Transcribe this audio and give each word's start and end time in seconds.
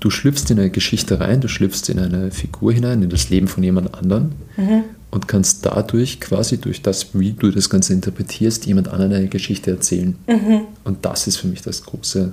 du 0.00 0.10
schlüpfst 0.10 0.50
in 0.50 0.58
eine 0.58 0.70
Geschichte 0.70 1.20
rein, 1.20 1.40
du 1.40 1.48
schlüpfst 1.48 1.88
in 1.90 1.98
eine 1.98 2.30
Figur 2.30 2.72
hinein, 2.72 3.02
in 3.02 3.10
das 3.10 3.28
Leben 3.28 3.48
von 3.48 3.62
jemand 3.62 3.94
anderem 3.94 4.32
mhm. 4.56 4.84
und 5.10 5.28
kannst 5.28 5.64
dadurch 5.66 6.20
quasi 6.20 6.58
durch 6.58 6.82
das, 6.82 7.14
wie 7.14 7.32
du 7.32 7.50
das 7.50 7.68
Ganze 7.68 7.92
interpretierst, 7.92 8.66
jemand 8.66 8.88
anderen 8.88 9.12
eine 9.12 9.28
Geschichte 9.28 9.70
erzählen. 9.70 10.16
Mhm. 10.26 10.62
Und 10.84 11.04
das 11.04 11.26
ist 11.26 11.36
für 11.36 11.46
mich 11.46 11.60
das 11.60 11.84
große, 11.84 12.32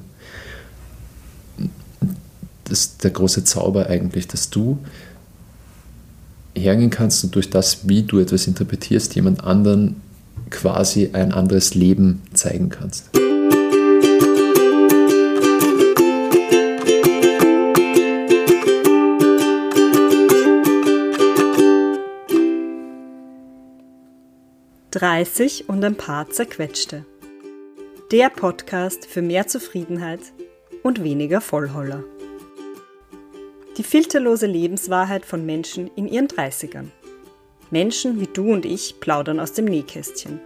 das, 2.64 2.98
der 2.98 3.12
große 3.12 3.44
Zauber 3.44 3.88
eigentlich, 3.88 4.28
dass 4.28 4.50
du 4.50 4.80
hergehen 6.56 6.90
kannst 6.90 7.24
und 7.24 7.36
durch 7.36 7.50
das, 7.50 7.88
wie 7.88 8.04
du 8.04 8.20
etwas 8.20 8.48
interpretierst, 8.48 9.14
jemand 9.16 9.44
anderen 9.44 9.98
quasi 10.50 11.10
ein 11.12 11.34
anderes 11.34 11.76
Leben 11.76 12.22
zeigen 12.34 12.70
kannst. 12.70 13.10
30 24.98 25.70
und 25.70 25.86
ein 25.86 25.94
paar 25.94 26.28
zerquetschte. 26.28 27.06
Der 28.12 28.32
Podcast 28.32 29.06
für 29.06 29.22
mehr 29.22 29.46
Zufriedenheit 29.46 30.22
und 30.82 31.04
weniger 31.04 31.40
Vollholler. 31.40 32.04
Die 33.78 33.84
filterlose 33.84 34.48
Lebenswahrheit 34.48 35.24
von 35.24 35.46
Menschen 35.46 35.92
in 35.96 36.08
ihren 36.08 36.28
30ern. 36.28 36.86
Menschen 37.70 38.20
wie 38.20 38.26
du 38.26 38.52
und 38.52 38.66
ich 38.66 39.00
plaudern 39.00 39.40
aus 39.40 39.54
dem 39.54 39.66
Nähkästchen. 39.66 40.40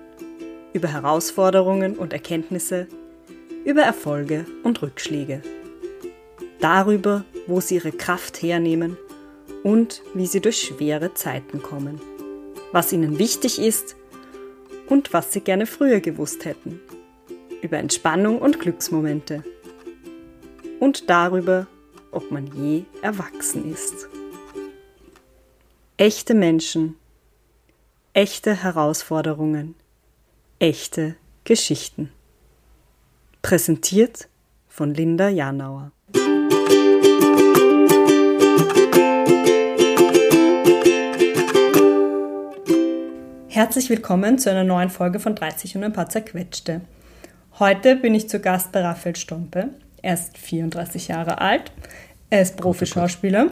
Über 0.74 0.90
Herausforderungen 0.90 1.98
und 1.98 2.12
Erkenntnisse, 2.12 2.88
über 3.64 3.84
Erfolge 3.84 4.46
und 4.64 4.82
Rückschläge. 4.82 5.42
Darüber, 6.60 7.24
wo 7.48 7.62
sie 7.62 7.76
ihre 7.76 7.94
Kraft 7.94 8.42
hernehmen 8.42 8.98
und 9.64 10.02
wie 10.14 10.26
sie 10.26 10.42
durch 10.42 10.62
schwere 10.62 11.14
Zeiten 11.14 11.62
kommen. 11.62 12.02
Was 12.74 12.92
ihnen 12.92 13.18
wichtig 13.18 13.58
ist 13.58 13.96
und 14.92 15.14
was 15.14 15.32
sie 15.32 15.40
gerne 15.40 15.66
früher 15.66 16.02
gewusst 16.02 16.44
hätten. 16.44 16.82
Über 17.62 17.78
Entspannung 17.78 18.40
und 18.40 18.60
Glücksmomente. 18.60 19.42
Und 20.82 21.10
darüber, 21.10 21.68
ob 22.12 22.30
man 22.30 22.48
je 22.48 22.84
erwachsen 23.02 23.72
ist. 23.72 24.10
Echte 25.96 26.34
Menschen, 26.34 26.98
echte 28.12 28.54
Herausforderungen, 28.54 29.76
echte 30.60 31.16
Geschichten. 31.46 32.12
Präsentiert 33.42 34.28
von 34.68 34.94
Linda 34.94 35.30
Janauer. 35.30 35.94
Herzlich 43.62 43.92
willkommen 43.92 44.40
zu 44.40 44.50
einer 44.50 44.64
neuen 44.64 44.90
Folge 44.90 45.20
von 45.20 45.36
30 45.36 45.78
und 45.78 45.84
ein 45.84 45.94
paar 45.94 46.10
zerquetschte. 46.10 46.82
Heute 47.60 47.96
bin 47.96 48.16
ich 48.16 48.28
zu 48.28 48.40
Gast 48.40 48.72
bei 48.72 48.82
Raphael 48.82 49.16
Stompe. 49.16 49.70
Er 50.02 50.16
ist 50.16 50.36
34 50.40 51.10
Jahre 51.10 51.40
alt. 51.42 51.72
Er 52.32 52.42
ist 52.42 52.58
Profischauspieler. 52.58 53.52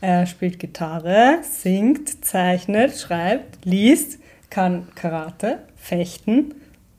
Er 0.00 0.26
spielt 0.26 0.58
Gitarre, 0.58 1.38
singt, 1.42 2.24
zeichnet, 2.24 2.98
schreibt, 2.98 3.64
liest, 3.64 4.18
kann 4.50 4.88
Karate, 4.96 5.60
fechten, 5.76 6.52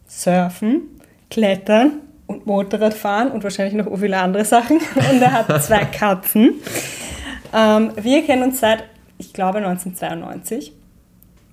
surfen, 0.07 0.83
klettern 1.29 1.99
und 2.27 2.45
Motorrad 2.45 2.93
fahren 2.93 3.29
und 3.29 3.43
wahrscheinlich 3.43 3.73
noch 3.73 3.93
viele 3.99 4.19
andere 4.19 4.45
Sachen. 4.45 4.77
Und 5.11 5.21
er 5.21 5.33
hat 5.33 5.61
zwei 5.61 5.83
Katzen. 5.83 6.61
Ähm, 7.53 7.91
wir 7.97 8.25
kennen 8.25 8.43
uns 8.43 8.61
seit, 8.61 8.85
ich 9.17 9.33
glaube, 9.33 9.57
1992. 9.57 10.71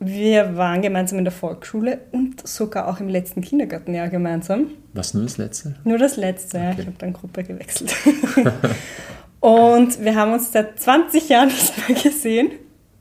Wir 0.04 0.56
waren 0.56 0.82
gemeinsam 0.82 1.18
in 1.18 1.24
der 1.24 1.32
Volksschule 1.32 2.00
und 2.10 2.46
sogar 2.46 2.88
auch 2.88 2.98
im 2.98 3.08
letzten 3.08 3.40
Kindergartenjahr 3.40 4.08
gemeinsam. 4.08 4.66
Was, 4.94 5.14
nur 5.14 5.22
das 5.22 5.38
letzte? 5.38 5.76
Nur 5.84 5.98
das 5.98 6.16
letzte, 6.16 6.56
okay. 6.56 6.66
ja. 6.66 6.72
Ich 6.72 6.86
habe 6.86 6.96
dann 6.98 7.12
Gruppe 7.12 7.44
gewechselt. 7.44 7.94
und 9.40 10.04
wir 10.04 10.16
haben 10.16 10.32
uns 10.32 10.50
seit 10.50 10.80
20 10.80 11.28
Jahren 11.28 11.48
nicht 11.48 11.88
mehr 11.88 11.96
gesehen. 12.02 12.50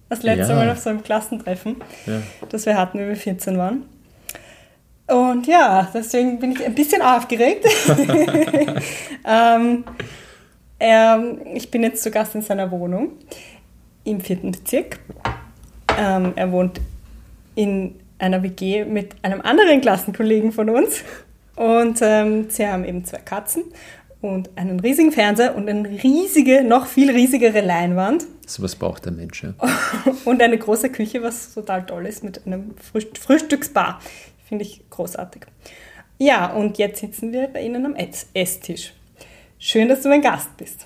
Das 0.10 0.22
letzte 0.22 0.54
ja. 0.54 0.60
Mal 0.60 0.70
auf 0.70 0.78
so 0.78 0.92
einem 0.92 1.02
Klassentreffen, 1.02 1.78
ja. 2.06 2.22
das 2.50 2.66
wir 2.68 2.78
hatten, 2.78 3.00
wie 3.00 3.08
wir 3.08 3.16
14 3.16 3.58
waren. 3.58 3.86
Und 5.08 5.48
ja, 5.48 5.90
deswegen 5.94 6.40
bin 6.40 6.52
ich 6.52 6.64
ein 6.64 6.76
bisschen 6.76 7.02
aufgeregt. 7.02 7.66
ähm, 9.26 9.84
er, 10.78 11.24
ich 11.54 11.72
bin 11.72 11.82
jetzt 11.82 12.04
zu 12.04 12.12
Gast 12.12 12.36
in 12.36 12.42
seiner 12.42 12.70
Wohnung 12.70 13.14
im 14.04 14.22
vierten 14.22 14.52
Bezirk. 14.52 15.00
Ähm, 15.98 16.34
er 16.36 16.52
wohnt 16.52 16.80
in 17.56 17.96
einer 18.20 18.44
WG 18.44 18.86
mit 18.86 19.16
einem 19.24 19.42
anderen 19.42 19.82
Klassenkollegen 19.82 20.52
von 20.52 20.70
uns. 20.70 21.04
Und 21.56 22.00
ähm, 22.02 22.50
sie 22.50 22.68
haben 22.68 22.86
eben 22.86 23.04
zwei 23.06 23.18
Katzen 23.18 23.64
und 24.22 24.50
einen 24.56 24.80
riesigen 24.80 25.12
Fernseher 25.12 25.56
und 25.56 25.68
eine 25.68 25.90
riesige, 25.90 26.64
noch 26.64 26.86
viel 26.86 27.12
riesigere 27.12 27.62
Leinwand. 27.62 28.26
So 28.46 28.64
was 28.64 28.76
braucht 28.76 29.06
der 29.06 29.12
Mensch, 29.12 29.44
ja. 29.44 29.54
und 30.26 30.42
eine 30.42 30.58
große 30.58 30.90
Küche, 30.90 31.22
was 31.24 31.54
total 31.54 31.86
toll 31.86 32.06
ist, 32.06 32.24
mit 32.24 32.46
einem 32.46 32.76
Frühst 32.78 33.18
Frühstücksbar. 33.18 34.00
Finde 34.48 34.64
ich 34.64 34.82
großartig. 34.90 35.44
Ja, 36.18 36.54
und 36.54 36.78
jetzt 36.78 37.00
sitzen 37.00 37.34
wir 37.34 37.48
bei 37.48 37.64
Ihnen 37.64 37.86
am 37.86 37.96
Esstisch. 38.34 38.94
Schön, 39.58 39.90
dass 39.90 40.02
du 40.02 40.10
mein 40.10 40.22
Gast 40.22 40.56
bist. 40.58 40.86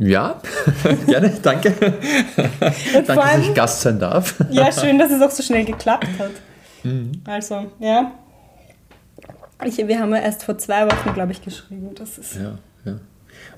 Ja, 0.00 0.40
gerne, 1.06 1.30
danke. 1.42 1.72
danke, 1.72 3.04
dass 3.06 3.38
ich 3.38 3.54
Gast 3.54 3.82
sein 3.82 3.98
darf. 3.98 4.34
ja, 4.50 4.72
schön, 4.72 4.98
dass 4.98 5.12
es 5.12 5.20
auch 5.20 5.30
so 5.30 5.42
schnell 5.42 5.64
geklappt 5.64 6.08
hat. 6.18 6.30
Mhm. 6.82 7.12
Also, 7.24 7.70
ja. 7.78 8.12
Ich, 9.64 9.76
wir 9.76 10.00
haben 10.00 10.14
ja 10.14 10.20
erst 10.22 10.44
vor 10.44 10.56
zwei 10.56 10.86
Wochen, 10.86 11.12
glaube 11.12 11.32
ich, 11.32 11.42
geschrieben. 11.42 11.90
Das 11.94 12.16
ist 12.16 12.36
ja, 12.36 12.58
ja. 12.86 12.98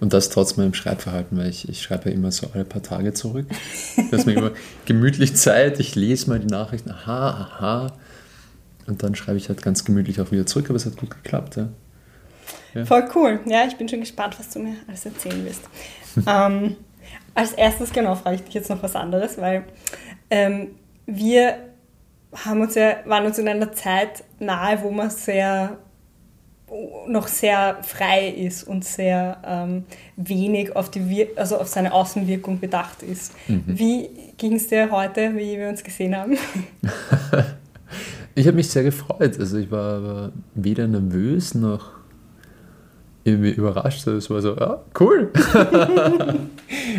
Und 0.01 0.13
das 0.13 0.31
trotz 0.31 0.57
meinem 0.57 0.75
Schreibverhalten, 0.75 1.39
weil 1.39 1.49
ich, 1.49 1.69
ich 1.69 1.81
schreibe 1.81 2.11
ja 2.11 2.17
immer 2.17 2.33
so 2.33 2.49
alle 2.53 2.65
paar 2.65 2.83
Tage 2.83 3.15
zurück. 3.15 3.47
Dass 4.11 4.27
mir 4.27 4.33
immer 4.33 4.51
gemütlich 4.85 5.37
Zeit, 5.37 5.79
ich 5.79 5.95
lese 5.95 6.29
mal 6.29 6.41
die 6.41 6.49
Nachrichten, 6.49 6.91
aha, 6.91 7.31
aha. 7.31 7.93
Und 8.89 9.05
dann 9.05 9.15
schreibe 9.15 9.39
ich 9.39 9.49
halt 9.49 9.63
ganz 9.63 9.85
gemütlich 9.85 10.21
auch 10.21 10.33
wieder 10.33 10.45
zurück, 10.45 10.67
aber 10.71 10.77
es 10.77 10.87
hat 10.87 10.97
gut 10.97 11.11
geklappt, 11.11 11.55
ja. 11.57 11.69
Ja. 12.75 12.85
Voll 12.85 13.09
cool. 13.15 13.41
Ja, 13.47 13.65
ich 13.67 13.77
bin 13.77 13.89
schon 13.89 14.01
gespannt, 14.01 14.39
was 14.39 14.51
du 14.51 14.61
mir 14.61 14.77
alles 14.89 15.05
erzählen 15.05 15.45
wirst. 15.45 15.63
ähm, 16.27 16.77
als 17.35 17.53
erstes, 17.53 17.93
genau, 17.93 18.15
frage 18.15 18.37
ich 18.37 18.43
dich 18.43 18.55
jetzt 18.55 18.71
noch 18.71 18.83
was 18.83 18.95
anderes, 18.95 19.39
weil 19.39 19.65
ähm, 20.31 20.69
wir 21.07 21.57
haben 22.33 22.61
uns 22.61 22.75
ja, 22.75 22.97
waren 23.05 23.27
uns 23.27 23.39
in 23.39 23.49
einer 23.49 23.73
Zeit 23.73 24.25
nahe, 24.39 24.83
wo 24.83 24.91
man 24.91 25.11
sehr 25.11 25.79
noch 27.07 27.29
sehr 27.29 27.79
frei 27.83 28.29
ist 28.29 28.65
und 28.65 28.85
sehr 28.85 29.37
ähm, 29.45 29.85
wenig 30.17 30.75
auf, 30.75 30.91
die 30.91 31.09
Wir 31.09 31.29
also 31.37 31.59
auf 31.59 31.69
seine 31.69 31.93
Außenwirkung 31.93 32.61
bedacht 32.61 33.03
ist. 33.03 33.35
Mhm. 33.47 33.65
Wie 33.67 34.09
ging 34.39 34.55
es 34.55 34.69
dir 34.69 34.91
heute, 34.91 35.35
wie 35.37 35.59
wir 35.59 35.69
uns 35.69 35.85
gesehen 35.85 36.17
haben? 36.17 36.39
ich 38.35 38.47
habe 38.47 38.57
mich 38.57 38.71
sehr 38.71 38.85
gefreut. 38.85 39.39
Also 39.39 39.59
ich 39.59 39.71
war, 39.71 40.03
war 40.03 40.33
weder 40.55 40.87
nervös 40.87 41.55
noch 41.55 41.91
irgendwie 43.25 43.51
überrascht. 43.51 44.07
Es 44.07 44.31
war 44.31 44.41
so, 44.41 44.57
ja, 44.57 44.81
cool. 45.01 45.31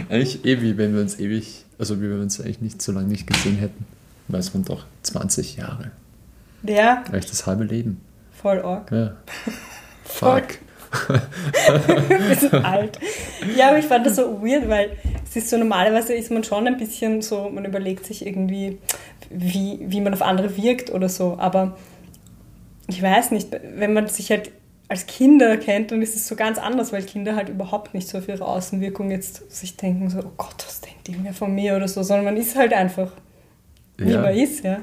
eigentlich 0.09 0.45
eh 0.45 0.61
wie 0.61 0.77
wenn 0.77 0.93
wir 0.93 1.01
uns 1.01 1.19
ewig, 1.19 1.65
also 1.77 1.97
wie 1.99 2.03
wenn 2.03 2.17
wir 2.17 2.23
uns 2.23 2.39
eigentlich 2.39 2.61
nicht 2.61 2.81
so 2.81 2.91
lange 2.91 3.07
nicht 3.07 3.27
gesehen 3.27 3.57
hätten. 3.57 3.85
Weil 4.27 4.39
es 4.39 4.53
waren 4.53 4.63
doch 4.63 4.85
20 5.03 5.57
Jahre. 5.57 5.91
Ja. 6.63 7.03
Eigentlich 7.07 7.25
das 7.25 7.45
halbe 7.45 7.65
Leben. 7.65 7.99
Voll 8.31 8.61
arg. 8.61 8.91
Ja. 8.91 9.15
Fuck. 10.05 10.59
wir 12.07 12.35
sind 12.35 12.53
alt. 12.53 12.99
Ja, 13.57 13.69
aber 13.69 13.79
ich 13.79 13.85
fand 13.85 14.05
das 14.05 14.15
so 14.15 14.41
weird, 14.43 14.69
weil 14.69 14.91
es 15.25 15.35
ist 15.35 15.49
so 15.49 15.57
normalerweise 15.57 16.13
ist 16.13 16.31
man 16.31 16.43
schon 16.43 16.67
ein 16.67 16.77
bisschen 16.77 17.21
so, 17.21 17.49
man 17.49 17.65
überlegt 17.65 18.05
sich 18.05 18.25
irgendwie, 18.25 18.77
wie, 19.29 19.79
wie 19.81 20.01
man 20.01 20.13
auf 20.13 20.21
andere 20.21 20.55
wirkt 20.55 20.91
oder 20.91 21.09
so. 21.09 21.37
Aber 21.39 21.77
ich 22.87 23.01
weiß 23.01 23.31
nicht, 23.31 23.49
wenn 23.75 23.93
man 23.93 24.07
sich 24.07 24.29
halt 24.29 24.51
als 24.93 25.07
Kinder 25.07 25.57
kennt, 25.57 25.91
dann 25.91 26.03
ist 26.03 26.15
es 26.15 26.27
so 26.27 26.35
ganz 26.35 26.59
anders, 26.59 26.93
weil 26.93 27.01
Kinder 27.01 27.35
halt 27.35 27.49
überhaupt 27.49 27.95
nicht 27.95 28.07
so 28.07 28.19
auf 28.19 28.27
ihre 28.27 28.45
Außenwirkung 28.45 29.09
jetzt 29.09 29.51
sich 29.51 29.75
denken, 29.75 30.07
so, 30.11 30.19
oh 30.19 30.31
Gott, 30.37 30.63
was 30.67 30.81
denkt 30.81 31.07
die 31.07 31.15
mir 31.15 31.33
von 31.33 31.53
mir 31.53 31.75
oder 31.75 31.87
so, 31.87 32.03
sondern 32.03 32.25
man 32.25 32.37
ist 32.37 32.55
halt 32.55 32.73
einfach, 32.73 33.11
wie 33.97 34.11
ja. 34.11 34.21
man 34.21 34.35
ist, 34.35 34.63
ja. 34.63 34.81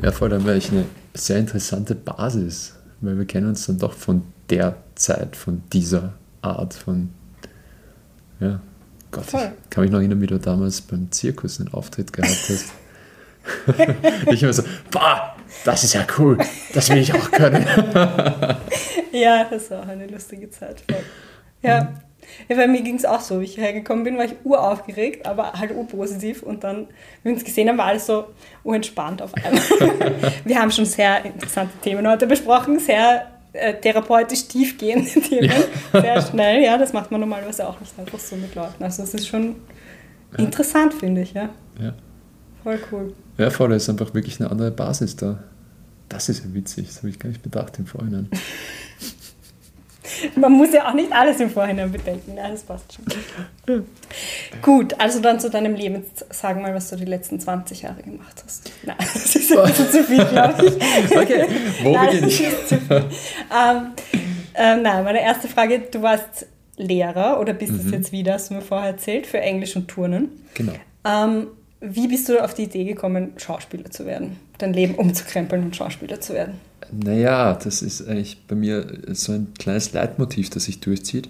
Ja, 0.00 0.12
vor 0.12 0.30
allem 0.30 0.46
wäre 0.46 0.56
ich 0.56 0.70
eine 0.70 0.86
sehr 1.12 1.40
interessante 1.40 1.94
Basis, 1.94 2.74
weil 3.02 3.18
wir 3.18 3.26
kennen 3.26 3.48
uns 3.48 3.66
dann 3.66 3.76
doch 3.76 3.92
von 3.92 4.22
der 4.48 4.76
Zeit, 4.94 5.36
von 5.36 5.62
dieser 5.70 6.14
Art, 6.40 6.72
von, 6.72 7.10
ja, 8.40 8.60
Gott, 9.10 9.26
Voll. 9.26 9.52
ich 9.62 9.70
kann 9.70 9.84
mich 9.84 9.92
noch 9.92 9.98
erinnern, 9.98 10.22
wie 10.22 10.26
du 10.26 10.38
damals 10.38 10.80
beim 10.80 11.12
Zirkus 11.12 11.60
einen 11.60 11.72
Auftritt 11.74 12.14
gehabt 12.14 12.48
hast. 12.48 12.72
ich 14.32 14.42
immer 14.42 14.54
so, 14.54 14.62
boah, 14.90 15.33
das 15.64 15.84
ist 15.84 15.94
ja 15.94 16.06
cool, 16.18 16.38
das 16.72 16.90
will 16.90 16.98
ich 16.98 17.14
auch 17.14 17.30
können. 17.30 17.66
ja, 19.12 19.44
das 19.44 19.70
war 19.70 19.82
auch 19.82 19.88
eine 19.88 20.06
lustige 20.06 20.50
Zeit. 20.50 20.84
Ja, 21.62 21.92
Ja, 22.48 22.56
bei 22.56 22.66
mir 22.66 22.82
ging 22.82 22.96
es 22.96 23.04
auch 23.04 23.20
so. 23.20 23.40
Wie 23.40 23.44
ich 23.44 23.56
hergekommen 23.56 24.04
bin, 24.04 24.16
war 24.16 24.24
ich 24.24 24.34
uraufgeregt, 24.44 25.26
aber 25.26 25.52
halt 25.52 25.72
urpositiv. 25.72 26.42
Und 26.42 26.64
dann, 26.64 26.88
wie 27.22 27.30
wir 27.30 27.32
uns 27.32 27.44
gesehen 27.44 27.68
haben, 27.68 27.78
war 27.78 27.86
alles 27.86 28.06
so 28.06 28.26
urentspannt 28.64 29.22
auf 29.22 29.32
einmal. 29.34 29.62
wir 30.44 30.60
haben 30.60 30.70
schon 30.70 30.84
sehr 30.84 31.24
interessante 31.24 31.76
Themen 31.82 32.06
heute 32.08 32.26
besprochen, 32.26 32.78
sehr 32.78 33.26
äh, 33.52 33.74
therapeutisch 33.74 34.46
tiefgehende 34.48 35.08
Themen. 35.20 35.50
Ja. 35.92 36.00
Sehr 36.00 36.22
schnell, 36.22 36.62
ja, 36.62 36.78
das 36.78 36.92
macht 36.92 37.10
man 37.10 37.20
normalerweise 37.20 37.66
auch 37.68 37.78
nicht 37.80 37.98
einfach 37.98 38.18
so 38.18 38.36
mit 38.36 38.54
Leuten. 38.54 38.82
Also 38.82 39.02
es 39.02 39.14
ist 39.14 39.26
schon 39.26 39.56
ja. 40.36 40.44
interessant, 40.44 40.94
finde 40.94 41.22
ich, 41.22 41.32
ja. 41.32 41.48
Ja. 41.80 41.94
Voll 42.62 42.78
cool. 42.92 43.14
Ja, 43.38 43.50
voll, 43.50 43.70
da 43.70 43.76
ist 43.76 43.88
einfach 43.88 44.14
wirklich 44.14 44.40
eine 44.40 44.50
andere 44.50 44.70
Basis 44.70 45.16
da. 45.16 45.38
Das 46.08 46.28
ist 46.28 46.44
ja 46.44 46.54
witzig, 46.54 46.86
das 46.86 46.98
habe 46.98 47.08
ich 47.10 47.18
gar 47.18 47.28
nicht 47.28 47.42
bedacht 47.42 47.78
im 47.78 47.86
Vorhinein. 47.86 48.28
Man 50.36 50.52
muss 50.52 50.72
ja 50.72 50.88
auch 50.88 50.94
nicht 50.94 51.12
alles 51.12 51.40
im 51.40 51.50
Vorhinein 51.50 51.90
bedenken. 51.90 52.34
Nein, 52.34 52.52
das 52.52 52.62
passt 52.62 52.94
schon. 52.94 53.84
Gut, 54.62 54.98
also 55.00 55.20
dann 55.20 55.40
zu 55.40 55.50
deinem 55.50 55.74
Leben. 55.74 56.04
Sag 56.30 56.60
mal, 56.60 56.74
was 56.74 56.90
du 56.90 56.96
die 56.96 57.04
letzten 57.04 57.40
20 57.40 57.82
Jahre 57.82 58.02
gemacht 58.02 58.42
hast. 58.44 58.70
Nein, 58.84 58.96
das 58.98 59.34
ist 59.34 59.56
ein 59.56 59.66
bisschen 59.66 59.90
zu 59.90 60.04
viel, 60.04 60.24
glaube 60.24 60.66
ich. 60.66 61.16
Okay, 61.16 61.46
wo 61.82 61.92
beginne 61.98 62.26
ich? 62.26 62.42
Ähm, 62.42 63.92
ähm, 64.54 64.82
nein, 64.82 65.04
meine 65.04 65.22
erste 65.22 65.48
Frage, 65.48 65.80
du 65.90 66.02
warst 66.02 66.46
Lehrer 66.76 67.40
oder 67.40 67.52
bist 67.52 67.72
es 67.72 67.84
mhm. 67.84 67.92
jetzt 67.92 68.12
wieder, 68.12 68.34
hast 68.34 68.50
du 68.50 68.54
mir 68.54 68.62
vorher 68.62 68.90
erzählt, 68.90 69.26
für 69.26 69.40
Englisch 69.40 69.76
und 69.76 69.88
Turnen. 69.88 70.28
Genau. 70.54 70.72
Ähm, 71.04 71.48
wie 71.80 72.08
bist 72.08 72.28
du 72.28 72.42
auf 72.42 72.54
die 72.54 72.64
Idee 72.64 72.84
gekommen, 72.84 73.32
Schauspieler 73.36 73.90
zu 73.90 74.06
werden? 74.06 74.38
Dein 74.58 74.72
Leben 74.72 74.94
umzukrempeln 74.94 75.64
und 75.64 75.76
Schauspieler 75.76 76.20
zu 76.20 76.34
werden? 76.34 76.54
Naja, 76.92 77.54
das 77.54 77.82
ist 77.82 78.06
eigentlich 78.06 78.46
bei 78.46 78.54
mir 78.54 78.98
so 79.08 79.32
ein 79.32 79.48
kleines 79.58 79.92
Leitmotiv, 79.92 80.50
das 80.50 80.64
sich 80.64 80.80
durchzieht. 80.80 81.28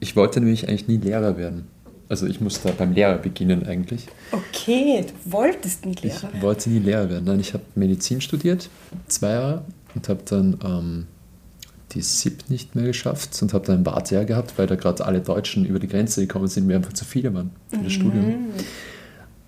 Ich 0.00 0.16
wollte 0.16 0.40
nämlich 0.40 0.68
eigentlich 0.68 0.88
nie 0.88 0.96
Lehrer 0.96 1.36
werden. 1.36 1.66
Also 2.08 2.26
ich 2.26 2.40
musste 2.40 2.70
beim 2.72 2.92
Lehrer 2.92 3.18
beginnen 3.18 3.66
eigentlich. 3.66 4.06
Okay, 4.32 5.04
du 5.06 5.32
wolltest 5.32 5.86
nie 5.86 5.94
Lehrer 5.94 6.22
werden. 6.22 6.36
Ich 6.36 6.42
wollte 6.42 6.70
nie 6.70 6.78
Lehrer 6.78 7.08
werden. 7.08 7.24
Nein, 7.24 7.40
ich 7.40 7.54
habe 7.54 7.64
Medizin 7.74 8.20
studiert, 8.20 8.68
zwei 9.08 9.30
Jahre, 9.30 9.64
und 9.94 10.08
habe 10.08 10.20
dann 10.24 10.58
ähm, 10.64 11.06
die 11.92 12.02
SIP 12.02 12.50
nicht 12.50 12.74
mehr 12.74 12.84
geschafft 12.84 13.40
und 13.40 13.54
habe 13.54 13.66
dann 13.66 13.80
ein 13.80 13.86
Wartejahr 13.86 14.24
gehabt, 14.24 14.58
weil 14.58 14.66
da 14.66 14.74
gerade 14.74 15.04
alle 15.04 15.20
Deutschen 15.20 15.64
über 15.64 15.78
die 15.78 15.88
Grenze 15.88 16.20
gekommen 16.20 16.48
sind, 16.48 16.66
mir 16.66 16.76
einfach 16.76 16.92
zu 16.92 17.04
viele 17.04 17.32
waren 17.32 17.50
für 17.68 17.76
das 17.76 17.84
mhm. 17.84 17.90
Studium. 17.90 18.34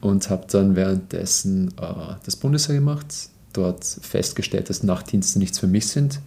Und 0.01 0.29
habe 0.31 0.47
dann 0.51 0.77
währenddessen 0.77 1.69
äh, 1.81 2.15
das 2.25 2.37
Bundesheer 2.37 2.75
gemacht, 2.75 3.07
dort 3.53 3.85
festgestellt, 3.85 4.69
dass 4.69 4.83
Nachtdienste 4.83 5.39
nichts 5.39 5.59
für 5.59 5.67
mich 5.67 5.89
sind 5.89 6.21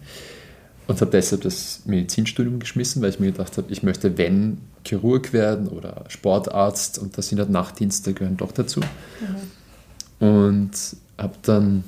und 0.90 1.00
habe 1.00 1.12
deshalb 1.12 1.42
das 1.42 1.82
Medizinstudium 1.84 2.58
geschmissen, 2.58 3.00
weil 3.00 3.10
ich 3.10 3.20
mir 3.20 3.30
gedacht 3.30 3.56
habe, 3.56 3.70
ich 3.70 3.84
möchte, 3.84 4.18
wenn 4.18 4.58
Chirurg 4.84 5.32
werden 5.32 5.68
oder 5.68 6.04
Sportarzt 6.08 6.98
und 6.98 7.16
das 7.16 7.28
sind 7.28 7.38
halt 7.38 7.48
Nachtdienste, 7.48 8.12
gehören 8.12 8.36
doch 8.36 8.50
dazu. 8.50 8.80
Mhm. 8.80 10.26
Und 10.26 10.70
habe 11.16 11.34
dann 11.42 11.84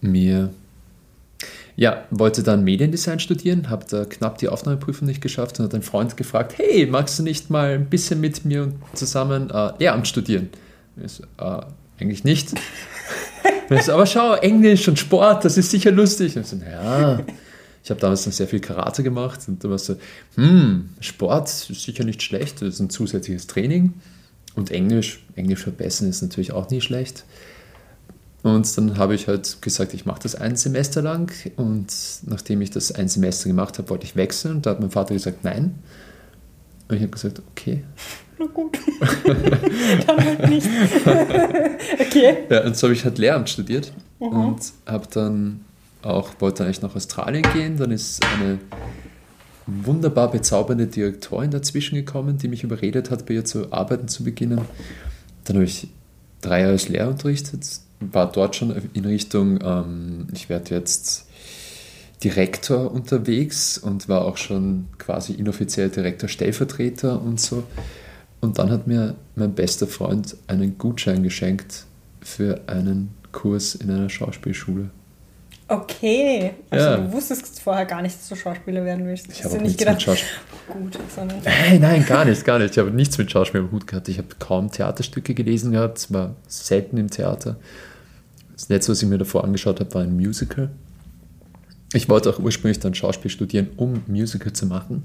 mir, 0.00 0.50
ja, 1.74 2.04
wollte 2.10 2.44
dann 2.44 2.62
Mediendesign 2.62 3.18
studieren, 3.18 3.68
habe 3.68 3.84
da 3.90 4.04
knapp 4.04 4.38
die 4.38 4.48
Aufnahmeprüfung 4.48 5.08
nicht 5.08 5.20
geschafft 5.20 5.58
und 5.58 5.64
hat 5.64 5.74
ein 5.74 5.82
Freund 5.82 6.16
gefragt, 6.16 6.56
hey, 6.56 6.86
magst 6.86 7.18
du 7.18 7.24
nicht 7.24 7.50
mal 7.50 7.70
ein 7.70 7.86
bisschen 7.86 8.20
mit 8.20 8.44
mir 8.44 8.72
zusammen 8.94 9.50
äh, 9.50 9.72
Lehramt 9.80 10.06
studieren? 10.06 10.50
Ich 11.04 11.12
so, 11.12 11.24
äh, 11.38 11.60
eigentlich 12.00 12.24
nicht. 12.24 12.50
so, 13.84 13.92
aber 13.92 14.06
schau, 14.06 14.34
Englisch 14.34 14.88
und 14.88 14.98
Sport, 14.98 15.44
das 15.44 15.58
ist 15.58 15.70
sicher 15.70 15.90
lustig. 15.90 16.36
Und 16.36 16.46
so, 16.46 16.56
ja, 16.56 17.20
ich 17.82 17.90
habe 17.90 18.00
damals 18.00 18.24
dann 18.24 18.32
sehr 18.32 18.48
viel 18.48 18.60
Karate 18.60 19.02
gemacht 19.02 19.40
und 19.48 19.62
da 19.62 19.70
war 19.70 19.78
so, 19.78 19.96
hm, 20.34 20.90
Sport 21.00 21.48
ist 21.48 21.82
sicher 21.82 22.04
nicht 22.04 22.22
schlecht, 22.22 22.60
das 22.60 22.74
ist 22.74 22.80
ein 22.80 22.90
zusätzliches 22.90 23.46
Training. 23.46 23.94
Und 24.54 24.70
Englisch, 24.70 25.24
Englisch 25.36 25.62
verbessern 25.62 26.08
ist 26.08 26.20
natürlich 26.20 26.52
auch 26.52 26.68
nicht 26.70 26.84
schlecht. 26.84 27.24
Und 28.42 28.76
dann 28.76 28.98
habe 28.98 29.14
ich 29.14 29.28
halt 29.28 29.62
gesagt, 29.62 29.94
ich 29.94 30.06
mache 30.06 30.20
das 30.22 30.34
ein 30.34 30.56
Semester 30.56 31.02
lang. 31.02 31.32
Und 31.56 31.92
nachdem 32.26 32.60
ich 32.60 32.70
das 32.70 32.92
ein 32.92 33.08
Semester 33.08 33.48
gemacht 33.48 33.78
habe, 33.78 33.90
wollte 33.90 34.04
ich 34.04 34.16
wechseln. 34.16 34.56
Und 34.56 34.66
da 34.66 34.70
hat 34.70 34.80
mein 34.80 34.90
Vater 34.90 35.14
gesagt, 35.14 35.44
nein. 35.44 35.76
Und 36.88 36.96
ich 36.96 37.02
habe 37.02 37.10
gesagt, 37.10 37.42
okay. 37.50 37.84
Na 38.38 38.46
gut. 38.46 38.78
dann 40.06 40.24
halt 40.24 40.48
nicht. 40.48 40.68
okay. 42.00 42.36
Ja, 42.48 42.64
und 42.64 42.76
so 42.76 42.86
habe 42.86 42.94
ich 42.94 43.04
halt 43.04 43.18
Lehramt 43.18 43.48
studiert 43.48 43.92
mhm. 44.20 44.26
und 44.26 44.60
habe 44.86 45.06
dann 45.12 45.64
auch, 46.02 46.30
wollte 46.38 46.64
eigentlich 46.64 46.82
nach 46.82 46.94
Australien 46.94 47.44
gehen. 47.52 47.76
Dann 47.76 47.90
ist 47.90 48.24
eine 48.24 48.58
wunderbar 49.66 50.30
bezaubernde 50.30 50.86
Direktorin 50.86 51.50
dazwischen 51.50 51.96
gekommen, 51.96 52.38
die 52.38 52.48
mich 52.48 52.64
überredet 52.64 53.10
hat, 53.10 53.26
bei 53.26 53.34
ihr 53.34 53.44
zu 53.44 53.72
arbeiten 53.72 54.08
zu 54.08 54.24
beginnen. 54.24 54.60
Dann 55.44 55.56
habe 55.56 55.64
ich 55.64 55.88
drei 56.40 56.60
Jahre 56.60 56.72
als 56.72 56.88
Lehrer 56.88 57.08
unterrichtet, 57.08 57.66
war 58.00 58.30
dort 58.30 58.56
schon 58.56 58.74
in 58.94 59.04
Richtung, 59.04 59.58
ähm, 59.62 60.28
ich 60.32 60.48
werde 60.48 60.74
jetzt 60.74 61.26
Direktor 62.22 62.90
unterwegs 62.90 63.78
und 63.78 64.08
war 64.08 64.24
auch 64.24 64.36
schon 64.36 64.86
quasi 64.98 65.34
inoffiziell 65.34 65.88
Direktor-Stellvertreter 65.88 67.20
und 67.20 67.40
so. 67.40 67.64
Und 68.40 68.58
dann 68.58 68.70
hat 68.70 68.86
mir 68.86 69.14
mein 69.34 69.54
bester 69.54 69.86
Freund 69.86 70.36
einen 70.46 70.78
Gutschein 70.78 71.22
geschenkt 71.22 71.84
für 72.20 72.60
einen 72.66 73.14
Kurs 73.32 73.74
in 73.74 73.90
einer 73.90 74.08
Schauspielschule. 74.08 74.90
Okay, 75.70 76.52
also 76.70 76.86
ja. 76.86 76.96
du 76.96 77.12
wusstest 77.12 77.60
vorher 77.60 77.84
gar 77.84 78.00
nicht, 78.00 78.16
dass 78.16 78.28
du 78.28 78.36
Schauspieler 78.36 78.84
werden 78.86 79.06
willst. 79.06 79.26
Ich 79.30 79.44
habe 79.44 79.54
auch 79.54 79.60
nichts 79.60 79.76
gedacht, 79.76 79.96
mit 79.96 80.02
Schauspiel. 80.02 80.28
Gut, 80.66 80.98
sondern 81.14 81.42
nein, 81.44 81.80
nein, 81.80 82.06
gar 82.06 82.24
nicht, 82.24 82.42
gar 82.42 82.58
nicht. 82.58 82.70
Ich 82.70 82.78
habe 82.78 82.90
nichts 82.90 83.18
mit 83.18 83.30
Schauspiel 83.30 83.60
im 83.60 83.70
Hut 83.70 83.86
gehabt. 83.86 84.08
Ich 84.08 84.16
habe 84.16 84.28
kaum 84.38 84.70
Theaterstücke 84.70 85.34
gelesen 85.34 85.72
gehabt, 85.72 86.10
war 86.10 86.36
selten 86.46 86.96
im 86.96 87.10
Theater. 87.10 87.56
Das 88.54 88.70
letzte, 88.70 88.92
was 88.92 89.02
ich 89.02 89.08
mir 89.08 89.18
davor 89.18 89.44
angeschaut 89.44 89.78
habe, 89.78 89.92
war 89.94 90.02
ein 90.02 90.16
Musical. 90.16 90.70
Ich 91.92 92.08
wollte 92.08 92.30
auch 92.30 92.38
ursprünglich 92.38 92.80
dann 92.80 92.94
Schauspiel 92.94 93.30
studieren, 93.30 93.68
um 93.76 94.02
Musical 94.06 94.54
zu 94.54 94.64
machen, 94.64 95.04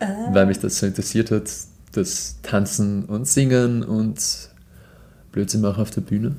ah. 0.00 0.28
weil 0.32 0.44
mich 0.44 0.58
das 0.58 0.78
so 0.78 0.86
interessiert 0.86 1.30
hat, 1.30 1.50
das 1.92 2.38
Tanzen 2.42 3.04
und 3.04 3.26
Singen 3.28 3.82
und 3.82 4.50
Blödsinn 5.30 5.60
machen 5.60 5.82
auf 5.82 5.90
der 5.90 6.00
Bühne. 6.00 6.36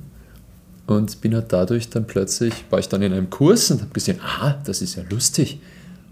Und 0.86 1.22
bin 1.22 1.34
halt 1.34 1.54
dadurch 1.54 1.90
dann 1.90 2.06
plötzlich, 2.06 2.66
war 2.70 2.80
ich 2.80 2.90
dann 2.90 3.02
in 3.02 3.14
einem 3.14 3.30
Kurs 3.30 3.72
und 3.72 3.82
habe 3.82 3.94
gesehen, 3.94 4.20
ah, 4.22 4.56
das 4.66 4.82
ist 4.82 4.96
ja 4.96 5.04
lustig. 5.10 5.62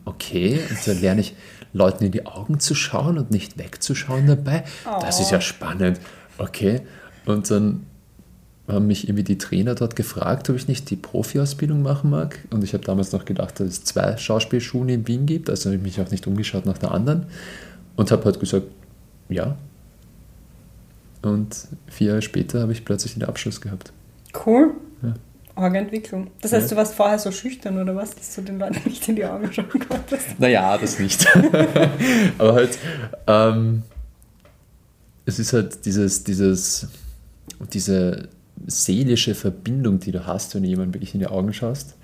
Okay, 0.06 0.60
und 0.70 0.88
dann 0.88 1.02
lerne 1.02 1.22
ich 1.22 1.36
Leuten 1.74 2.06
in 2.06 2.12
die 2.12 2.26
Augen 2.26 2.60
zu 2.60 2.74
schauen 2.74 3.18
und 3.18 3.32
nicht 3.32 3.58
wegzuschauen 3.58 4.28
dabei. 4.28 4.64
Oh. 4.86 5.00
Das 5.02 5.20
ist 5.20 5.32
ja 5.32 5.40
oh. 5.40 5.42
spannend. 5.42 6.00
Okay, 6.38 6.82
und 7.26 7.52
dann 7.52 7.86
haben 8.68 8.88
mich 8.88 9.06
irgendwie 9.06 9.24
die 9.24 9.38
Trainer 9.38 9.76
dort 9.76 9.96
gefragt, 9.96 10.50
ob 10.50 10.56
ich 10.56 10.68
nicht 10.68 10.90
die 10.90 10.96
Profi-Ausbildung 10.96 11.82
machen 11.82 12.10
mag. 12.10 12.40
Und 12.52 12.64
ich 12.64 12.74
habe 12.74 12.84
damals 12.84 13.12
noch 13.12 13.26
gedacht, 13.26 13.60
dass 13.60 13.68
es 13.68 13.84
zwei 13.84 14.16
Schauspielschulen 14.18 14.90
in 14.90 15.08
Wien 15.08 15.26
gibt. 15.26 15.50
Also 15.50 15.70
habe 15.70 15.76
ich 15.76 15.82
mich 15.82 16.00
auch 16.00 16.12
nicht 16.12 16.28
umgeschaut 16.28 16.66
nach 16.66 16.78
der 16.78 16.92
anderen. 16.92 17.26
Und 17.96 18.12
habe 18.12 18.24
halt 18.24 18.40
gesagt, 18.40 18.68
ja. 19.32 19.58
Und 21.22 21.68
vier 21.88 22.10
Jahre 22.10 22.22
später 22.22 22.62
habe 22.62 22.72
ich 22.72 22.84
plötzlich 22.84 23.14
den 23.14 23.24
Abschluss 23.24 23.62
gehabt. 23.62 23.92
Cool. 24.46 24.74
Ja. 25.04 25.14
Arge 25.56 25.78
Entwicklung. 25.78 26.28
Das 26.42 26.54
heißt, 26.54 26.66
ja. 26.66 26.70
du 26.70 26.76
warst 26.78 26.96
vorher 26.96 27.20
so 27.20 27.32
schüchtern 27.32 27.80
oder 27.80 27.96
was, 27.96 28.16
dass 28.16 28.36
du 28.36 28.42
den 28.42 28.60
Leuten 28.60 28.82
nicht 28.90 29.08
in 29.08 29.16
die 29.16 29.26
Augen 29.26 29.52
schauen 29.52 29.68
konntest? 29.88 30.40
Naja, 30.40 30.78
das 30.78 31.00
nicht. 31.00 31.28
Aber 32.38 32.54
halt, 32.54 32.78
ähm, 33.28 33.84
es 35.26 35.40
ist 35.40 35.54
halt 35.54 35.86
dieses, 35.86 36.24
dieses, 36.24 36.88
diese 37.74 38.30
seelische 38.68 39.36
Verbindung, 39.36 40.00
die 40.00 40.12
du 40.12 40.26
hast, 40.26 40.56
wenn 40.56 40.64
du 40.64 40.70
jemandem 40.70 40.96
wirklich 40.96 41.14
in 41.14 41.20
die 41.20 41.28
Augen 41.28 41.54
schaust 41.54 41.96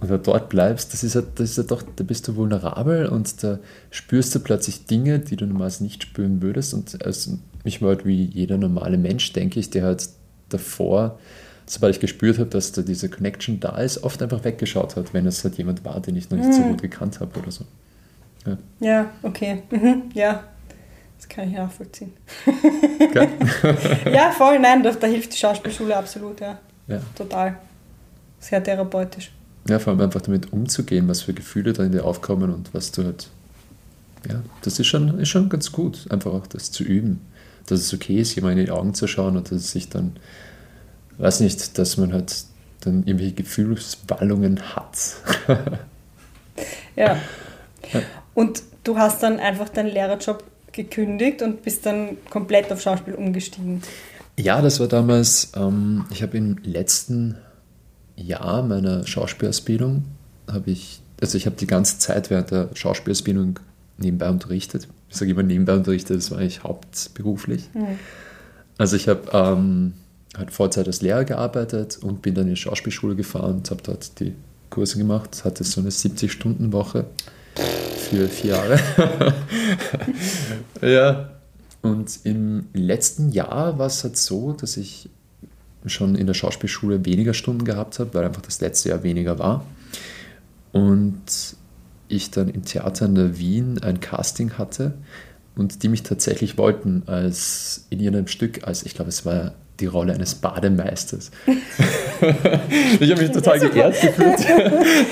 und 0.00 0.10
du 0.10 0.18
dort 0.18 0.48
bleibst, 0.48 0.92
das 0.92 1.02
ist 1.02 1.14
ja, 1.14 1.22
das 1.22 1.50
ist 1.50 1.56
ja 1.56 1.62
doch, 1.62 1.82
da 1.82 2.04
bist 2.04 2.28
du 2.28 2.36
vulnerabel 2.36 3.06
und 3.06 3.42
da 3.42 3.58
spürst 3.90 4.34
du 4.34 4.40
plötzlich 4.40 4.86
Dinge, 4.86 5.18
die 5.18 5.36
du 5.36 5.46
normalerweise 5.46 5.84
nicht 5.84 6.02
spüren 6.02 6.42
würdest. 6.42 6.74
Und 6.74 7.04
also 7.04 7.38
ich 7.64 7.80
war 7.80 7.90
halt 7.90 8.04
wie 8.04 8.24
jeder 8.24 8.58
normale 8.58 8.98
Mensch, 8.98 9.32
denke 9.32 9.58
ich, 9.58 9.70
der 9.70 9.84
halt 9.84 10.08
davor, 10.50 11.18
sobald 11.64 11.94
ich 11.94 12.00
gespürt 12.00 12.38
habe, 12.38 12.50
dass 12.50 12.72
da 12.72 12.82
diese 12.82 13.08
Connection 13.08 13.58
da 13.58 13.78
ist, 13.78 14.04
oft 14.04 14.22
einfach 14.22 14.44
weggeschaut 14.44 14.96
hat, 14.96 15.14
wenn 15.14 15.26
es 15.26 15.42
halt 15.44 15.56
jemand 15.56 15.84
war, 15.84 16.00
den 16.00 16.16
ich 16.16 16.30
noch 16.30 16.38
nicht 16.38 16.50
mhm. 16.50 16.52
so 16.52 16.62
gut 16.62 16.82
gekannt 16.82 17.20
habe 17.20 17.38
oder 17.38 17.50
so. 17.50 17.64
Ja, 18.46 18.58
ja 18.80 19.10
okay. 19.22 19.62
Mhm. 19.70 20.02
Ja, 20.14 20.44
das 21.26 21.34
kann 21.34 21.48
ich 21.48 21.56
nachvollziehen. 21.56 22.12
Okay. 23.00 23.28
ja, 24.12 24.30
voll, 24.32 24.58
nein, 24.58 24.82
da, 24.82 24.90
da, 24.92 25.06
hilft 25.06 25.32
die 25.32 25.38
Schauspielschule 25.38 25.96
absolut, 25.96 26.40
ja. 26.40 26.58
ja. 26.88 27.00
Total. 27.14 27.56
Sehr 28.40 28.62
therapeutisch. 28.62 29.32
Ja, 29.68 29.78
vor 29.78 29.92
allem 29.92 30.02
einfach 30.02 30.20
damit 30.20 30.52
umzugehen, 30.52 31.08
was 31.08 31.22
für 31.22 31.34
Gefühle 31.34 31.72
da 31.72 31.84
in 31.84 31.92
dir 31.92 32.04
aufkommen 32.04 32.52
und 32.52 32.72
was 32.72 32.92
du 32.92 33.04
halt. 33.04 33.28
Ja, 34.28 34.42
das 34.62 34.78
ist 34.78 34.86
schon, 34.86 35.18
ist 35.20 35.28
schon 35.28 35.48
ganz 35.48 35.70
gut, 35.70 36.06
einfach 36.10 36.32
auch 36.32 36.46
das 36.46 36.70
zu 36.70 36.82
üben. 36.82 37.20
Dass 37.66 37.80
es 37.80 37.94
okay 37.94 38.20
ist, 38.20 38.34
jemand 38.34 38.58
in 38.58 38.66
die 38.66 38.70
Augen 38.70 38.94
zu 38.94 39.06
schauen 39.06 39.36
und 39.36 39.50
dass 39.50 39.58
es 39.58 39.70
sich 39.72 39.88
dann, 39.88 40.16
weiß 41.18 41.40
nicht, 41.40 41.78
dass 41.78 41.96
man 41.96 42.12
halt 42.12 42.44
dann 42.80 43.04
irgendwelche 43.04 43.34
Gefühlswallungen 43.34 44.76
hat. 44.76 44.98
ja. 46.96 47.16
ja. 47.92 48.02
Und 48.34 48.62
du 48.84 48.98
hast 48.98 49.22
dann 49.22 49.40
einfach 49.40 49.68
deinen 49.68 49.90
Lehrerjob 49.90 50.44
gekündigt 50.76 51.42
und 51.42 51.62
bist 51.62 51.84
dann 51.86 52.16
komplett 52.30 52.70
auf 52.70 52.80
Schauspiel 52.80 53.14
umgestiegen. 53.14 53.82
Ja, 54.38 54.60
das 54.62 54.78
war 54.80 54.86
damals, 54.86 55.52
ähm, 55.56 56.04
ich 56.10 56.22
habe 56.22 56.36
im 56.36 56.58
letzten 56.62 57.36
Jahr 58.16 58.62
meiner 58.62 59.06
Schauspielausbildung, 59.06 60.04
habe 60.46 60.70
ich, 60.70 61.00
also 61.20 61.36
ich 61.36 61.46
habe 61.46 61.56
die 61.56 61.66
ganze 61.66 61.98
Zeit 61.98 62.30
während 62.30 62.50
der 62.50 62.68
Schauspielausbildung 62.74 63.58
nebenbei 63.98 64.28
unterrichtet. 64.28 64.88
Ich 65.08 65.16
sage 65.16 65.30
immer 65.30 65.42
nebenbei 65.42 65.74
unterrichtet, 65.74 66.18
das 66.18 66.30
war 66.30 66.38
eigentlich 66.38 66.62
hauptberuflich. 66.62 67.68
Mhm. 67.74 67.98
Also 68.78 68.96
ich 68.96 69.08
habe 69.08 69.22
ähm, 69.32 69.94
halt 70.36 70.50
Vollzeit 70.52 70.86
als 70.86 71.00
Lehrer 71.00 71.24
gearbeitet 71.24 71.98
und 72.02 72.20
bin 72.20 72.34
dann 72.34 72.44
in 72.44 72.54
die 72.54 72.60
Schauspielschule 72.60 73.16
gefahren 73.16 73.56
und 73.56 73.70
habe 73.70 73.82
dort 73.82 74.20
die 74.20 74.34
Kurse 74.68 74.98
gemacht, 74.98 75.44
hatte 75.44 75.64
so 75.64 75.80
eine 75.80 75.90
70-Stunden-Woche 75.90 77.06
für 77.56 78.28
vier 78.28 78.50
Jahre. 78.50 78.78
ja, 80.82 81.30
und 81.82 82.20
im 82.24 82.66
letzten 82.72 83.30
Jahr 83.30 83.78
war 83.78 83.86
es 83.86 84.02
halt 84.02 84.16
so, 84.16 84.52
dass 84.52 84.76
ich 84.76 85.08
schon 85.86 86.16
in 86.16 86.26
der 86.26 86.34
Schauspielschule 86.34 87.04
weniger 87.04 87.34
Stunden 87.34 87.64
gehabt 87.64 87.98
habe, 87.98 88.14
weil 88.14 88.24
einfach 88.24 88.42
das 88.42 88.60
letzte 88.60 88.88
Jahr 88.88 89.02
weniger 89.02 89.38
war. 89.38 89.64
Und 90.72 91.56
ich 92.08 92.30
dann 92.30 92.48
im 92.48 92.64
Theater 92.64 93.06
in 93.06 93.14
der 93.14 93.38
Wien 93.38 93.78
ein 93.82 94.00
Casting 94.00 94.52
hatte 94.58 94.94
und 95.54 95.82
die 95.82 95.88
mich 95.88 96.02
tatsächlich 96.02 96.58
wollten 96.58 97.02
als 97.06 97.86
in 97.90 98.00
ihrem 98.00 98.26
Stück, 98.26 98.66
als 98.66 98.84
ich 98.84 98.94
glaube, 98.94 99.08
es 99.08 99.24
war 99.24 99.54
die 99.80 99.86
Rolle 99.86 100.14
eines 100.14 100.34
Bademeisters. 100.34 101.30
ich 101.46 103.10
habe 103.10 103.22
mich 103.22 103.30
total 103.30 103.58
geehrt 103.60 104.00
gefühlt. 104.00 104.46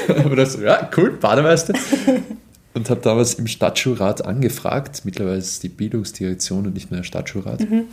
Aber 0.25 0.37
das, 0.37 0.59
ja, 0.61 0.89
cool, 0.97 1.13
Bademeister. 1.13 1.75
Und 2.75 2.91
habe 2.91 3.01
damals 3.01 3.35
im 3.35 3.47
Stadtschulrat 3.47 4.25
angefragt, 4.25 5.03
mittlerweile 5.05 5.39
ist 5.39 5.63
die 5.63 5.69
Bildungsdirektion 5.69 6.67
und 6.67 6.75
nicht 6.75 6.91
mehr 6.91 6.99
der 6.99 7.05
Stadtschulrat. 7.05 7.61
Mhm. 7.61 7.85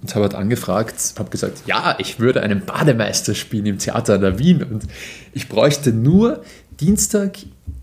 Und 0.00 0.14
habe 0.14 0.26
halt 0.26 0.34
angefragt, 0.36 1.14
habe 1.18 1.28
gesagt, 1.28 1.62
ja, 1.66 1.96
ich 1.98 2.20
würde 2.20 2.40
einen 2.40 2.64
Bademeister 2.64 3.34
spielen 3.34 3.66
im 3.66 3.78
Theater 3.78 4.14
in 4.14 4.20
der 4.20 4.38
Wien 4.38 4.62
und 4.62 4.84
ich 5.32 5.48
bräuchte 5.48 5.92
nur 5.92 6.44
Dienstag 6.78 7.38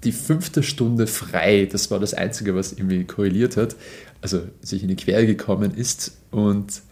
die 0.05 0.13
fünfte 0.13 0.63
Stunde 0.63 1.07
frei. 1.07 1.67
Das 1.69 1.91
war 1.91 1.99
das 1.99 2.13
Einzige, 2.13 2.55
was 2.55 2.71
irgendwie 2.71 3.03
korreliert 3.03 3.57
hat, 3.57 3.75
also 4.21 4.43
sich 4.61 4.81
in 4.81 4.87
die 4.87 4.95
Quere 4.95 5.25
gekommen 5.25 5.73
ist. 5.75 6.17
Und 6.31 6.83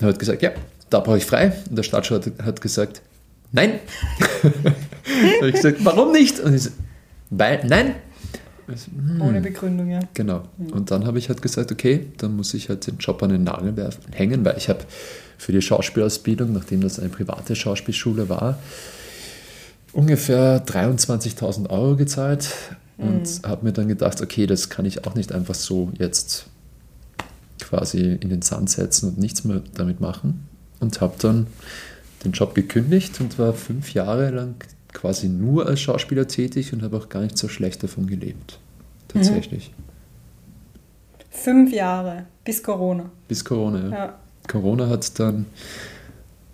er 0.00 0.08
hat 0.08 0.18
gesagt, 0.18 0.42
ja, 0.42 0.52
da 0.88 1.00
brauche 1.00 1.18
ich 1.18 1.26
frei. 1.26 1.52
Und 1.68 1.76
der 1.76 1.82
Stadtschulrat 1.82 2.30
hat 2.42 2.60
gesagt, 2.60 3.02
nein. 3.52 3.80
da 4.42 4.48
habe 5.38 5.48
ich 5.48 5.54
gesagt, 5.54 5.84
warum 5.84 6.12
nicht? 6.12 6.40
Und 6.40 6.54
ich 6.54 6.62
so, 6.64 6.70
weil, 7.30 7.64
nein. 7.66 7.94
Hm. 8.66 9.20
Ohne 9.20 9.40
Begründung, 9.40 9.90
ja. 9.90 10.00
Genau. 10.14 10.42
Hm. 10.58 10.72
Und 10.72 10.90
dann 10.90 11.06
habe 11.06 11.18
ich 11.18 11.28
halt 11.28 11.42
gesagt, 11.42 11.72
okay, 11.72 12.06
dann 12.18 12.36
muss 12.36 12.54
ich 12.54 12.68
halt 12.68 12.86
den 12.86 12.98
Job 12.98 13.22
an 13.22 13.30
den 13.30 13.44
Nagel 13.44 13.76
werfen, 13.76 14.12
hängen, 14.12 14.44
weil 14.44 14.56
ich 14.56 14.68
habe 14.68 14.80
für 15.38 15.52
die 15.52 15.62
Schauspielausbildung, 15.62 16.52
nachdem 16.52 16.80
das 16.80 16.98
eine 16.98 17.08
private 17.08 17.56
Schauspielschule 17.56 18.28
war, 18.28 18.58
ungefähr 19.92 20.64
23.000 20.64 21.70
Euro 21.70 21.96
gezahlt 21.96 22.48
und 22.98 23.22
mhm. 23.22 23.48
habe 23.48 23.64
mir 23.64 23.72
dann 23.72 23.88
gedacht, 23.88 24.20
okay, 24.20 24.46
das 24.46 24.68
kann 24.68 24.84
ich 24.84 25.06
auch 25.06 25.14
nicht 25.14 25.32
einfach 25.32 25.54
so 25.54 25.90
jetzt 25.98 26.46
quasi 27.70 28.18
in 28.20 28.28
den 28.28 28.42
Sand 28.42 28.68
setzen 28.68 29.10
und 29.10 29.18
nichts 29.18 29.44
mehr 29.44 29.62
damit 29.74 30.00
machen 30.00 30.48
und 30.80 31.00
habe 31.00 31.14
dann 31.18 31.46
den 32.24 32.32
Job 32.32 32.54
gekündigt 32.54 33.20
und 33.20 33.38
war 33.38 33.54
fünf 33.54 33.94
Jahre 33.94 34.30
lang 34.30 34.56
quasi 34.92 35.28
nur 35.28 35.66
als 35.66 35.80
Schauspieler 35.80 36.26
tätig 36.26 36.72
und 36.72 36.82
habe 36.82 36.96
auch 36.96 37.08
gar 37.08 37.22
nicht 37.22 37.38
so 37.38 37.48
schlecht 37.48 37.82
davon 37.82 38.06
gelebt. 38.08 38.58
Tatsächlich. 39.06 39.70
Mhm. 39.70 39.84
Fünf 41.30 41.72
Jahre 41.72 42.26
bis 42.44 42.60
Corona. 42.62 43.08
Bis 43.28 43.44
Corona, 43.44 43.82
ja. 43.84 43.90
ja. 43.90 44.18
Corona 44.48 44.88
hat 44.88 45.18
dann 45.20 45.46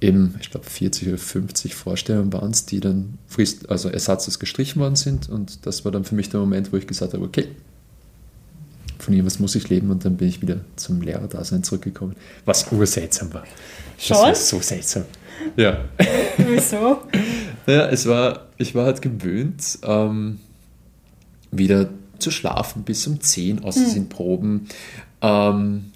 eben, 0.03 0.35
ich 0.39 0.51
glaube, 0.51 0.67
40 0.67 1.09
oder 1.09 1.19
50 1.19 1.75
Vorstellungen 1.75 2.31
waren 2.33 2.51
es, 2.51 2.67
die 2.67 2.81
dann 2.81 3.17
frist, 3.27 3.71
also 3.71 3.89
ersatzlos 3.89 4.39
gestrichen 4.39 4.81
worden 4.81 4.97
sind. 4.97 5.31
Und 5.31 5.65
das 5.65 5.87
war 5.87 5.93
dann 5.93 6.05
für 6.05 6.15
mich 6.15 6.29
der 6.29 6.41
Moment, 6.41 6.73
wo 6.75 6.77
ich 6.77 6.87
gesagt 6.87 7.15
habe, 7.15 7.25
okay, 7.25 7.49
von 8.99 9.15
irgendwas 9.15 9.38
muss 9.38 9.55
ich 9.55 9.69
leben 9.69 9.91
und 9.91 10.05
dann 10.05 10.17
bin 10.17 10.29
ich 10.29 10.43
wieder 10.43 10.61
zum 10.76 11.00
Lehrerdasein 11.00 11.62
zurückgekommen. 11.62 12.17
Was 12.45 12.71
urseltsam 12.73 13.33
war. 13.35 13.45
Schon? 13.99 14.17
Das 14.17 14.23
war 14.23 14.35
so 14.35 14.61
seltsam. 14.61 15.05
Ja. 15.57 15.85
Wieso? 16.37 17.03
ja, 17.67 17.87
es 17.88 18.07
war, 18.07 18.47
ich 18.57 18.75
war 18.75 18.87
halt 18.87 19.03
gewöhnt, 19.03 19.79
ähm, 19.83 20.41
wieder 21.50 21.88
zu 22.19 22.31
schlafen 22.31 22.83
bis 22.83 23.07
um 23.07 23.21
10, 23.21 23.65
außer 23.65 23.81
hm. 23.81 23.91
sind 23.91 24.09
Proben. 24.09 24.69
Ähm, 25.21 25.93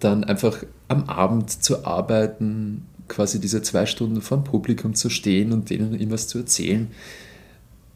dann 0.00 0.24
einfach 0.24 0.64
am 0.88 1.04
Abend 1.04 1.62
zu 1.62 1.84
arbeiten, 1.84 2.86
quasi 3.08 3.40
diese 3.40 3.62
zwei 3.62 3.86
Stunden 3.86 4.22
vor 4.22 4.38
dem 4.38 4.44
Publikum 4.44 4.94
zu 4.94 5.10
stehen 5.10 5.52
und 5.52 5.70
denen 5.70 5.92
irgendwas 5.92 6.28
zu 6.28 6.38
erzählen. 6.38 6.88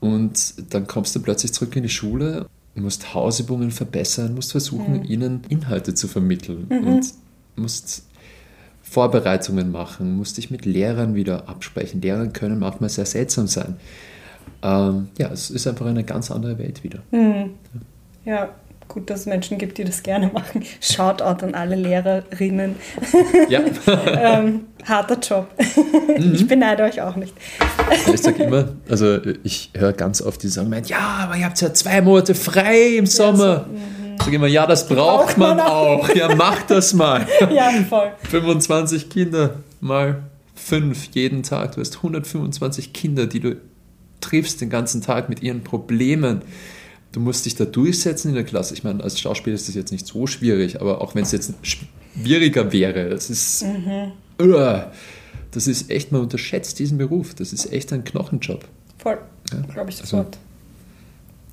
Und 0.00 0.72
dann 0.72 0.86
kommst 0.86 1.16
du 1.16 1.22
plötzlich 1.22 1.52
zurück 1.52 1.74
in 1.76 1.82
die 1.82 1.88
Schule, 1.88 2.46
musst 2.82 3.14
Hausübungen 3.14 3.70
verbessern, 3.70 4.34
musst 4.34 4.52
versuchen, 4.52 4.98
mhm. 4.98 5.04
ihnen 5.04 5.42
Inhalte 5.48 5.94
zu 5.94 6.08
vermitteln 6.08 6.66
mhm. 6.68 6.86
und 6.86 7.14
musst 7.56 8.04
Vorbereitungen 8.82 9.70
machen, 9.70 10.16
musst 10.16 10.36
dich 10.36 10.50
mit 10.50 10.64
Lehrern 10.64 11.14
wieder 11.14 11.48
absprechen. 11.48 12.00
Lehrer 12.00 12.26
können 12.28 12.58
manchmal 12.58 12.90
sehr 12.90 13.06
seltsam 13.06 13.46
sein. 13.46 13.76
Ähm, 14.62 15.08
ja, 15.18 15.30
es 15.30 15.50
ist 15.50 15.66
einfach 15.66 15.86
eine 15.86 16.04
ganz 16.04 16.30
andere 16.30 16.58
Welt 16.58 16.84
wieder. 16.84 17.00
Mhm. 17.10 17.50
Ja. 18.24 18.32
ja 18.34 18.54
gut, 18.88 19.10
dass 19.10 19.20
es 19.20 19.26
Menschen 19.26 19.58
gibt, 19.58 19.78
die 19.78 19.84
das 19.84 20.02
gerne 20.02 20.28
machen. 20.32 20.64
Shoutout 20.80 21.44
an 21.44 21.54
alle 21.54 21.76
Lehrerinnen. 21.76 22.76
Ja. 23.48 23.60
ähm, 24.06 24.66
harter 24.84 25.18
Job. 25.18 25.48
Mhm. 26.18 26.34
Ich 26.34 26.46
beneide 26.46 26.84
euch 26.84 27.00
auch 27.00 27.16
nicht. 27.16 27.34
ich 28.12 28.20
sage 28.20 28.44
immer, 28.44 28.68
also 28.88 29.18
ich 29.42 29.70
höre 29.74 29.92
ganz 29.92 30.22
oft 30.22 30.42
die 30.42 30.48
sagen, 30.48 30.74
ja, 30.86 31.20
aber 31.22 31.36
ihr 31.36 31.44
habt 31.44 31.60
ja 31.60 31.72
zwei 31.72 32.00
Monate 32.00 32.34
frei 32.34 32.96
im 32.96 33.06
Sommer. 33.06 33.44
Ja, 33.46 33.64
so, 33.64 33.70
mhm. 33.70 34.18
sage 34.18 34.36
immer, 34.36 34.46
ja, 34.46 34.66
das 34.66 34.86
braucht, 34.86 35.26
braucht 35.26 35.38
man, 35.38 35.56
man 35.56 35.66
auch. 35.66 36.08
auch. 36.08 36.14
Ja, 36.14 36.34
mach 36.34 36.62
das 36.62 36.94
mal. 36.94 37.26
Ja, 37.54 37.70
voll. 37.88 38.12
25 38.30 39.08
Kinder 39.08 39.56
mal 39.80 40.22
fünf 40.54 41.06
jeden 41.12 41.42
Tag. 41.42 41.74
Du 41.74 41.80
hast 41.80 41.96
125 41.96 42.92
Kinder, 42.92 43.26
die 43.26 43.40
du 43.40 43.56
triffst 44.20 44.60
den 44.60 44.70
ganzen 44.70 45.02
Tag 45.02 45.28
mit 45.28 45.42
ihren 45.42 45.62
Problemen 45.62 46.42
du 47.14 47.20
musst 47.20 47.46
dich 47.46 47.54
da 47.54 47.64
durchsetzen 47.64 48.28
in 48.30 48.34
der 48.34 48.44
Klasse. 48.44 48.74
Ich 48.74 48.82
meine, 48.82 49.02
als 49.02 49.20
Schauspieler 49.20 49.54
ist 49.54 49.68
das 49.68 49.76
jetzt 49.76 49.92
nicht 49.92 50.06
so 50.06 50.26
schwierig, 50.26 50.80
aber 50.80 51.00
auch 51.00 51.14
wenn 51.14 51.22
es 51.22 51.32
jetzt 51.32 51.54
schwieriger 51.62 52.72
wäre, 52.72 53.08
das 53.08 53.30
ist, 53.30 53.62
mhm. 53.62 54.12
uh, 54.42 54.82
das 55.52 55.68
ist 55.68 55.90
echt, 55.90 56.10
man 56.10 56.22
unterschätzt 56.22 56.78
diesen 56.80 56.98
Beruf. 56.98 57.34
Das 57.34 57.52
ist 57.52 57.72
echt 57.72 57.92
ein 57.92 58.02
Knochenjob. 58.02 58.64
Voll, 58.98 59.18
ja? 59.52 59.60
glaube 59.72 59.90
ich 59.90 59.96
sofort. 59.96 60.26
Also, 60.26 60.38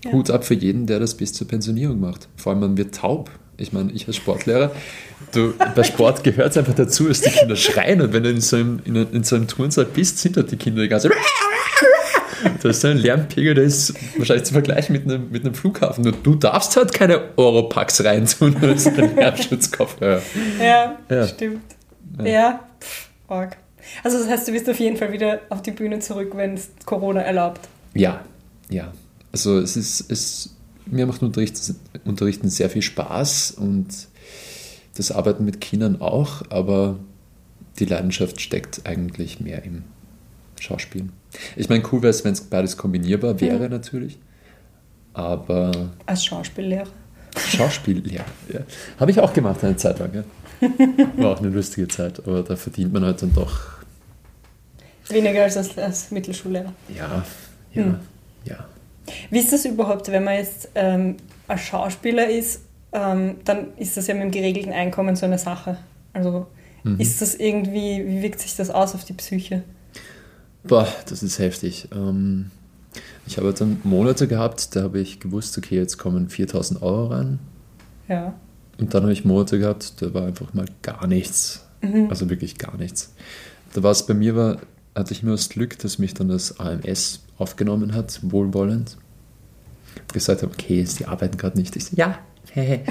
ja. 0.03 0.11
Hut 0.13 0.31
ab 0.31 0.43
für 0.43 0.55
jeden, 0.55 0.87
der 0.87 0.99
das 0.99 1.13
bis 1.15 1.31
zur 1.33 1.47
Pensionierung 1.47 1.99
macht. 1.99 2.27
Vor 2.35 2.51
allem, 2.51 2.61
man 2.61 2.77
wird 2.77 2.95
taub. 2.95 3.29
Ich 3.57 3.71
meine, 3.71 3.91
ich 3.91 4.07
als 4.07 4.15
Sportlehrer, 4.15 4.71
du, 5.33 5.53
bei 5.75 5.83
Sport 5.83 6.23
gehört 6.23 6.51
es 6.51 6.57
einfach 6.57 6.73
dazu, 6.73 7.07
dass 7.07 7.21
die 7.21 7.29
Kinder 7.29 7.55
schreien. 7.55 8.01
Und 8.01 8.11
wenn 8.11 8.23
du 8.23 8.31
in 8.31 8.41
so 8.41 8.55
einem, 8.55 8.79
in, 8.85 8.95
in 8.95 9.23
so 9.23 9.35
einem 9.35 9.47
Turnsaal 9.47 9.85
bist, 9.85 10.17
sind 10.17 10.37
dort 10.37 10.49
die 10.49 10.57
Kinder 10.57 10.81
die 10.81 10.87
ganze 10.87 11.11
das 12.61 12.77
ist 12.77 12.85
ein 12.85 12.97
Lärmpegel, 12.97 13.53
der 13.53 13.63
ist 13.65 13.93
wahrscheinlich 14.17 14.45
zu 14.45 14.53
vergleichen 14.53 14.93
mit 14.93 15.03
einem, 15.03 15.31
mit 15.31 15.43
einem 15.43 15.53
Flughafen. 15.53 16.03
Nur 16.03 16.13
du 16.13 16.35
darfst 16.35 16.75
halt 16.75 16.93
keine 16.93 17.37
Europax 17.37 18.03
reintun, 18.03 18.55
das 18.61 18.85
ist 18.85 18.99
ein 18.99 19.15
Lärmschutzkopfhörer. 19.15 20.21
Ja, 20.59 20.97
ja, 21.09 21.27
stimmt. 21.27 21.61
Ja, 22.19 22.25
ja 22.25 22.59
pff, 22.79 23.09
arg. 23.27 23.57
Also 24.03 24.19
das 24.19 24.27
heißt, 24.27 24.47
du 24.47 24.51
bist 24.51 24.69
auf 24.69 24.79
jeden 24.79 24.97
Fall 24.97 25.11
wieder 25.11 25.41
auf 25.49 25.61
die 25.61 25.71
Bühne 25.71 25.99
zurück, 25.99 26.31
wenn 26.35 26.53
es 26.53 26.69
Corona 26.85 27.21
erlaubt. 27.21 27.67
Ja, 27.93 28.23
ja. 28.69 28.93
Also 29.31 29.59
es 29.59 29.75
ist, 29.77 30.11
es, 30.11 30.55
mir 30.85 31.05
macht 31.05 31.21
Unterrichten, 31.21 31.75
Unterrichten 32.05 32.49
sehr 32.49 32.69
viel 32.69 32.81
Spaß 32.81 33.51
und 33.51 33.87
das 34.95 35.11
Arbeiten 35.11 35.45
mit 35.45 35.61
Kindern 35.61 36.01
auch, 36.01 36.43
aber 36.49 36.99
die 37.79 37.85
Leidenschaft 37.85 38.41
steckt 38.41 38.81
eigentlich 38.85 39.39
mehr 39.39 39.63
im 39.63 39.83
Schauspielen. 40.59 41.11
Ich 41.55 41.69
meine, 41.69 41.83
cool 41.91 42.01
wäre 42.01 42.09
es, 42.09 42.23
wenn 42.25 42.33
es 42.33 42.41
beides 42.41 42.77
kombinierbar 42.77 43.39
wäre, 43.39 43.65
mhm. 43.65 43.71
natürlich. 43.71 44.19
Aber. 45.13 45.71
Als 46.05 46.25
Schauspiellehrer. 46.25 46.87
Schauspiellehrer, 47.37 48.25
ja. 48.51 48.59
Habe 48.99 49.11
ich 49.11 49.19
auch 49.19 49.33
gemacht 49.33 49.63
eine 49.63 49.77
Zeit 49.77 49.99
lang, 49.99 50.13
ja. 50.13 50.23
War 51.17 51.31
auch 51.31 51.39
eine 51.39 51.49
lustige 51.49 51.87
Zeit, 51.87 52.19
aber 52.25 52.43
da 52.43 52.55
verdient 52.55 52.93
man 52.93 53.05
halt 53.05 53.21
dann 53.21 53.33
doch. 53.33 53.81
Weniger 55.09 55.43
als 55.43 55.57
als, 55.57 55.77
als 55.77 56.11
Mittelschullehrer. 56.11 56.73
Ja, 56.95 57.25
ja, 57.73 57.83
hm. 57.83 57.99
ja. 58.45 58.65
Wie 59.29 59.39
ist 59.39 59.51
das 59.51 59.65
überhaupt, 59.65 60.09
wenn 60.11 60.23
man 60.23 60.35
jetzt 60.35 60.69
ähm, 60.75 61.17
als 61.47 61.61
Schauspieler 61.61 62.29
ist, 62.29 62.61
ähm, 62.93 63.37
dann 63.45 63.75
ist 63.77 63.97
das 63.97 64.07
ja 64.07 64.13
mit 64.13 64.23
dem 64.23 64.31
geregelten 64.31 64.71
Einkommen 64.71 65.15
so 65.15 65.25
eine 65.25 65.37
Sache. 65.37 65.77
Also 66.13 66.47
mhm. 66.83 66.99
ist 66.99 67.21
das 67.21 67.35
irgendwie, 67.35 68.05
wie 68.05 68.21
wirkt 68.21 68.39
sich 68.39 68.55
das 68.55 68.69
aus 68.69 68.93
auf 68.95 69.03
die 69.03 69.13
Psyche? 69.13 69.63
Boah, 70.63 70.87
das 71.09 71.23
ist 71.23 71.39
heftig. 71.39 71.87
Ähm, 71.93 72.51
ich 73.25 73.37
habe 73.37 73.53
dann 73.53 73.79
Monate 73.83 74.27
gehabt, 74.27 74.75
da 74.75 74.83
habe 74.83 74.99
ich 74.99 75.19
gewusst, 75.19 75.57
okay, 75.57 75.75
jetzt 75.75 75.97
kommen 75.97 76.29
4000 76.29 76.81
Euro 76.81 77.07
rein. 77.07 77.39
Ja. 78.07 78.33
Und 78.79 78.93
dann 78.93 79.03
habe 79.03 79.13
ich 79.13 79.25
Monate 79.25 79.59
gehabt, 79.59 80.01
da 80.01 80.13
war 80.13 80.25
einfach 80.25 80.53
mal 80.53 80.65
gar 80.81 81.07
nichts. 81.07 81.65
Mhm. 81.81 82.07
Also 82.09 82.29
wirklich 82.29 82.57
gar 82.57 82.77
nichts. 82.77 83.13
Da 83.73 83.83
war 83.83 83.91
es 83.91 84.05
bei 84.05 84.13
mir, 84.13 84.35
war, 84.35 84.57
hatte 84.95 85.13
ich 85.13 85.23
nur 85.23 85.35
das 85.35 85.49
Glück, 85.49 85.79
dass 85.79 85.97
mich 85.97 86.13
dann 86.13 86.27
das 86.27 86.59
AMS 86.59 87.21
aufgenommen 87.37 87.93
hat, 87.93 88.19
wohlwollend. 88.23 88.97
Gesagt 90.13 90.41
habe, 90.41 90.51
okay, 90.53 90.83
sie 90.85 91.05
arbeiten 91.05 91.37
gerade 91.37 91.57
nicht. 91.57 91.75
Ich 91.75 91.85
so, 91.85 91.95
ja, 91.95 92.19
okay. 92.51 92.81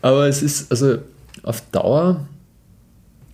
Aber 0.00 0.26
es 0.26 0.42
ist, 0.42 0.70
also 0.70 0.98
auf 1.42 1.60
Dauer 1.70 2.26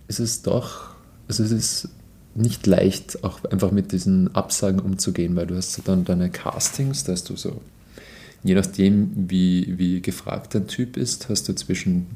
ist 0.07 0.19
es 0.19 0.41
doch, 0.41 0.89
also 1.27 1.43
es 1.43 1.51
ist 1.51 1.89
nicht 2.35 2.67
leicht, 2.67 3.23
auch 3.23 3.43
einfach 3.45 3.71
mit 3.71 3.91
diesen 3.91 4.35
Absagen 4.35 4.79
umzugehen, 4.79 5.35
weil 5.35 5.47
du 5.47 5.55
hast 5.55 5.81
dann 5.87 6.03
deine 6.03 6.29
Castings, 6.29 7.05
da 7.05 7.13
hast 7.13 7.29
du 7.29 7.35
so, 7.37 7.61
je 8.43 8.55
nachdem, 8.55 9.29
wie, 9.29 9.77
wie 9.77 10.01
gefragt 10.01 10.53
dein 10.53 10.67
Typ 10.67 10.97
ist, 10.97 11.29
hast 11.29 11.47
du 11.47 11.53
zwischen 11.53 12.07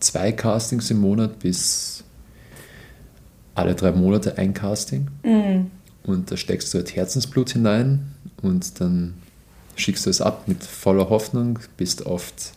zwei 0.00 0.32
Castings 0.32 0.90
im 0.90 1.00
Monat 1.00 1.38
bis 1.38 2.04
alle 3.54 3.74
drei 3.74 3.92
Monate 3.92 4.38
ein 4.38 4.54
Casting. 4.54 5.08
Mhm. 5.22 5.70
Und 6.04 6.30
da 6.30 6.36
steckst 6.36 6.72
du 6.72 6.78
halt 6.78 6.96
Herzensblut 6.96 7.50
hinein 7.50 8.12
und 8.40 8.80
dann 8.80 9.14
schickst 9.76 10.06
du 10.06 10.10
es 10.10 10.20
ab 10.20 10.48
mit 10.48 10.64
voller 10.64 11.10
Hoffnung, 11.10 11.58
bist 11.76 12.06
oft, 12.06 12.52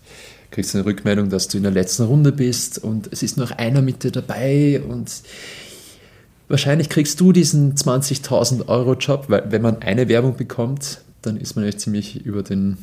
kriegst 0.56 0.74
eine 0.74 0.86
Rückmeldung, 0.86 1.30
dass 1.30 1.50
du 1.50 1.58
in 1.58 1.64
der 1.64 1.74
letzten 1.74 2.04
Runde 2.04 2.32
bist 2.32 2.78
und 2.78 3.12
es 3.12 3.24
ist 3.24 3.36
noch 3.36 3.52
einer 3.52 3.82
mit 3.82 4.04
dir 4.06 4.12
dabei 4.12 4.82
und 4.82 5.12
wahrscheinlich 6.48 6.88
kriegst 6.88 7.20
du 7.20 7.34
diesen 7.34 7.76
20.000 7.76 8.70
Euro 8.70 8.94
Job, 8.94 9.26
weil 9.28 9.52
wenn 9.52 9.62
man 9.62 9.82
eine 9.82 10.08
Werbung 10.08 10.38
bekommt, 10.38 11.02
dann 11.22 11.36
ist 11.36 11.58
man 11.58 11.66
echt 11.66 11.82
ziemlich 11.82 12.26
über 12.26 12.42
den 12.42 12.78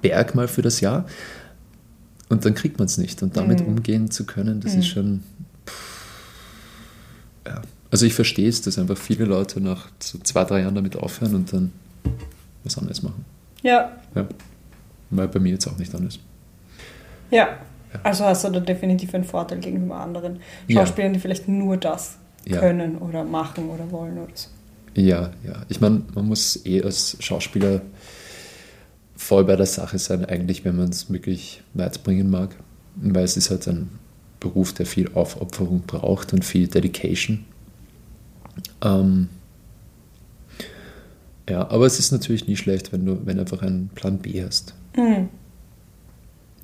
Berg 0.00 0.34
mal 0.34 0.48
für 0.48 0.62
das 0.62 0.80
Jahr 0.80 1.04
und 2.30 2.46
dann 2.46 2.54
kriegt 2.54 2.78
man 2.78 2.86
es 2.86 2.96
nicht 2.96 3.22
und 3.22 3.36
damit 3.36 3.60
mhm. 3.60 3.66
umgehen 3.66 4.10
zu 4.10 4.24
können, 4.24 4.62
das 4.62 4.72
mhm. 4.72 4.78
ist 4.78 4.86
schon 4.86 5.22
ja. 7.46 7.60
Also 7.90 8.06
ich 8.06 8.14
verstehe 8.14 8.48
es, 8.48 8.62
dass 8.62 8.78
einfach 8.78 8.96
viele 8.96 9.26
Leute 9.26 9.60
nach 9.60 9.88
so 9.98 10.16
zwei, 10.20 10.44
drei 10.44 10.60
Jahren 10.60 10.76
damit 10.76 10.96
aufhören 10.96 11.34
und 11.34 11.52
dann 11.52 11.72
was 12.64 12.78
anderes 12.78 13.02
machen. 13.02 13.26
Ja. 13.62 13.92
ja. 14.14 14.26
Weil 15.10 15.28
bei 15.28 15.40
mir 15.40 15.52
jetzt 15.52 15.66
auch 15.66 15.76
nicht 15.76 15.94
anders. 15.94 16.20
Ja. 17.30 17.38
ja. 17.38 18.00
Also 18.02 18.24
hast 18.24 18.44
du 18.44 18.50
da 18.50 18.60
definitiv 18.60 19.14
einen 19.14 19.24
Vorteil 19.24 19.58
gegenüber 19.58 19.96
anderen 19.96 20.40
Schauspielern, 20.68 21.12
ja. 21.12 21.14
die 21.14 21.20
vielleicht 21.20 21.48
nur 21.48 21.76
das 21.76 22.18
können 22.48 22.98
oder 22.98 23.24
machen 23.24 23.68
oder 23.68 23.90
wollen 23.90 24.18
oder 24.18 24.32
so. 24.34 24.48
Ja, 24.94 25.30
ja. 25.46 25.62
Ich 25.68 25.80
meine, 25.80 26.02
man 26.14 26.26
muss 26.26 26.64
eh 26.66 26.82
als 26.82 27.16
Schauspieler 27.20 27.82
voll 29.16 29.44
bei 29.44 29.56
der 29.56 29.66
Sache 29.66 29.98
sein, 29.98 30.24
eigentlich, 30.24 30.64
wenn 30.64 30.76
man 30.76 30.88
es 30.88 31.10
wirklich 31.12 31.62
weit 31.74 32.02
bringen 32.02 32.30
mag. 32.30 32.56
Weil 32.96 33.24
es 33.24 33.36
ist 33.36 33.50
halt 33.50 33.68
ein 33.68 33.90
Beruf, 34.40 34.72
der 34.72 34.86
viel 34.86 35.10
Aufopferung 35.14 35.82
braucht 35.86 36.32
und 36.32 36.44
viel 36.44 36.66
Dedication. 36.66 37.44
Ähm, 38.82 39.28
ja, 41.48 41.68
aber 41.70 41.86
es 41.86 41.98
ist 41.98 42.10
natürlich 42.12 42.46
nie 42.46 42.56
schlecht, 42.56 42.92
wenn 42.92 43.04
du 43.04 43.24
wenn 43.24 43.38
einfach 43.38 43.62
einen 43.62 43.90
Plan 43.94 44.18
B 44.18 44.42
hast. 44.44 44.74
Mhm. 44.96 45.28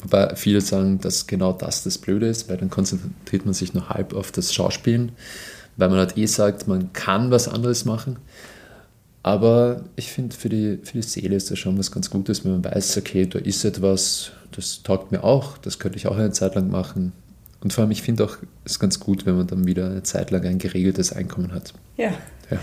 Wobei 0.02 0.34
viele 0.36 0.60
sagen, 0.60 1.00
dass 1.00 1.26
genau 1.26 1.52
das 1.52 1.82
das 1.82 1.98
Blöde 1.98 2.28
ist, 2.28 2.48
weil 2.48 2.58
dann 2.58 2.70
konzentriert 2.70 3.44
man 3.44 3.54
sich 3.54 3.74
nur 3.74 3.88
halb 3.88 4.14
auf 4.14 4.30
das 4.30 4.52
Schauspielen, 4.52 5.12
weil 5.76 5.88
man 5.88 5.98
halt 5.98 6.16
eh 6.16 6.26
sagt, 6.26 6.68
man 6.68 6.92
kann 6.92 7.30
was 7.30 7.48
anderes 7.48 7.84
machen. 7.84 8.18
Aber 9.22 9.82
ich 9.96 10.12
finde, 10.12 10.36
für 10.36 10.48
die, 10.48 10.78
für 10.84 10.92
die 10.92 11.02
Seele 11.02 11.34
ist 11.34 11.50
das 11.50 11.58
schon 11.58 11.76
was 11.78 11.90
ganz 11.90 12.10
Gutes, 12.10 12.44
wenn 12.44 12.52
man 12.52 12.64
weiß, 12.64 12.96
okay, 12.98 13.26
da 13.26 13.40
ist 13.40 13.64
etwas, 13.64 14.30
das 14.52 14.84
taugt 14.84 15.10
mir 15.10 15.24
auch, 15.24 15.58
das 15.58 15.80
könnte 15.80 15.98
ich 15.98 16.06
auch 16.06 16.16
eine 16.16 16.30
Zeit 16.30 16.54
lang 16.54 16.70
machen. 16.70 17.12
Und 17.60 17.72
vor 17.72 17.82
allem, 17.82 17.90
ich 17.90 18.02
finde 18.02 18.22
auch, 18.22 18.36
es 18.64 18.72
ist 18.72 18.78
ganz 18.78 19.00
gut, 19.00 19.26
wenn 19.26 19.36
man 19.36 19.48
dann 19.48 19.66
wieder 19.66 19.86
eine 19.86 20.04
Zeit 20.04 20.30
lang 20.30 20.44
ein 20.44 20.58
geregeltes 20.58 21.12
Einkommen 21.12 21.52
hat. 21.52 21.72
Ja. 21.96 22.12
ja. 22.50 22.60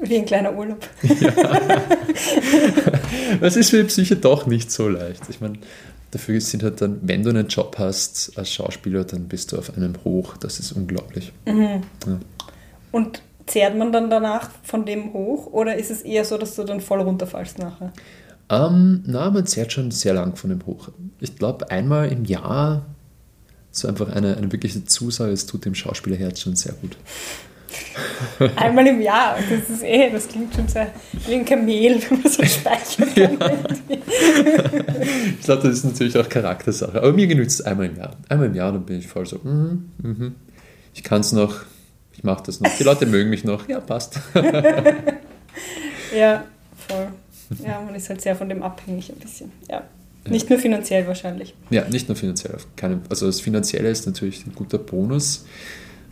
Wie 0.00 0.16
ein 0.16 0.26
kleiner 0.26 0.54
Urlaub. 0.54 0.86
Ja. 1.02 1.32
Das 3.40 3.56
ist 3.56 3.70
für 3.70 3.78
die 3.78 3.84
Psyche 3.84 4.16
doch 4.16 4.46
nicht 4.46 4.70
so 4.70 4.88
leicht. 4.88 5.22
Ich 5.28 5.40
meine, 5.40 5.58
dafür 6.14 6.40
sind 6.40 6.62
halt 6.62 6.80
dann, 6.80 7.00
wenn 7.02 7.22
du 7.22 7.30
einen 7.30 7.48
Job 7.48 7.76
hast 7.78 8.36
als 8.38 8.52
Schauspieler, 8.52 9.04
dann 9.04 9.28
bist 9.28 9.52
du 9.52 9.58
auf 9.58 9.76
einem 9.76 9.94
Hoch. 10.04 10.36
Das 10.36 10.58
ist 10.58 10.72
unglaublich. 10.72 11.32
Mhm. 11.46 11.82
Ja. 12.06 12.20
Und 12.92 13.22
zehrt 13.46 13.76
man 13.76 13.92
dann 13.92 14.08
danach 14.08 14.50
von 14.62 14.86
dem 14.86 15.12
hoch 15.12 15.46
oder 15.48 15.76
ist 15.76 15.90
es 15.90 16.02
eher 16.02 16.24
so, 16.24 16.38
dass 16.38 16.54
du 16.54 16.64
dann 16.64 16.80
voll 16.80 17.00
runterfallst 17.00 17.58
nachher? 17.58 17.92
Ähm, 18.48 19.02
na, 19.06 19.30
man 19.30 19.46
zehrt 19.46 19.72
schon 19.72 19.90
sehr 19.90 20.14
lang 20.14 20.36
von 20.36 20.50
dem 20.50 20.64
hoch. 20.66 20.90
Ich 21.20 21.36
glaube, 21.36 21.70
einmal 21.70 22.10
im 22.10 22.24
Jahr 22.24 22.86
so 23.70 23.88
einfach 23.88 24.08
eine, 24.08 24.36
eine 24.36 24.52
wirkliche 24.52 24.84
Zusage, 24.84 25.32
es 25.32 25.46
tut 25.46 25.64
dem 25.64 25.74
Schauspielerherz 25.74 26.40
schon 26.40 26.56
sehr 26.56 26.74
gut. 26.74 26.96
Einmal 28.56 28.86
im 28.86 29.00
Jahr, 29.00 29.36
das 29.36 29.70
ist 29.70 29.82
eh, 29.82 30.10
das 30.10 30.28
klingt 30.28 30.54
schon 30.54 30.68
sehr 30.68 30.90
wie 31.26 31.34
ein 31.34 31.44
Kamel, 31.44 32.00
wenn 32.08 32.22
man 32.22 32.30
so 32.30 32.42
speichert. 32.44 33.16
Ja. 33.16 33.30
ich 35.38 35.44
glaube, 35.44 35.62
das 35.62 35.78
ist 35.78 35.84
natürlich 35.84 36.16
auch 36.18 36.28
Charaktersache. 36.28 36.98
Aber 36.98 37.12
mir 37.12 37.26
genügt 37.26 37.50
es 37.50 37.60
einmal 37.60 37.86
im 37.86 37.96
Jahr. 37.96 38.16
Einmal 38.28 38.48
im 38.48 38.54
Jahr, 38.54 38.72
dann 38.72 38.84
bin 38.84 38.98
ich 38.98 39.06
voll 39.06 39.26
so, 39.26 39.36
mm, 39.38 39.90
mm, 40.02 40.34
ich 40.94 41.02
kann 41.02 41.20
es 41.20 41.32
noch, 41.32 41.62
ich 42.12 42.24
mache 42.24 42.42
das 42.46 42.60
noch. 42.60 42.70
Die 42.76 42.84
Leute 42.84 43.06
mögen 43.06 43.30
mich 43.30 43.44
noch, 43.44 43.68
ja, 43.68 43.80
passt. 43.80 44.20
ja, 46.16 46.44
voll. 46.88 47.08
Ja, 47.64 47.80
man 47.80 47.94
ist 47.94 48.08
halt 48.08 48.20
sehr 48.20 48.36
von 48.36 48.48
dem 48.48 48.62
abhängig 48.62 49.10
ein 49.10 49.18
bisschen. 49.18 49.52
Ja. 49.70 49.82
Nicht 50.28 50.48
nur 50.48 50.58
finanziell 50.58 51.06
wahrscheinlich. 51.06 51.54
Ja, 51.70 51.86
nicht 51.88 52.08
nur 52.08 52.16
finanziell. 52.16 52.56
Also 53.10 53.26
das 53.26 53.40
Finanzielle 53.40 53.90
ist 53.90 54.06
natürlich 54.06 54.46
ein 54.46 54.54
guter 54.54 54.78
Bonus, 54.78 55.44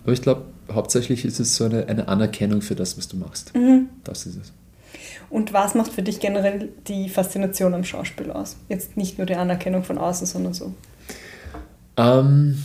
aber 0.02 0.12
ich 0.12 0.20
glaube, 0.20 0.44
hauptsächlich 0.74 1.24
ist 1.24 1.40
es 1.40 1.56
so 1.56 1.64
eine, 1.64 1.86
eine 1.88 2.08
Anerkennung 2.08 2.62
für 2.62 2.74
das, 2.74 2.96
was 2.98 3.08
du 3.08 3.16
machst. 3.16 3.54
Mhm. 3.54 3.88
Das 4.04 4.26
ist 4.26 4.36
es. 4.36 4.52
Und 5.30 5.52
was 5.52 5.74
macht 5.74 5.92
für 5.92 6.02
dich 6.02 6.20
generell 6.20 6.68
die 6.88 7.08
Faszination 7.08 7.72
am 7.74 7.84
Schauspiel 7.84 8.30
aus? 8.30 8.56
Jetzt 8.68 8.96
nicht 8.96 9.16
nur 9.16 9.26
die 9.26 9.34
Anerkennung 9.34 9.82
von 9.82 9.96
außen, 9.96 10.26
sondern 10.26 10.52
so. 10.52 10.74
Ähm, 11.96 12.58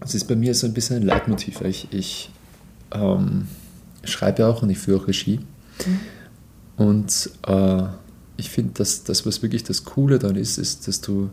es 0.00 0.14
ist 0.14 0.24
bei 0.24 0.36
mir 0.36 0.54
so 0.54 0.66
ein 0.66 0.72
bisschen 0.72 0.96
ein 0.96 1.02
Leitmotiv. 1.02 1.60
Ich, 1.62 1.88
ich 1.92 2.30
ähm, 2.92 3.48
schreibe 4.04 4.46
auch 4.46 4.62
und 4.62 4.70
ich 4.70 4.78
führe 4.78 5.02
auch 5.02 5.08
Regie. 5.08 5.40
Mhm. 5.86 6.00
Und 6.78 7.30
äh, 7.46 7.82
ich 8.36 8.50
finde, 8.50 8.74
dass 8.74 9.04
das, 9.04 9.26
was 9.26 9.42
wirklich 9.42 9.64
das 9.64 9.84
Coole 9.84 10.18
dann 10.18 10.36
ist, 10.36 10.58
ist, 10.58 10.86
dass 10.88 11.00
du, 11.00 11.28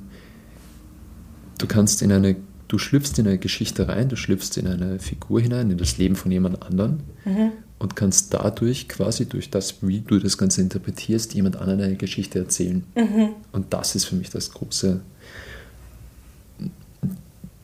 du 1.60 1.68
kannst 1.68 2.02
in 2.02 2.12
eine, 2.12 2.36
du 2.68 2.78
schlüpfst 2.78 3.18
in 3.18 3.28
eine 3.28 3.38
Geschichte 3.38 3.88
rein, 3.88 4.10
du 4.10 4.16
schlüpfst 4.16 4.58
in 4.58 4.68
eine 4.68 5.00
Figur 5.00 5.42
hinein, 5.42 5.72
in 5.72 5.78
das 5.78 5.98
Leben 5.98 6.16
von 6.16 6.32
jemand 6.32 6.64
anderem 6.64 7.00
mhm. 7.26 7.52
und 7.80 7.96
kannst 7.96 8.34
dadurch 8.34 8.88
quasi 8.88 9.28
durch 9.28 9.50
das, 9.50 9.76
wie 9.82 10.02
du 10.02 10.20
das 10.20 10.38
Ganze 10.38 10.62
interpretierst, 10.62 11.34
jemand 11.34 11.58
anderen 11.58 11.82
eine 11.82 11.96
Geschichte 11.96 12.40
erzählen. 12.40 12.84
Mhm. 12.96 13.30
Und 13.52 13.74
das 13.74 13.96
ist 13.96 14.06
für 14.06 14.16
mich 14.16 14.30
das 14.30 14.52
große, 14.52 15.02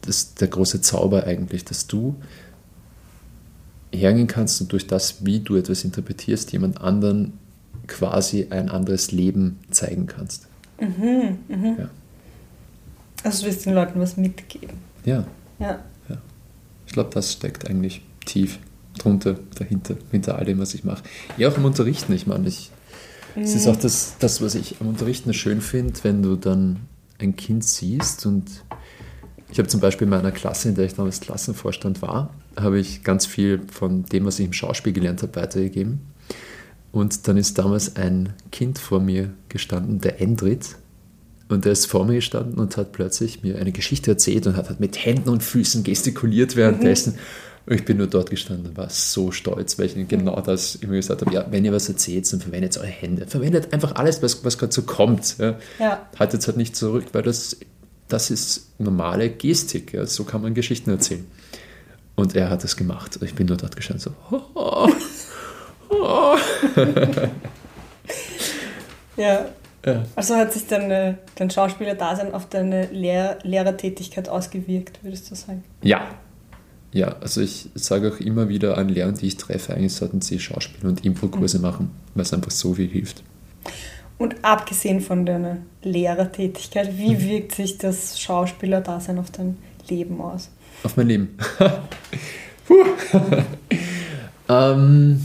das, 0.02 0.36
der 0.36 0.48
große 0.48 0.82
Zauber 0.82 1.26
eigentlich, 1.26 1.66
dass 1.66 1.88
du 1.88 2.16
hergehen 3.92 4.28
kannst 4.28 4.62
und 4.62 4.72
durch 4.72 4.88
das, 4.88 5.26
wie 5.26 5.40
du 5.40 5.56
etwas 5.56 5.84
interpretierst, 5.84 6.52
jemand 6.54 6.80
anderen 6.80 7.34
quasi 7.88 8.48
ein 8.50 8.70
anderes 8.70 9.12
Leben 9.12 9.60
zeigen 9.70 10.06
kannst. 10.06 10.48
Mhm, 10.80 11.40
mhm. 11.48 11.76
Ja. 11.78 11.90
Also 13.24 13.42
du 13.42 13.48
willst 13.48 13.66
den 13.66 13.74
Leuten 13.74 14.00
was 14.00 14.18
mitgeben. 14.18 14.91
Ja. 15.06 15.26
ja. 15.60 15.80
ja. 16.10 16.18
Ich 16.86 16.94
glaube, 16.94 17.10
das 17.14 17.32
steckt 17.34 17.70
eigentlich 17.70 18.02
tief 18.26 18.60
drunter, 18.98 19.38
dahinter, 19.56 19.96
hinter 20.12 20.38
all 20.38 20.46
dem, 20.46 20.60
was 20.60 20.74
ich 20.74 20.84
mache. 20.84 21.04
Ja, 21.38 21.50
auch 21.50 21.58
im 21.58 21.66
Unterrichten. 21.66 22.14
Ich 22.14 22.28
meine, 22.28 22.48
ich, 22.48 22.72
mhm. 23.36 23.44
es 23.44 23.56
ist 23.56 23.68
auch 23.68 23.76
das, 23.76 24.16
das, 24.20 24.42
was 24.42 24.56
ich 24.56 24.76
am 24.82 24.88
Unterrichten 24.88 25.34
schön 25.34 25.62
finde, 25.62 25.94
wenn 26.04 26.22
du 26.22 26.36
dann 26.36 26.82
ein 27.20 27.36
Kind 27.36 27.64
siehst 27.64 28.26
und 28.26 28.50
ich 29.52 29.60
habe 29.60 29.68
zum 29.68 29.82
Beispiel 29.82 30.06
in 30.06 30.12
meiner 30.12 30.32
Klasse, 30.32 30.70
in 30.70 30.76
der 30.76 30.86
ich 30.86 30.96
damals 30.96 31.20
Klassenvorstand 31.20 32.02
war, 32.02 32.34
habe 32.58 32.80
ich 32.80 33.04
ganz 33.04 33.26
viel 33.26 33.62
von 33.70 34.04
dem, 34.06 34.26
was 34.26 34.40
ich 34.40 34.46
im 34.46 34.54
Schauspiel 34.54 34.94
gelernt 34.94 35.22
habe, 35.22 35.36
weitergegeben. 35.36 36.00
Und 36.94 37.28
dann 37.28 37.38
ist 37.38 37.58
damals 37.58 37.96
ein 37.98 38.34
Kind 38.52 38.80
vor 38.80 39.02
mir 39.02 39.34
gestanden, 39.50 40.00
der 40.00 40.22
Endrit. 40.22 40.78
Und 41.52 41.66
der 41.66 41.74
ist 41.74 41.86
vor 41.86 42.06
mir 42.06 42.16
gestanden 42.16 42.58
und 42.60 42.78
hat 42.78 42.94
plötzlich 42.94 43.44
mir 43.44 43.58
eine 43.58 43.74
Geschichte 43.74 44.12
erzählt 44.12 44.48
und 44.48 44.56
hat, 44.56 44.70
hat 44.70 44.80
mit 44.80 45.04
Händen 45.04 45.28
und 45.30 45.44
Füßen 45.44 45.84
gestikuliert 45.84 46.56
währenddessen. 46.56 47.14
Mhm. 47.14 47.20
Und 47.66 47.76
ich 47.76 47.84
bin 47.86 47.98
nur 47.98 48.08
dort 48.08 48.30
gestanden 48.30 48.68
und 48.68 48.78
war 48.78 48.90
so 48.90 49.32
stolz, 49.32 49.78
weil 49.78 49.88
ich 49.88 49.96
ihnen 49.96 50.08
genau 50.08 50.40
das 50.40 50.76
immer 50.76 50.94
gesagt 50.94 51.22
habe. 51.22 51.34
Ja, 51.34 51.46
wenn 51.52 51.66
ihr 51.66 51.74
was 51.74 51.90
erzählt, 51.90 52.32
dann 52.32 52.40
verwendet 52.40 52.78
eure 52.78 52.88
Hände. 52.88 53.28
Verwendet 53.28 53.74
einfach 53.74 53.96
alles, 53.96 54.24
was, 54.24 54.46
was 54.46 54.58
gerade 54.58 54.72
so 54.72 54.84
kommt. 54.84 55.38
Ja. 55.38 55.60
Ja. 55.78 56.10
Haltet 56.18 56.40
es 56.42 56.48
halt 56.48 56.56
nicht 56.58 56.76
zurück, 56.76 57.06
weil 57.12 57.22
das, 57.22 57.58
das 58.08 58.32
ist 58.32 58.70
normale 58.80 59.30
Gestik. 59.30 59.94
Ja. 59.94 60.06
So 60.06 60.24
kann 60.24 60.42
man 60.42 60.54
Geschichten 60.54 60.90
erzählen. 60.90 61.26
Und 62.16 62.34
er 62.36 62.50
hat 62.50 62.64
das 62.64 62.78
gemacht. 62.78 63.18
Und 63.18 63.28
ich 63.28 63.36
bin 63.36 63.48
nur 63.48 63.58
dort 63.58 63.76
gestanden 63.76 64.14
so. 64.32 64.42
Oh. 64.54 64.90
ja, 69.18 69.50
Ja. 69.86 70.04
Also 70.16 70.36
hat 70.36 70.54
sich 70.54 70.68
deine, 70.68 71.18
dein 71.36 71.50
Schauspieler-Dasein 71.50 72.34
auf 72.34 72.48
deine 72.48 72.86
Lehr 72.88 73.40
Lehrertätigkeit 73.44 74.30
ausgewirkt, 74.30 75.00
würdest 75.04 75.30
du 75.32 75.36
sagen? 75.36 75.64
Ja. 75.82 76.08
Ja, 76.94 77.16
also 77.22 77.40
ich 77.40 77.70
sage 77.74 78.12
auch 78.12 78.20
immer 78.20 78.50
wieder 78.50 78.78
an 78.78 78.90
Lehrern, 78.90 79.16
die 79.16 79.28
ich 79.28 79.38
treffe, 79.38 79.74
eigentlich 79.74 79.94
sollten 79.94 80.20
sie 80.20 80.40
Schauspiel- 80.40 80.90
und 80.90 81.06
Impro-Kurse 81.06 81.58
mhm. 81.58 81.64
machen, 81.64 81.92
weil 82.16 82.24
es 82.24 82.34
einfach 82.34 82.52
so 82.52 82.74
viel 82.74 82.90
hilft. 82.90 83.24
Und 84.18 84.44
abgesehen 84.44 85.00
von 85.00 85.26
deiner 85.26 85.58
Lehrertätigkeit, 85.84 86.98
wie 86.98 87.16
mhm. 87.16 87.22
wirkt 87.22 87.56
sich 87.56 87.78
das 87.78 88.20
Schauspieler-Dasein 88.20 89.20
auf 89.20 89.32
dein 89.32 89.58
Leben 89.90 90.20
aus? 90.20 90.50
Auf 90.84 90.98
mein 90.98 91.08
Leben. 91.08 91.38
ähm, 94.50 95.22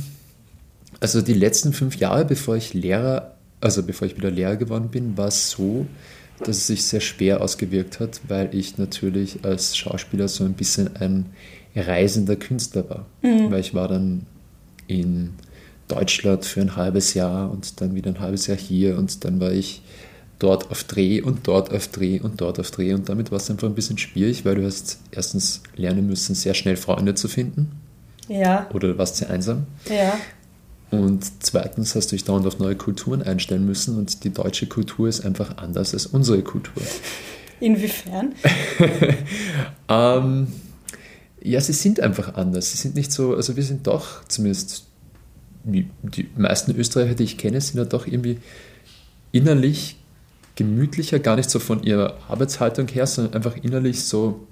also 1.01 1.21
die 1.21 1.35
letzten 1.35 1.73
fünf 1.73 1.97
Jahre, 1.97 2.25
bevor 2.25 2.57
ich 2.57 2.75
Lehrer, 2.75 3.36
also 3.61 3.83
bevor 3.83 4.07
ich 4.07 4.16
wieder 4.16 4.31
Lehrer 4.31 4.57
geworden 4.57 4.88
bin, 4.88 5.16
war 5.16 5.29
es 5.29 5.51
so, 5.51 5.87
dass 6.40 6.59
es 6.59 6.66
sich 6.66 6.85
sehr 6.85 7.01
schwer 7.01 7.40
ausgewirkt 7.40 8.01
hat, 8.01 8.21
weil 8.29 8.55
ich 8.55 8.79
natürlich 8.79 9.45
als 9.45 9.77
Schauspieler 9.77 10.29
so 10.29 10.45
ein 10.45 10.53
bisschen 10.53 10.97
ein 10.97 11.27
reisender 11.75 12.37
Künstler 12.37 12.88
war. 12.88 13.07
Mhm. 13.23 13.51
Weil 13.51 13.61
ich 13.61 13.75
war 13.75 13.88
dann 13.88 14.27
in 14.87 15.35
Deutschland 15.88 16.45
für 16.45 16.61
ein 16.61 16.77
halbes 16.77 17.14
Jahr 17.14 17.51
und 17.51 17.81
dann 17.81 17.95
wieder 17.95 18.11
ein 18.11 18.21
halbes 18.21 18.47
Jahr 18.47 18.57
hier 18.57 18.99
und 18.99 19.25
dann 19.25 19.40
war 19.40 19.53
ich 19.53 19.83
dort 20.38 20.71
auf 20.71 20.85
Dreh 20.85 21.23
und 21.23 21.47
dort 21.47 21.73
auf 21.73 21.88
Dreh 21.88 22.21
und 22.21 22.40
dort 22.40 22.59
auf 22.59 22.71
Dreh 22.71 22.92
und 22.92 23.09
damit 23.09 23.31
war 23.31 23.38
es 23.38 23.51
einfach 23.51 23.69
ein 23.69 23.75
bisschen 23.75 23.99
schwierig, 23.99 24.45
weil 24.45 24.57
du 24.57 24.64
hast 24.64 24.99
erstens 25.11 25.62
lernen 25.77 26.07
müssen, 26.07 26.35
sehr 26.35 26.55
schnell 26.55 26.77
Freunde 26.77 27.14
zu 27.14 27.29
finden. 27.29 27.71
Ja. 28.29 28.69
Oder 28.75 28.88
du 28.88 28.99
warst 28.99 29.16
sehr 29.16 29.31
einsam. 29.31 29.66
Ja. 29.88 30.19
Und 31.03 31.25
zweitens 31.41 31.95
hast 31.95 32.13
du 32.13 32.17
dich 32.17 32.25
dauernd 32.25 32.47
auf 32.47 32.59
neue 32.59 32.77
Kulturen 32.77 33.23
einstellen 33.23 33.67
müssen 33.67 33.99
und 33.99 34.25
die 34.25 34.31
deutsche 34.31 34.67
Kultur 34.67 35.09
ist 35.09 35.25
einfach 35.25 35.59
anders 35.59 35.95
als 35.95 36.07
unsere 36.07 36.43
Kultur. 36.43 36.83
Inwiefern? 37.61 38.35
ähm, 39.89 40.49
ja, 41.43 41.61
sie 41.61 41.73
sind 41.73 42.01
einfach 42.01 42.35
anders. 42.35 42.73
Sie 42.73 42.79
sind 42.79 42.95
nicht 42.95 43.13
so, 43.13 43.35
also 43.35 43.57
wir 43.57 43.63
sind 43.63 43.87
doch, 43.87 44.25
zumindest 44.25 44.87
die, 45.65 45.89
meisten 46.37 46.75
Österreicher, 46.77 47.15
die 47.15 47.25
ich 47.25 47.39
kenne, 47.39 47.61
sind 47.61 47.79
ja 47.79 47.85
doch 47.85 48.07
irgendwie 48.07 48.39
innerlich 49.33 49.97
gemütlicher, 50.55 51.19
gar 51.19 51.37
nicht 51.37 51.51
so 51.51 51.59
von 51.59 51.83
ihrer 51.83 52.19
Arbeitshaltung 52.29 52.89
her, 52.89 53.07
sondern 53.07 53.35
einfach 53.35 53.57
innerlich 53.57 54.05
so 54.05 54.47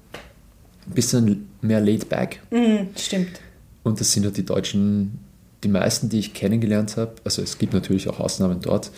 ein 0.86 0.94
bisschen 0.94 1.48
mehr 1.62 1.80
laid 1.80 2.08
back. 2.08 2.40
Mhm, 2.50 2.88
stimmt. 2.96 3.40
Und 3.82 4.00
das 4.00 4.12
sind 4.12 4.24
ja 4.24 4.30
die 4.30 4.44
Deutschen 4.44 5.18
die 5.64 5.68
meisten, 5.68 6.08
die 6.08 6.18
ich 6.18 6.34
kennengelernt 6.34 6.96
habe, 6.96 7.14
also 7.24 7.42
es 7.42 7.58
gibt 7.58 7.72
natürlich 7.72 8.08
auch 8.08 8.20
Ausnahmen 8.20 8.60
dort, 8.60 8.90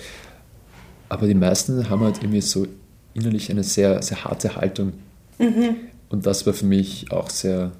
aber 1.09 1.27
die 1.27 1.35
meisten 1.35 1.89
haben 1.89 2.03
halt 2.03 2.19
irgendwie 2.19 2.41
so 2.41 2.67
innerlich 3.15 3.51
eine 3.51 3.63
sehr, 3.63 4.03
sehr 4.03 4.25
harte 4.25 4.57
Haltung. 4.57 4.93
Mhm. 5.39 5.77
Und 6.09 6.27
das 6.27 6.47
war 6.47 6.53
für 6.53 6.67
mich 6.67 7.11
auch 7.11 7.31
sehr 7.31 7.73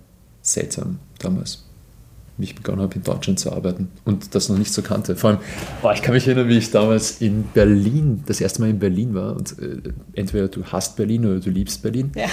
seltsam 0.43 0.99
damals, 1.19 1.66
wie 2.39 2.45
ich 2.45 2.55
begonnen 2.55 2.83
habe, 2.83 2.95
in 2.95 3.03
Deutschland 3.03 3.41
zu 3.41 3.53
arbeiten 3.53 3.89
und 4.05 4.35
das 4.35 4.49
noch 4.49 4.59
nicht 4.59 4.73
so 4.73 4.83
kannte. 4.83 5.17
Vor 5.17 5.31
allem, 5.31 5.39
oh, 5.83 5.91
ich 5.93 6.03
kann 6.03 6.15
mich 6.15 6.27
erinnern, 6.27 6.49
wie 6.49 6.59
ich 6.59 6.71
damals 6.71 7.21
in 7.21 7.45
Berlin, 7.55 8.23
das 8.27 8.41
erste 8.41 8.61
Mal 8.61 8.71
in 8.71 8.79
Berlin 8.79 9.15
war 9.15 9.35
und 9.35 9.59
äh, 9.59 9.79
entweder 10.13 10.49
du 10.49 10.65
hasst 10.65 10.97
Berlin 10.97 11.25
oder 11.25 11.41
du 11.41 11.51
liebst 11.51 11.83
Berlin. 11.83 12.13
Ja. 12.15 12.27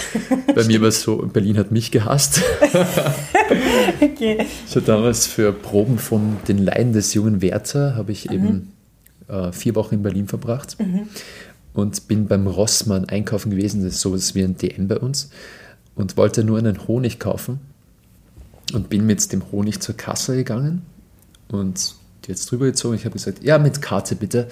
Bei 0.54 0.66
mir 0.66 0.82
war 0.82 0.89
es 0.89 1.02
so, 1.02 1.18
Berlin 1.18 1.58
hat 1.58 1.72
mich 1.72 1.92
gehasst. 1.92 2.42
okay. 4.02 4.46
Ich 4.68 4.76
habe 4.76 4.86
damals 4.86 5.26
für 5.26 5.54
Proben 5.54 5.98
von 5.98 6.38
Den 6.48 6.58
Leiden 6.58 6.92
des 6.92 7.13
jungen 7.13 7.42
Werther, 7.42 7.96
habe 7.96 8.12
ich 8.12 8.30
mhm. 8.30 8.34
eben 8.34 8.72
äh, 9.30 9.52
vier 9.54 9.76
Wochen 9.76 9.96
in 9.96 10.04
Berlin 10.04 10.28
verbracht 10.28 10.78
mhm. 10.80 11.08
und 11.74 12.10
bin 12.10 12.28
beim 12.28 12.48
Rossmann 12.48 13.06
einkaufen 13.06 13.52
gewesen, 13.52 13.84
das 13.84 13.94
ist 13.94 14.02
sowas 14.02 14.36
wie 14.36 14.44
ein 14.44 14.58
DM 14.58 14.89
bei 14.89 14.98
uns, 14.98 15.30
und 15.96 16.18
wollte 16.18 16.44
nur 16.44 16.58
einen 16.58 16.88
Honig 16.89 17.20
kaufen 17.20 17.62
und 18.71 18.89
bin 18.89 19.06
mit 19.06 19.32
dem 19.32 19.52
Honig 19.52 19.82
zur 19.82 19.95
Kasse 19.95 20.36
gegangen 20.36 20.84
und 21.49 21.95
jetzt 22.28 22.49
drüber 22.49 22.65
gezogen. 22.65 22.95
Ich 22.95 23.06
habe 23.06 23.13
gesagt, 23.13 23.43
ja, 23.43 23.58
mit 23.58 23.82
Karte 23.82 24.15
bitte. 24.15 24.47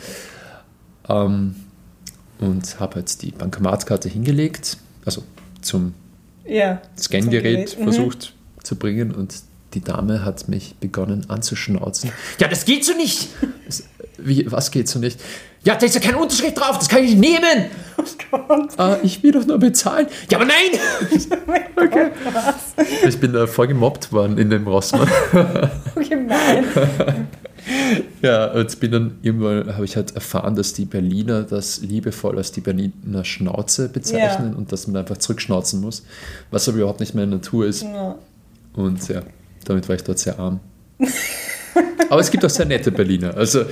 Ähm, 1.08 1.56
und 2.40 2.80
habe 2.80 3.00
jetzt 3.00 3.22
die 3.22 3.32
Bankomatkarte 3.32 4.10
hingelegt, 4.10 4.78
also 5.06 5.24
zum 5.62 5.94
ja, 6.46 6.82
Scangerät 6.98 7.78
mhm. 7.78 7.84
versucht 7.84 8.34
mhm. 8.58 8.64
zu 8.64 8.76
bringen 8.76 9.12
und 9.12 9.36
die 9.74 9.82
Dame 9.82 10.26
hat 10.26 10.50
mich 10.50 10.76
begonnen 10.80 11.30
anzuschnauzen. 11.30 12.12
Ja, 12.40 12.48
das 12.48 12.66
geht 12.66 12.84
so 12.84 12.94
nicht! 12.94 13.30
Wie, 14.18 14.52
was 14.52 14.72
geht 14.72 14.88
so 14.88 15.00
nicht? 15.00 15.20
Ja, 15.64 15.76
da 15.76 15.86
ist 15.86 15.94
ja 15.94 16.02
kein 16.02 16.16
Unterschrift 16.16 16.58
drauf, 16.58 16.80
das 16.80 16.90
kann 16.90 17.04
ich 17.04 17.16
nicht 17.16 17.40
nehmen! 17.40 17.68
Oh 17.98 18.38
Gott. 18.48 18.80
Ah, 18.80 18.98
ich 19.04 19.22
will 19.22 19.32
doch 19.32 19.46
nur 19.46 19.60
bezahlen. 19.60 20.08
Ja, 20.30 20.40
aber 20.40 20.46
nein! 20.46 20.80
Okay. 21.82 22.12
Ich 23.08 23.20
bin 23.20 23.34
da 23.34 23.48
voll 23.48 23.68
gemobbt 23.68 24.12
worden 24.12 24.38
in 24.38 24.50
dem 24.50 24.68
Rossmann. 24.68 25.10
Okay, 25.96 26.16
nein. 26.16 26.64
Ja, 28.22 28.52
und 28.52 28.80
bin 28.80 28.92
dann 28.92 29.18
irgendwann, 29.24 29.76
habe 29.76 29.86
ich 29.86 29.96
halt 29.96 30.16
erfahren, 30.16 30.56
dass 30.56 30.74
die 30.74 30.86
Berliner 30.86 31.44
das 31.44 31.82
liebevoll 31.82 32.38
als 32.38 32.52
die 32.52 32.62
Berliner 32.62 33.26
Schnauze 33.26 33.90
bezeichnen 33.90 34.52
ja. 34.52 34.58
und 34.58 34.72
dass 34.72 34.88
man 34.88 34.98
einfach 34.98 35.18
zurückschnauzen 35.18 35.82
muss, 35.82 36.04
was 36.52 36.70
aber 36.70 36.78
überhaupt 36.78 37.00
nicht 37.00 37.16
meine 37.16 37.28
Natur 37.28 37.66
ist. 37.66 37.82
Ja. 37.82 38.16
Und 38.74 39.08
ja, 39.10 39.24
damit 39.66 39.90
war 39.90 39.96
ich 39.96 40.04
dort 40.04 40.20
sehr 40.20 40.40
arm. 40.40 40.60
aber 42.10 42.22
es 42.22 42.30
gibt 42.32 42.46
auch 42.46 42.50
sehr 42.50 42.66
nette 42.66 42.92
Berliner. 42.92 43.36
Also 43.36 43.66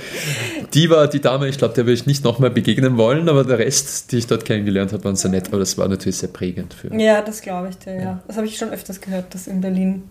die 0.74 0.90
war 0.90 1.08
die 1.08 1.20
Dame, 1.20 1.48
ich 1.48 1.58
glaube, 1.58 1.74
der 1.74 1.84
würde 1.84 1.94
ich 1.94 2.06
nicht 2.06 2.24
nochmal 2.24 2.50
begegnen 2.50 2.96
wollen, 2.96 3.28
aber 3.28 3.44
der 3.44 3.58
Rest, 3.58 4.12
die 4.12 4.18
ich 4.18 4.26
dort 4.26 4.44
kennengelernt 4.44 4.92
habe, 4.92 5.04
waren 5.04 5.16
sehr 5.16 5.30
nett. 5.30 5.48
Aber 5.48 5.58
das 5.58 5.76
war 5.78 5.88
natürlich 5.88 6.18
sehr 6.18 6.28
prägend 6.28 6.74
für. 6.74 6.94
Ja, 6.94 7.22
das 7.22 7.42
glaube 7.42 7.68
ich 7.70 7.78
dir, 7.78 7.94
ja. 7.94 8.00
ja. 8.00 8.22
Das 8.26 8.36
habe 8.36 8.46
ich 8.46 8.56
schon 8.56 8.70
öfters 8.70 9.00
gehört, 9.00 9.34
dass 9.34 9.46
in 9.46 9.60
Berlin 9.60 10.04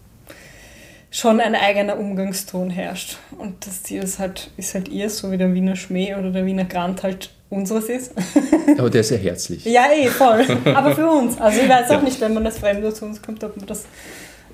schon 1.12 1.40
ein 1.40 1.56
eigener 1.56 1.98
Umgangston 1.98 2.70
herrscht. 2.70 3.18
Und 3.38 3.66
das 3.66 3.84
Ziel 3.84 4.04
ist 4.04 4.20
halt, 4.20 4.52
ist 4.58 4.74
halt 4.74 4.90
ihr, 4.90 5.10
so 5.10 5.32
wie 5.32 5.38
der 5.38 5.54
Wiener 5.54 5.76
Schmäh 5.76 6.16
oder 6.16 6.32
der 6.32 6.46
Wiener 6.46 6.66
Grant 6.66 7.04
halt 7.04 7.32
unseres 7.50 7.86
ist. 7.86 8.14
Aber 8.78 8.90
der 8.90 9.02
ist 9.02 9.12
ja 9.12 9.18
herzlich. 9.18 9.66
Ja, 9.66 9.88
eh, 9.92 10.08
voll. 10.08 10.46
Aber 10.74 10.96
für 10.96 11.08
uns. 11.08 11.40
Also 11.40 11.62
ich 11.62 11.70
weiß 11.70 11.90
auch 11.92 12.02
nicht, 12.02 12.22
wenn 12.22 12.34
man 12.34 12.44
das 12.44 12.60
Fremde 12.60 12.94
zu 12.94 13.06
uns 13.06 13.22
kommt, 13.22 13.44
ob 13.44 13.58
man 13.58 13.66
das 13.66 13.86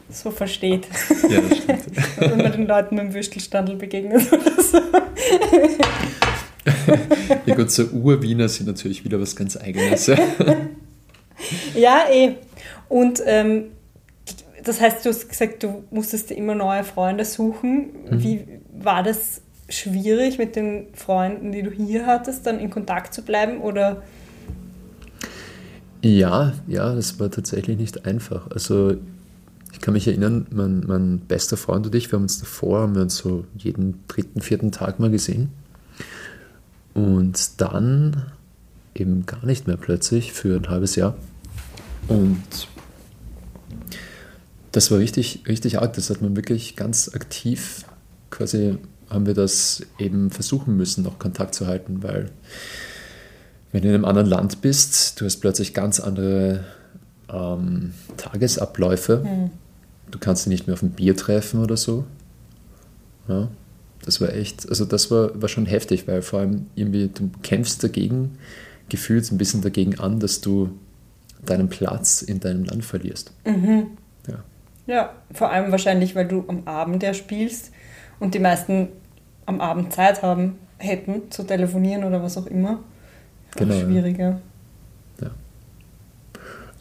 so 0.09 0.31
versteht. 0.31 0.87
Ja, 1.29 1.41
das 1.41 1.57
stimmt. 1.57 1.83
wenn 2.17 2.37
man 2.37 2.51
den 2.51 2.67
Leuten 2.67 2.95
mit 2.95 3.05
dem 3.05 3.13
Würstelstandel 3.13 3.75
begegnet 3.75 4.31
oder 4.31 4.61
so. 4.61 4.79
ja 7.45 7.55
gut, 7.55 7.71
so 7.71 7.85
Urwiener 7.85 8.47
sind 8.47 8.67
natürlich 8.67 9.03
wieder 9.03 9.19
was 9.19 9.35
ganz 9.35 9.57
Eigenes. 9.57 10.07
ja, 11.75 12.05
eh. 12.11 12.35
Und 12.87 13.21
ähm, 13.25 13.71
das 14.63 14.81
heißt, 14.81 15.05
du 15.05 15.09
hast 15.09 15.29
gesagt, 15.29 15.63
du 15.63 15.83
musstest 15.91 16.29
dir 16.29 16.35
immer 16.35 16.55
neue 16.55 16.83
Freunde 16.83 17.25
suchen. 17.25 17.89
Mhm. 18.09 18.23
Wie 18.23 18.47
war 18.73 19.03
das 19.03 19.41
schwierig, 19.69 20.37
mit 20.37 20.55
den 20.55 20.87
Freunden, 20.93 21.51
die 21.51 21.63
du 21.63 21.71
hier 21.71 22.05
hattest, 22.05 22.45
dann 22.45 22.59
in 22.59 22.69
Kontakt 22.69 23.13
zu 23.13 23.23
bleiben? 23.23 23.61
Oder? 23.61 24.03
Ja, 26.03 26.53
ja, 26.67 26.93
das 26.93 27.19
war 27.19 27.31
tatsächlich 27.31 27.77
nicht 27.77 28.05
einfach. 28.05 28.49
Also 28.51 28.97
ich 29.75 29.81
kann 29.81 29.93
mich 29.93 30.07
erinnern, 30.07 30.47
mein, 30.51 30.83
mein 30.87 31.19
bester 31.19 31.57
Freund 31.57 31.85
und 31.85 31.93
ich, 31.93 32.11
wir 32.11 32.17
haben 32.17 32.23
uns 32.23 32.39
davor, 32.39 32.81
haben 32.81 32.95
wir 32.95 33.01
uns 33.01 33.17
so 33.17 33.45
jeden 33.57 34.03
dritten, 34.07 34.41
vierten 34.41 34.71
Tag 34.71 34.99
mal 34.99 35.11
gesehen. 35.11 35.49
Und 36.93 37.59
dann 37.59 38.27
eben 38.93 39.25
gar 39.25 39.45
nicht 39.45 39.67
mehr 39.67 39.75
plötzlich 39.75 40.31
für 40.31 40.55
ein 40.55 40.69
halbes 40.69 40.95
Jahr. 40.95 41.17
Und 42.07 42.39
das 44.71 44.91
war 44.91 44.99
richtig, 44.99 45.43
richtig 45.45 45.79
arg. 45.79 45.93
Das 45.93 46.09
hat 46.09 46.21
man 46.21 46.37
wirklich 46.37 46.77
ganz 46.77 47.13
aktiv 47.13 47.83
quasi 48.29 48.77
haben 49.09 49.25
wir 49.25 49.33
das 49.33 49.83
eben 49.99 50.31
versuchen 50.31 50.75
müssen, 50.77 51.03
noch 51.03 51.19
Kontakt 51.19 51.53
zu 51.53 51.67
halten, 51.67 52.01
weil 52.01 52.31
wenn 53.71 53.81
du 53.81 53.89
in 53.89 53.93
einem 53.93 54.05
anderen 54.05 54.27
Land 54.27 54.61
bist, 54.61 55.19
du 55.19 55.25
hast 55.25 55.37
plötzlich 55.37 55.73
ganz 55.73 55.99
andere 55.99 56.63
ähm, 57.29 57.93
Tagesabläufe. 58.17 59.17
Mhm. 59.23 59.51
Du 60.11 60.19
kannst 60.19 60.45
dich 60.45 60.51
nicht 60.51 60.67
mehr 60.67 60.75
auf 60.75 60.81
ein 60.81 60.91
Bier 60.91 61.15
treffen 61.15 61.61
oder 61.61 61.77
so. 61.77 62.05
Ja, 63.27 63.49
das 64.03 64.21
war 64.21 64.33
echt, 64.33 64.69
also 64.69 64.85
das 64.85 65.09
war, 65.09 65.41
war 65.41 65.49
schon 65.49 65.65
heftig, 65.65 66.07
weil 66.07 66.21
vor 66.21 66.39
allem 66.39 66.67
irgendwie 66.75 67.09
du 67.13 67.31
kämpfst 67.41 67.83
dagegen, 67.83 68.37
gefühlt 68.89 69.31
ein 69.31 69.37
bisschen 69.37 69.61
dagegen 69.61 69.99
an, 69.99 70.19
dass 70.19 70.41
du 70.41 70.69
deinen 71.43 71.69
Platz 71.69 72.21
in 72.21 72.39
deinem 72.39 72.63
Land 72.65 72.85
verlierst. 72.85 73.33
Mhm. 73.45 73.87
Ja, 74.87 75.13
vor 75.33 75.51
allem 75.51 75.71
wahrscheinlich, 75.71 76.15
weil 76.15 76.27
du 76.27 76.45
am 76.47 76.67
Abend 76.67 77.01
ja 77.01 77.13
spielst 77.13 77.71
und 78.19 78.33
die 78.33 78.39
meisten 78.39 78.89
am 79.45 79.61
Abend 79.61 79.93
Zeit 79.93 80.21
haben 80.21 80.57
hätten 80.77 81.31
zu 81.31 81.43
telefonieren 81.43 82.03
oder 82.03 82.21
was 82.21 82.37
auch 82.37 82.45
immer. 82.47 82.79
Genau. 83.55 83.79
Schwieriger. 83.79 84.41
Ja. 85.21 85.31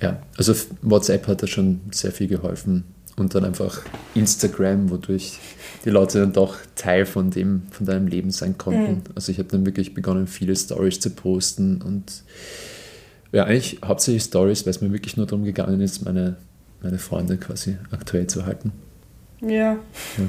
ja, 0.00 0.22
also 0.36 0.54
WhatsApp 0.82 1.28
hat 1.28 1.42
da 1.42 1.46
schon 1.46 1.80
sehr 1.92 2.12
viel 2.12 2.28
geholfen 2.28 2.84
und 3.16 3.34
dann 3.34 3.44
einfach 3.44 3.82
Instagram, 4.14 4.90
wodurch 4.90 5.38
die 5.84 5.90
Leute 5.90 6.20
dann 6.20 6.32
doch 6.32 6.56
Teil 6.74 7.06
von 7.06 7.30
dem, 7.30 7.62
von 7.70 7.86
deinem 7.86 8.06
Leben 8.06 8.30
sein 8.30 8.58
konnten. 8.58 8.92
Mhm. 8.92 9.02
Also 9.14 9.30
ich 9.30 9.38
habe 9.38 9.48
dann 9.48 9.66
wirklich 9.66 9.94
begonnen, 9.94 10.26
viele 10.26 10.56
Stories 10.56 11.00
zu 11.00 11.10
posten 11.10 11.82
und 11.82 12.24
ja, 13.32 13.44
eigentlich 13.44 13.78
hauptsächlich 13.84 14.22
Stories, 14.22 14.64
weil 14.64 14.70
es 14.70 14.80
mir 14.80 14.92
wirklich 14.92 15.16
nur 15.16 15.26
darum 15.26 15.44
gegangen 15.44 15.80
ist, 15.80 16.04
meine, 16.04 16.36
meine 16.82 16.98
Freunde 16.98 17.36
quasi 17.36 17.76
aktuell 17.90 18.26
zu 18.26 18.46
halten. 18.46 18.72
Ja. 19.40 19.76
ja. 20.18 20.28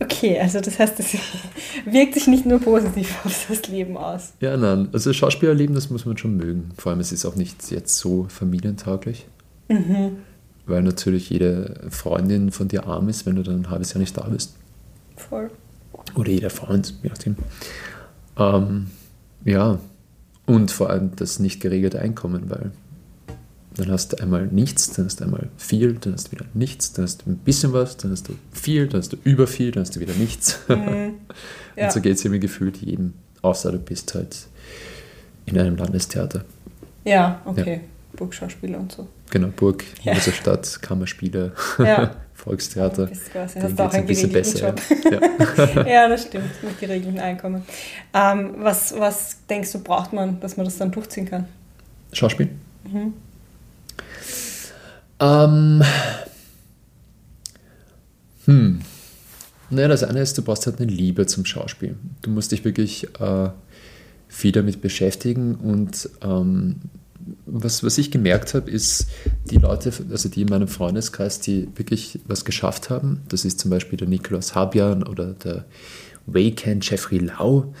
Okay, 0.00 0.38
also 0.38 0.60
das 0.60 0.78
heißt, 0.78 0.98
es 1.00 1.16
wirkt 1.84 2.14
sich 2.14 2.26
nicht 2.26 2.46
nur 2.46 2.60
positiv 2.60 3.14
auf 3.24 3.46
das 3.48 3.68
Leben 3.68 3.96
aus. 3.96 4.32
Ja, 4.40 4.56
nein. 4.56 4.88
Also 4.92 5.12
Schauspielerleben, 5.12 5.74
das 5.74 5.90
muss 5.90 6.04
man 6.06 6.16
schon 6.16 6.36
mögen. 6.36 6.70
Vor 6.76 6.90
allem, 6.90 7.00
es 7.00 7.12
ist 7.12 7.24
auch 7.24 7.36
nicht 7.36 7.70
jetzt 7.70 7.96
so 7.96 8.26
familientauglich. 8.28 9.26
Mhm. 9.68 10.18
Weil 10.66 10.82
natürlich 10.82 11.30
jede 11.30 11.80
Freundin 11.90 12.52
von 12.52 12.68
dir 12.68 12.86
arm 12.86 13.08
ist, 13.08 13.26
wenn 13.26 13.36
du 13.36 13.42
dann 13.42 13.62
ein 13.62 13.70
halbes 13.70 13.92
Jahr 13.92 14.00
nicht 14.00 14.16
da 14.16 14.22
bist. 14.28 14.54
Voll. 15.16 15.50
Oder 16.14 16.30
jeder 16.30 16.50
Freund, 16.50 16.94
je 17.02 17.08
nachdem. 17.08 17.36
Ähm, 18.36 18.86
ja, 19.44 19.78
und 20.46 20.70
vor 20.70 20.90
allem 20.90 21.14
das 21.16 21.38
nicht 21.38 21.60
geregelte 21.60 22.00
Einkommen, 22.00 22.50
weil 22.50 22.70
dann 23.74 23.90
hast 23.90 24.12
du 24.12 24.22
einmal 24.22 24.46
nichts, 24.46 24.90
dann 24.92 25.06
hast 25.06 25.20
du 25.20 25.24
einmal 25.24 25.48
viel, 25.56 25.94
dann 25.94 26.12
hast 26.12 26.28
du 26.28 26.32
wieder 26.32 26.44
nichts, 26.52 26.92
dann 26.92 27.04
hast 27.04 27.22
du 27.24 27.30
ein 27.30 27.38
bisschen 27.38 27.72
was, 27.72 27.96
dann 27.96 28.10
hast 28.10 28.28
du 28.28 28.34
viel, 28.52 28.86
dann 28.86 29.00
hast 29.00 29.12
du 29.12 29.16
über 29.24 29.46
viel, 29.46 29.70
dann 29.70 29.82
hast 29.82 29.96
du 29.96 30.00
wieder 30.00 30.14
nichts. 30.14 30.58
Mhm. 30.68 31.14
Ja. 31.74 31.86
Und 31.86 31.92
so 31.92 32.00
geht 32.02 32.16
es 32.16 32.24
irgendwie 32.24 32.40
gefühlt 32.40 32.76
jedem, 32.76 33.14
außer 33.40 33.72
du 33.72 33.78
bist 33.78 34.14
halt 34.14 34.46
in 35.46 35.58
einem 35.58 35.76
Landestheater. 35.76 36.44
Ja, 37.04 37.40
okay. 37.46 37.74
Ja. 37.76 37.80
Burgschauspieler 38.16 38.78
und 38.78 38.92
so. 38.92 39.08
Genau, 39.32 39.48
Burg, 39.48 39.82
ja. 40.02 40.14
Stadt, 40.20 40.82
Kammerspiele, 40.82 41.52
ja. 41.78 42.14
Volkstheater. 42.34 43.06
Du 43.06 43.12
quasi, 43.32 43.60
hast 43.60 43.80
auch 43.80 43.92
ein 43.94 44.04
bisschen 44.04 44.30
besser. 44.30 44.74
Ja. 45.74 45.86
ja. 45.86 46.08
das 46.08 46.24
stimmt, 46.24 46.62
mit 46.62 46.78
geregelten 46.78 47.18
Einkommen. 47.18 47.62
Ähm, 48.12 48.56
was, 48.58 48.94
was 48.98 49.38
denkst 49.48 49.72
du, 49.72 49.78
braucht 49.78 50.12
man, 50.12 50.38
dass 50.40 50.58
man 50.58 50.66
das 50.66 50.76
dann 50.76 50.90
durchziehen 50.90 51.24
kann? 51.24 51.46
Schauspiel? 52.12 52.50
Mhm. 52.84 53.14
Ähm, 55.18 55.82
hm. 58.44 58.80
Naja, 59.70 59.88
das 59.88 60.04
eine 60.04 60.20
ist, 60.20 60.36
du 60.36 60.42
brauchst 60.42 60.66
halt 60.66 60.78
eine 60.78 60.90
Liebe 60.90 61.24
zum 61.24 61.46
Schauspiel. 61.46 61.96
Du 62.20 62.28
musst 62.28 62.52
dich 62.52 62.66
wirklich 62.66 63.08
äh, 63.18 63.48
viel 64.28 64.52
damit 64.52 64.82
beschäftigen 64.82 65.54
und 65.54 66.10
ähm, 66.22 66.82
was, 67.46 67.84
was 67.84 67.98
ich 67.98 68.10
gemerkt 68.10 68.54
habe, 68.54 68.70
ist, 68.70 69.06
die 69.50 69.58
Leute, 69.58 69.92
also 70.10 70.28
die 70.28 70.42
in 70.42 70.48
meinem 70.48 70.68
Freundeskreis, 70.68 71.40
die 71.40 71.68
wirklich 71.76 72.20
was 72.26 72.44
geschafft 72.44 72.90
haben, 72.90 73.22
das 73.28 73.44
ist 73.44 73.60
zum 73.60 73.70
Beispiel 73.70 73.96
der 73.96 74.08
Nikolaus 74.08 74.54
Habian 74.54 75.02
oder 75.02 75.32
der 75.32 75.64
Waycan 76.26 76.80
Jeffrey 76.80 77.18
Lau, 77.18 77.72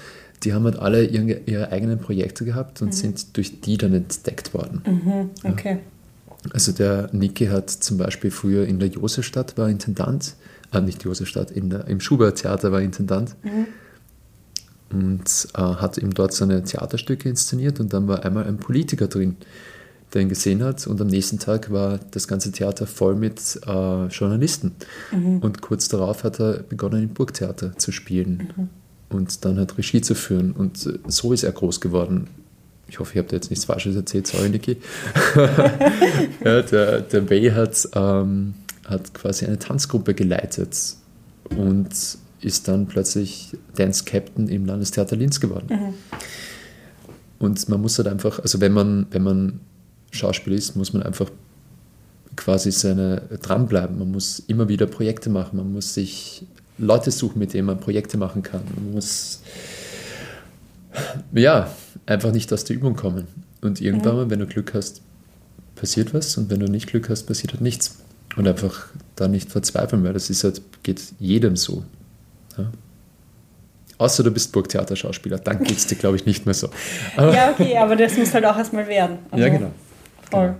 die 0.42 0.52
haben 0.52 0.64
halt 0.64 0.78
alle 0.78 1.04
ihre, 1.04 1.40
ihre 1.46 1.70
eigenen 1.70 1.98
Projekte 1.98 2.44
gehabt 2.44 2.82
und 2.82 2.88
mhm. 2.88 2.92
sind 2.92 3.36
durch 3.36 3.60
die 3.60 3.76
dann 3.76 3.94
entdeckt 3.94 4.54
worden. 4.54 4.82
Mhm, 4.84 5.50
okay. 5.50 5.78
Ja. 5.78 6.50
Also 6.52 6.72
der 6.72 7.08
Niki 7.12 7.46
hat 7.46 7.70
zum 7.70 7.98
Beispiel 7.98 8.30
früher 8.32 8.66
in 8.66 8.80
der 8.80 8.88
Josefstadt 8.88 9.56
war 9.56 9.68
Intendant, 9.68 10.34
äh, 10.72 10.80
nicht 10.80 11.04
Josefstadt, 11.04 11.52
in 11.52 11.70
der, 11.70 11.86
im 11.86 12.00
Schubert-Theater 12.00 12.72
war 12.72 12.80
Intendant 12.80 13.36
mhm. 13.44 13.66
Und 14.92 15.48
äh, 15.54 15.60
hat 15.60 15.98
ihm 15.98 16.12
dort 16.14 16.32
seine 16.32 16.62
Theaterstücke 16.62 17.28
inszeniert 17.28 17.80
und 17.80 17.92
dann 17.92 18.08
war 18.08 18.24
einmal 18.24 18.44
ein 18.44 18.58
Politiker 18.58 19.08
drin, 19.08 19.36
der 20.12 20.22
ihn 20.22 20.28
gesehen 20.28 20.62
hat 20.62 20.86
und 20.86 21.00
am 21.00 21.06
nächsten 21.06 21.38
Tag 21.38 21.72
war 21.72 21.98
das 22.10 22.28
ganze 22.28 22.52
Theater 22.52 22.86
voll 22.86 23.14
mit 23.14 23.60
äh, 23.66 24.06
Journalisten 24.06 24.72
mhm. 25.10 25.38
und 25.38 25.62
kurz 25.62 25.88
darauf 25.88 26.24
hat 26.24 26.40
er 26.40 26.62
begonnen 26.62 27.02
im 27.02 27.08
Burgtheater 27.10 27.76
zu 27.78 27.92
spielen. 27.92 28.48
Mhm. 28.56 28.68
Und 29.08 29.44
dann 29.44 29.58
hat 29.58 29.76
Regie 29.76 30.00
zu 30.00 30.14
führen. 30.14 30.52
Und 30.52 30.88
so 31.06 31.34
ist 31.34 31.42
er 31.42 31.52
groß 31.52 31.82
geworden 31.82 32.28
ich 32.92 32.98
hoffe, 32.98 33.12
ich 33.12 33.18
habe 33.18 33.28
da 33.28 33.36
jetzt 33.36 33.48
nichts 33.48 33.64
Falsches 33.64 33.96
erzählt, 33.96 34.26
sorry 34.26 34.50
Niki. 34.50 34.76
ja, 36.44 36.60
der, 36.60 37.00
der 37.00 37.30
Way 37.30 37.50
hat, 37.50 37.88
ähm, 37.94 38.52
hat 38.84 39.14
quasi 39.14 39.46
eine 39.46 39.58
Tanzgruppe 39.58 40.12
geleitet 40.12 40.76
und 41.56 41.88
ist 42.44 42.68
dann 42.68 42.86
plötzlich 42.86 43.56
Dance 43.76 44.04
Captain 44.04 44.48
im 44.48 44.66
Landestheater 44.66 45.16
Linz 45.16 45.40
geworden. 45.40 45.66
Mhm. 45.70 45.94
Und 47.38 47.68
man 47.68 47.80
muss 47.80 47.98
halt 47.98 48.08
einfach, 48.08 48.38
also 48.38 48.60
wenn 48.60 48.72
man, 48.72 49.06
wenn 49.10 49.22
man 49.22 49.60
Schauspieler 50.10 50.56
ist, 50.56 50.76
muss 50.76 50.92
man 50.92 51.02
einfach 51.02 51.30
quasi 52.36 52.70
seine 52.70 53.22
dranbleiben. 53.42 53.98
Man 53.98 54.12
muss 54.12 54.40
immer 54.46 54.68
wieder 54.68 54.86
Projekte 54.86 55.28
machen, 55.28 55.56
man 55.56 55.72
muss 55.72 55.94
sich 55.94 56.46
Leute 56.78 57.10
suchen, 57.10 57.38
mit 57.38 57.52
denen 57.52 57.66
man 57.66 57.80
Projekte 57.80 58.16
machen 58.16 58.42
kann. 58.42 58.62
Man 58.74 58.92
muss 58.92 59.40
ja, 61.32 61.70
einfach 62.06 62.32
nicht 62.32 62.52
aus 62.52 62.64
der 62.64 62.76
Übung 62.76 62.96
kommen. 62.96 63.26
Und 63.60 63.80
irgendwann 63.80 64.16
mal, 64.16 64.30
wenn 64.30 64.40
du 64.40 64.46
Glück 64.46 64.74
hast, 64.74 65.02
passiert 65.74 66.14
was 66.14 66.36
und 66.36 66.50
wenn 66.50 66.60
du 66.60 66.66
nicht 66.66 66.88
Glück 66.88 67.08
hast, 67.08 67.24
passiert 67.24 67.52
halt 67.52 67.62
nichts. 67.62 67.98
Und 68.36 68.48
einfach 68.48 68.86
da 69.16 69.28
nicht 69.28 69.50
verzweifeln, 69.50 70.04
weil 70.04 70.14
das 70.14 70.30
ist 70.30 70.44
halt, 70.44 70.62
geht 70.82 71.00
jedem 71.18 71.56
so. 71.56 71.84
Ja? 72.58 72.70
Außer 73.98 74.22
du 74.24 74.30
bist 74.30 74.52
Burgtheaterschauspieler, 74.52 75.38
dann 75.38 75.62
geht 75.62 75.76
es 75.76 75.86
dir, 75.86 75.96
glaube 75.96 76.16
ich, 76.16 76.26
nicht 76.26 76.44
mehr 76.44 76.54
so. 76.54 76.68
Aber 77.16 77.34
ja, 77.34 77.50
okay, 77.50 77.76
aber 77.76 77.94
das 77.94 78.16
muss 78.16 78.34
halt 78.34 78.44
auch 78.44 78.56
erstmal 78.56 78.88
werden. 78.88 79.18
Also, 79.30 79.44
ja, 79.44 79.50
genau. 79.50 79.70
Voll. 80.30 80.46
Genau. 80.48 80.56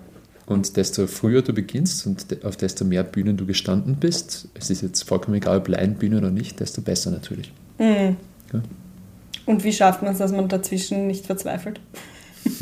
Und 0.46 0.76
desto 0.76 1.06
früher 1.06 1.42
du 1.42 1.52
beginnst 1.52 2.06
und 2.06 2.44
auf 2.44 2.56
desto 2.56 2.84
mehr 2.84 3.02
Bühnen 3.04 3.36
du 3.36 3.46
gestanden 3.46 3.96
bist, 3.96 4.48
es 4.54 4.70
ist 4.70 4.82
jetzt 4.82 5.02
vollkommen 5.02 5.36
egal, 5.36 5.58
ob 5.58 5.68
Laienbühne 5.68 6.18
oder 6.18 6.30
nicht, 6.30 6.60
desto 6.60 6.82
besser 6.82 7.10
natürlich. 7.10 7.52
Mhm. 7.78 8.16
Ja? 8.52 8.62
Und 9.46 9.64
wie 9.64 9.72
schafft 9.72 10.02
man 10.02 10.12
es, 10.12 10.18
dass 10.18 10.32
man 10.32 10.48
dazwischen 10.48 11.06
nicht 11.06 11.26
verzweifelt? 11.26 11.80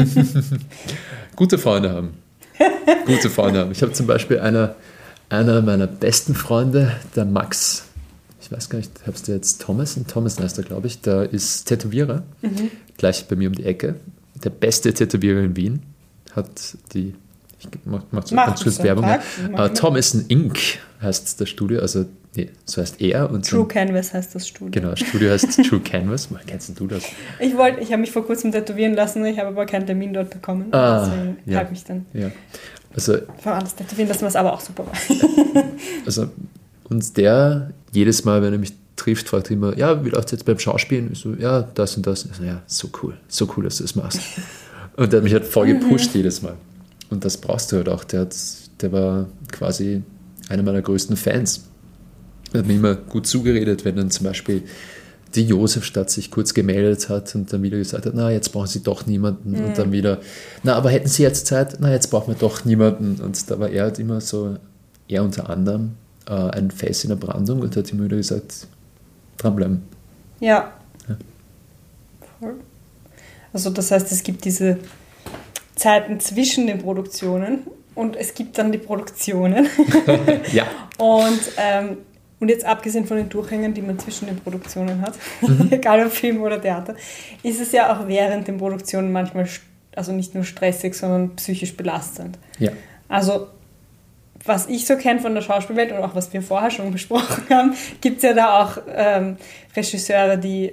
Gute 1.36 1.58
Freunde 1.58 1.90
haben. 1.90 2.14
Gute 3.06 3.30
Freunde 3.30 3.60
haben. 3.60 3.72
Ich 3.72 3.82
habe 3.82 3.92
zum 3.92 4.06
Beispiel 4.06 4.40
einer, 4.40 4.76
einer 5.28 5.62
meiner 5.62 5.86
besten 5.86 6.34
Freunde, 6.34 6.96
der 7.16 7.24
Max. 7.24 7.86
Ich 8.50 8.56
weiß 8.56 8.68
gar 8.68 8.78
nicht, 8.78 8.90
habst 9.06 9.28
du 9.28 9.32
jetzt 9.32 9.62
Thomas? 9.62 9.96
Thomas 10.08 10.40
heißt 10.40 10.58
er, 10.58 10.64
glaube 10.64 10.88
ich. 10.88 11.00
Der 11.02 11.32
ist 11.32 11.66
Tätowierer. 11.66 12.24
Mhm. 12.42 12.72
Gleich 12.96 13.28
bei 13.28 13.36
mir 13.36 13.48
um 13.48 13.54
die 13.54 13.64
Ecke. 13.64 13.94
Der 14.42 14.50
beste 14.50 14.92
Tätowierer 14.92 15.40
in 15.40 15.54
Wien. 15.54 15.82
Hat 16.34 16.76
die 16.92 17.14
ich 17.60 17.68
mache 17.84 18.06
mach 18.10 18.26
so 18.26 18.34
ganz 18.34 18.62
kurz 18.62 18.82
Werbung. 18.82 19.04
Uh, 19.52 19.68
Thomason 19.68 20.24
Inc. 20.28 20.58
heißt 21.02 21.40
das 21.40 21.48
Studio, 21.48 21.80
also 21.80 22.06
nee, 22.34 22.48
so 22.64 22.80
heißt 22.80 23.00
er. 23.00 23.30
Und 23.30 23.46
True 23.46 23.60
so, 23.60 23.66
Canvas 23.66 24.14
heißt 24.14 24.34
das 24.34 24.48
Studio. 24.48 24.70
Genau, 24.72 24.90
das 24.90 25.00
Studio 25.00 25.30
heißt 25.30 25.62
True 25.68 25.80
Canvas. 25.80 26.30
Woher 26.30 26.44
kennst 26.44 26.78
du 26.80 26.86
das? 26.86 27.04
Ich 27.38 27.56
wollte, 27.56 27.80
ich 27.80 27.92
habe 27.92 28.00
mich 28.00 28.10
vor 28.10 28.24
kurzem 28.24 28.50
tätowieren 28.50 28.94
lassen, 28.94 29.24
ich 29.26 29.38
habe 29.38 29.48
aber 29.48 29.66
keinen 29.66 29.86
Termin 29.86 30.12
dort 30.12 30.30
bekommen. 30.30 30.72
Ah, 30.72 31.04
deswegen 31.04 31.36
ja. 31.44 31.64
mich 31.64 31.84
dann. 31.84 32.06
Ja. 32.14 32.30
Also, 32.94 33.18
vor 33.38 33.52
allem 33.52 33.62
das 33.62 33.76
Tätowieren 33.76 34.08
lassen, 34.08 34.24
was 34.24 34.36
aber 34.36 34.54
auch 34.54 34.60
super 34.60 34.86
war. 34.86 35.64
also, 36.06 36.30
und 36.90 37.16
der, 37.16 37.70
jedes 37.92 38.24
Mal, 38.24 38.42
wenn 38.42 38.52
er 38.52 38.58
mich 38.58 38.74
trifft, 38.96 39.28
fragt 39.28 39.50
er 39.50 39.56
immer, 39.56 39.76
ja, 39.78 40.04
wie 40.04 40.10
läuft 40.10 40.26
es 40.26 40.32
jetzt 40.32 40.44
beim 40.44 40.58
Schauspielen? 40.58 41.10
Ich 41.12 41.20
so, 41.20 41.32
ja, 41.34 41.62
das 41.62 41.96
und 41.96 42.06
das. 42.06 42.20
So, 42.20 42.44
ja, 42.44 42.62
so 42.66 42.88
cool, 43.02 43.14
so 43.28 43.48
cool, 43.56 43.64
dass 43.64 43.78
du 43.78 43.84
das 43.84 43.94
machst. 43.94 44.20
Und 44.96 45.12
der 45.12 45.18
hat 45.18 45.24
mich 45.24 45.32
halt 45.32 45.46
voll 45.46 45.68
gepusht 45.68 46.10
mhm. 46.12 46.18
jedes 46.18 46.42
Mal. 46.42 46.56
Und 47.08 47.24
das 47.24 47.38
brauchst 47.38 47.72
du 47.72 47.76
halt 47.76 47.88
auch. 47.88 48.04
Der, 48.04 48.20
hat, 48.20 48.36
der 48.82 48.92
war 48.92 49.28
quasi 49.50 50.02
einer 50.50 50.62
meiner 50.62 50.82
größten 50.82 51.16
Fans. 51.16 51.64
Er 52.52 52.58
hat 52.58 52.66
mir 52.66 52.74
immer 52.74 52.96
gut 52.96 53.26
zugeredet, 53.26 53.84
wenn 53.84 53.96
dann 53.96 54.10
zum 54.10 54.26
Beispiel 54.26 54.64
die 55.34 55.44
Josefstadt 55.44 56.10
sich 56.10 56.30
kurz 56.30 56.52
gemeldet 56.52 57.08
hat 57.08 57.34
und 57.34 57.52
dann 57.52 57.62
wieder 57.62 57.78
gesagt 57.78 58.04
hat, 58.04 58.14
na, 58.14 58.30
jetzt 58.30 58.52
brauchen 58.52 58.66
sie 58.66 58.82
doch 58.82 59.06
niemanden. 59.06 59.52
Mhm. 59.52 59.64
Und 59.64 59.78
dann 59.78 59.92
wieder, 59.92 60.20
na, 60.64 60.74
aber 60.74 60.90
hätten 60.90 61.08
sie 61.08 61.22
jetzt 61.22 61.46
Zeit? 61.46 61.78
Na, 61.80 61.90
jetzt 61.90 62.08
brauchen 62.08 62.34
wir 62.34 62.38
doch 62.38 62.64
niemanden. 62.64 63.22
Und 63.22 63.50
da 63.50 63.58
war 63.58 63.70
er 63.70 63.84
halt 63.84 63.98
immer 64.00 64.20
so, 64.20 64.56
er 65.08 65.22
unter 65.22 65.48
anderem, 65.48 65.92
äh, 66.30 66.50
ein 66.56 66.70
Face 66.70 67.04
in 67.04 67.10
der 67.10 67.16
Brandung 67.16 67.60
und 67.60 67.76
hat 67.76 67.90
immer 67.90 68.04
wieder 68.04 68.16
gesagt, 68.16 68.68
dranbleiben. 69.36 69.82
Ja. 70.38 70.72
ja. 71.08 71.16
Also 73.52 73.70
das 73.70 73.90
heißt, 73.90 74.10
es 74.12 74.22
gibt 74.22 74.44
diese 74.44 74.78
Zeiten 75.74 76.20
zwischen 76.20 76.66
den 76.66 76.78
Produktionen 76.78 77.66
und 77.94 78.16
es 78.16 78.34
gibt 78.34 78.56
dann 78.58 78.70
die 78.70 78.78
Produktionen. 78.78 79.66
ja. 80.52 80.66
Und, 80.98 81.40
ähm, 81.56 81.98
und 82.38 82.48
jetzt 82.48 82.64
abgesehen 82.64 83.06
von 83.06 83.16
den 83.16 83.28
Durchhängen, 83.28 83.74
die 83.74 83.82
man 83.82 83.98
zwischen 83.98 84.26
den 84.26 84.36
Produktionen 84.36 85.02
hat, 85.02 85.14
mhm. 85.40 85.68
egal 85.70 86.06
ob 86.06 86.12
Film 86.12 86.42
oder 86.42 86.62
Theater, 86.62 86.94
ist 87.42 87.60
es 87.60 87.72
ja 87.72 87.92
auch 87.92 88.06
während 88.06 88.46
den 88.46 88.58
Produktionen 88.58 89.10
manchmal, 89.10 89.48
also 89.96 90.12
nicht 90.12 90.34
nur 90.34 90.44
stressig, 90.44 90.94
sondern 90.94 91.34
psychisch 91.36 91.76
belastend. 91.76 92.38
Ja. 92.58 92.70
Also 93.08 93.48
was 94.44 94.66
ich 94.68 94.86
so 94.86 94.96
kenne 94.96 95.20
von 95.20 95.34
der 95.34 95.42
Schauspielwelt 95.42 95.92
und 95.92 95.98
auch 95.98 96.14
was 96.14 96.32
wir 96.32 96.42
vorher 96.42 96.70
schon 96.70 96.90
besprochen 96.92 97.44
haben, 97.50 97.74
gibt 98.00 98.18
es 98.18 98.22
ja 98.22 98.32
da 98.32 98.62
auch 98.62 98.78
ähm, 98.94 99.36
Regisseure, 99.76 100.38
die 100.38 100.72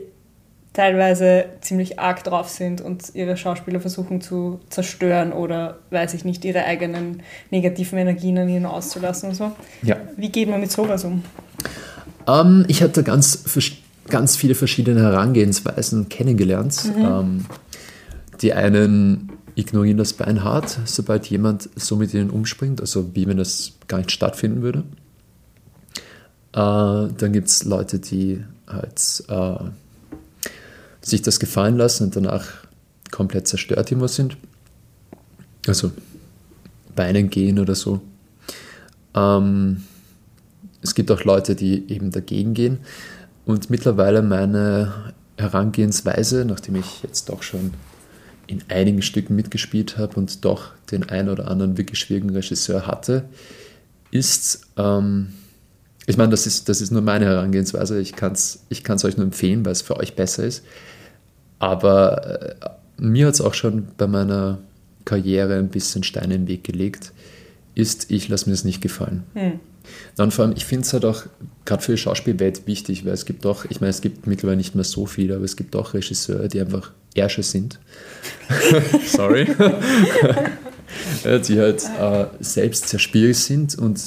teilweise 0.73 1.45
ziemlich 1.62 1.97
arg 1.97 2.23
drauf 2.23 2.49
sind 2.49 2.82
und 2.82 3.15
ihre 3.15 3.36
Schauspieler 3.36 3.80
versuchen 3.80 4.21
zu 4.21 4.60
zerstören 4.69 5.34
oder, 5.34 5.80
weiß 5.89 6.13
ich 6.13 6.23
nicht, 6.23 6.45
ihre 6.45 6.65
eigenen 6.65 7.23
negativen 7.49 7.97
Energien 7.97 8.38
an 8.38 8.47
ihnen 8.47 8.67
auszulassen 8.67 9.30
und 9.30 9.36
so. 9.36 9.51
Ja. 9.82 9.97
Wie 10.17 10.30
geht 10.30 10.47
man 10.47 10.60
mit 10.60 10.71
sowas 10.71 11.03
um? 11.03 11.23
Ähm, 12.27 12.63
ich 12.67 12.84
hatte 12.84 13.01
ganz, 13.01 13.43
ganz 14.08 14.36
viele 14.36 14.53
verschiedene 14.53 15.01
Herangehensweisen 15.01 16.10
kennengelernt. 16.10 16.80
Mhm. 16.95 17.06
Ähm, 17.06 17.45
die 18.41 18.53
einen 18.53 19.37
ignorieren 19.58 19.98
das 19.98 20.13
Bein 20.13 20.43
hart, 20.43 20.78
sobald 20.86 21.26
jemand 21.28 21.67
so 21.76 21.96
mit 21.96 22.13
ihnen 22.13 22.30
umspringt, 22.30 22.80
also 22.80 23.15
wie 23.15 23.26
wenn 23.26 23.38
das 23.38 23.74
gar 23.88 23.98
nicht 23.98 24.12
stattfinden 24.12 24.62
würde. 24.62 24.84
Äh, 26.54 27.12
dann 27.17 27.34
gibt 27.34 27.48
es 27.48 27.65
Leute, 27.65 27.98
die 27.98 28.43
halt 28.67 29.24
äh, 29.28 30.50
sich 31.02 31.24
das 31.24 31.39
gefallen 31.39 31.76
lassen 31.76 32.04
und 32.06 32.15
danach 32.15 32.46
komplett 33.10 33.48
zerstört 33.48 33.91
immer 33.91 34.08
sind. 34.08 34.38
Also 35.65 35.91
Beinen 36.96 37.32
gehen 37.32 37.58
oder 37.58 37.74
so. 37.74 38.02
Ähm, 39.15 39.84
es 40.84 40.93
gibt 40.93 41.10
auch 41.10 41.24
Leute, 41.24 41.56
die 41.56 41.91
eben 41.91 42.12
dagegen 42.12 42.54
gehen. 42.54 42.78
Und 43.46 43.72
mittlerweile 43.72 44.22
meine 44.22 45.13
Herangehensweise, 45.38 46.46
nachdem 46.46 46.76
ich 46.76 47.02
jetzt 47.02 47.30
doch 47.30 47.41
schon 47.41 47.74
in 48.47 48.63
einigen 48.69 49.01
Stücken 49.01 49.36
mitgespielt 49.36 49.97
habe 49.97 50.15
und 50.15 50.43
doch 50.45 50.71
den 50.91 51.03
ein 51.03 51.29
oder 51.29 51.49
anderen 51.49 51.77
wirklich 51.77 51.99
schwierigen 51.99 52.29
Regisseur 52.29 52.88
hatte, 52.88 53.25
ist, 54.12 54.62
ähm, 54.77 55.33
ich 56.05 56.17
meine, 56.17 56.31
das 56.31 56.47
ist, 56.47 56.69
das 56.69 56.81
ist 56.81 56.91
nur 56.91 57.01
meine 57.01 57.25
Herangehensweise, 57.25 57.99
ich 57.99 58.15
kann 58.15 58.31
es 58.31 58.63
ich 58.69 58.83
kann's 58.83 59.03
euch 59.03 59.17
nur 59.17 59.25
empfehlen, 59.25 59.65
weil 59.65 59.73
es 59.73 59.81
für 59.81 59.97
euch 59.97 60.15
besser 60.15 60.45
ist, 60.45 60.63
aber 61.60 62.55
äh, 62.62 62.69
mir 62.97 63.27
hat 63.27 63.33
es 63.33 63.41
auch 63.41 63.53
schon 63.53 63.89
bei 63.97 64.07
meiner 64.07 64.60
Karriere 65.05 65.57
ein 65.57 65.69
bisschen 65.69 66.03
Steine 66.03 66.36
im 66.36 66.47
Weg 66.47 66.63
gelegt, 66.63 67.12
ist, 67.75 68.10
ich 68.10 68.27
lasse 68.27 68.49
mir 68.49 68.53
das 68.53 68.63
nicht 68.63 68.81
gefallen. 68.81 69.23
Hm. 69.33 69.60
Dann 70.15 70.32
vor 70.32 70.45
allem, 70.45 70.54
ich 70.56 70.65
finde 70.65 70.86
es 70.86 70.93
halt 70.93 71.06
auch 71.06 71.23
gerade 71.65 71.84
für 71.84 71.91
die 71.93 71.97
Schauspielwelt 71.97 72.65
wichtig, 72.67 73.06
weil 73.06 73.13
es 73.13 73.26
gibt 73.26 73.45
doch, 73.45 73.65
ich 73.69 73.82
meine, 73.82 73.91
es 73.91 74.02
gibt 74.02 74.28
mittlerweile 74.28 74.58
nicht 74.58 74.76
mehr 74.76 74.84
so 74.84 75.06
viele, 75.06 75.36
aber 75.36 75.45
es 75.45 75.56
gibt 75.56 75.76
doch 75.76 75.93
Regisseure, 75.93 76.47
die 76.47 76.62
einfach 76.62 76.91
Ärsche 77.15 77.43
sind. 77.43 77.80
Sorry. 79.08 79.47
die 81.23 81.60
halt 81.60 81.84
äh, 82.00 82.26
selbst 82.39 82.88
sehr 82.89 83.00
schwierig 83.00 83.38
sind 83.38 83.78
und 83.78 84.00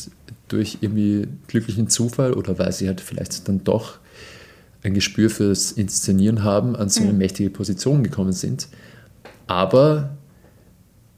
durch 0.48 0.78
irgendwie 0.80 1.28
glücklichen 1.46 1.88
Zufall 1.88 2.32
oder 2.32 2.58
weil 2.58 2.72
sie 2.72 2.88
halt 2.88 3.00
vielleicht 3.00 3.46
dann 3.48 3.62
doch 3.64 3.98
ein 4.82 4.94
Gespür 4.94 5.30
fürs 5.30 5.72
Inszenieren 5.72 6.42
haben, 6.42 6.74
an 6.74 6.88
so 6.88 7.02
eine 7.02 7.12
mhm. 7.12 7.18
mächtige 7.18 7.50
Position 7.50 8.02
gekommen 8.02 8.32
sind. 8.32 8.68
Aber 9.46 10.16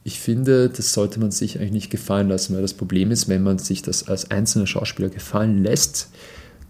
ich 0.04 0.18
finde, 0.18 0.68
das 0.68 0.92
sollte 0.92 1.20
man 1.20 1.30
sich 1.30 1.58
eigentlich 1.58 1.72
nicht 1.72 1.90
gefallen 1.90 2.28
lassen, 2.28 2.54
weil 2.54 2.62
das 2.62 2.74
Problem 2.74 3.10
ist, 3.10 3.28
wenn 3.28 3.42
man 3.42 3.58
sich 3.58 3.82
das 3.82 4.08
als 4.08 4.30
einzelner 4.30 4.66
Schauspieler 4.66 5.08
gefallen 5.08 5.62
lässt, 5.62 6.08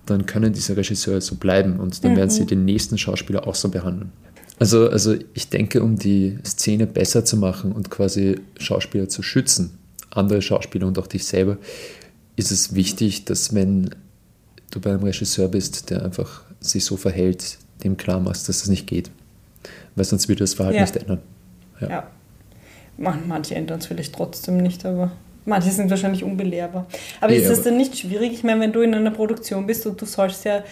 dann 0.06 0.26
können 0.26 0.52
diese 0.52 0.76
Regisseure 0.76 1.20
so 1.20 1.36
bleiben 1.36 1.78
und 1.80 2.04
dann 2.04 2.12
mhm. 2.12 2.16
werden 2.16 2.30
sie 2.30 2.44
den 2.44 2.64
nächsten 2.64 2.98
Schauspieler 2.98 3.46
auch 3.46 3.54
so 3.54 3.68
behandeln. 3.68 4.12
Also, 4.58 4.88
also 4.88 5.16
ich 5.34 5.48
denke, 5.48 5.82
um 5.82 5.96
die 5.98 6.38
Szene 6.44 6.86
besser 6.86 7.24
zu 7.24 7.36
machen 7.36 7.72
und 7.72 7.90
quasi 7.90 8.40
Schauspieler 8.58 9.08
zu 9.08 9.22
schützen, 9.22 9.78
andere 10.10 10.42
Schauspieler 10.42 10.86
und 10.86 10.98
auch 10.98 11.06
dich 11.06 11.24
selber, 11.24 11.56
ist 12.36 12.50
es 12.50 12.74
wichtig, 12.74 13.24
dass 13.24 13.54
wenn 13.54 13.90
du 14.70 14.80
bei 14.80 14.90
einem 14.90 15.02
Regisseur 15.02 15.48
bist, 15.48 15.90
der 15.90 16.04
einfach 16.04 16.42
sich 16.60 16.84
so 16.84 16.96
verhält, 16.96 17.58
dem 17.82 17.96
klar 17.96 18.20
machst, 18.20 18.48
dass 18.48 18.60
das 18.60 18.68
nicht 18.68 18.86
geht. 18.86 19.10
Weil 19.94 20.04
sonst 20.04 20.28
wird 20.28 20.40
das 20.40 20.54
Verhalten 20.54 20.78
ja. 20.78 20.82
nicht 20.82 20.96
ändern. 20.96 21.20
Ja. 21.80 21.88
ja. 21.88 22.10
Manche 22.96 23.55
ändern 23.55 23.78
es 23.78 23.87
vielleicht 23.87 24.14
trotzdem 24.14 24.59
nicht, 24.59 24.85
aber 24.85 25.12
manche 25.44 25.70
sind 25.70 25.90
wahrscheinlich 25.90 26.24
unbelehrbar. 26.24 26.87
Aber 27.20 27.33
ist 27.33 27.48
das 27.48 27.62
denn 27.62 27.76
nicht 27.76 27.98
schwierig? 27.98 28.33
Ich 28.33 28.44
meine, 28.44 28.61
wenn 28.61 28.72
du 28.72 28.81
in 28.81 28.94
einer 28.94 29.11
Produktion 29.11 29.66
bist 29.66 29.87
und 29.87 30.00
du 30.00 30.07
sollst 30.07 30.44
ja, 30.44 30.62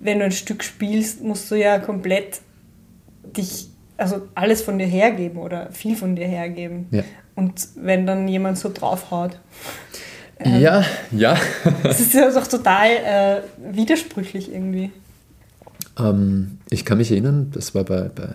wenn 0.00 0.18
du 0.18 0.24
ein 0.24 0.32
Stück 0.32 0.62
spielst, 0.62 1.22
musst 1.22 1.50
du 1.50 1.54
ja 1.54 1.78
komplett 1.78 2.40
dich, 3.36 3.68
also 3.96 4.28
alles 4.34 4.62
von 4.62 4.78
dir 4.78 4.86
hergeben 4.86 5.38
oder 5.38 5.70
viel 5.72 5.96
von 5.96 6.16
dir 6.16 6.26
hergeben. 6.26 6.86
Ja. 6.90 7.02
Und 7.34 7.68
wenn 7.76 8.06
dann 8.06 8.28
jemand 8.28 8.58
so 8.58 8.70
draufhaut. 8.72 9.38
Ähm, 10.38 10.60
ja, 10.60 10.84
ja. 11.12 11.36
das 11.82 12.00
ist 12.00 12.14
ja 12.14 12.30
doch 12.30 12.46
total 12.46 12.90
äh, 12.90 13.40
widersprüchlich 13.74 14.52
irgendwie. 14.52 14.90
Ähm, 15.98 16.58
ich 16.70 16.84
kann 16.84 16.98
mich 16.98 17.10
erinnern, 17.10 17.50
das 17.54 17.74
war 17.74 17.84
bei, 17.84 18.02
bei 18.02 18.34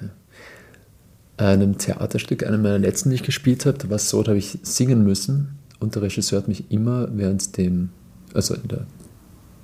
einem 1.38 1.78
Theaterstück, 1.78 2.46
einem 2.46 2.64
meiner 2.64 2.80
letzten, 2.80 3.10
die 3.10 3.16
ich 3.16 3.24
gespielt 3.24 3.66
habe, 3.66 3.78
da 3.78 3.90
war 3.90 3.98
es 3.98 4.10
so, 4.10 4.22
da 4.24 4.30
habe 4.30 4.40
ich 4.40 4.58
singen 4.64 5.04
müssen 5.04 5.58
und 5.80 5.96
der 5.96 6.02
Regisseur 6.02 6.40
hat 6.40 6.48
mich 6.48 6.72
immer 6.72 7.08
während 7.12 7.58
dem, 7.58 7.90
also 8.34 8.56
der, 8.56 8.88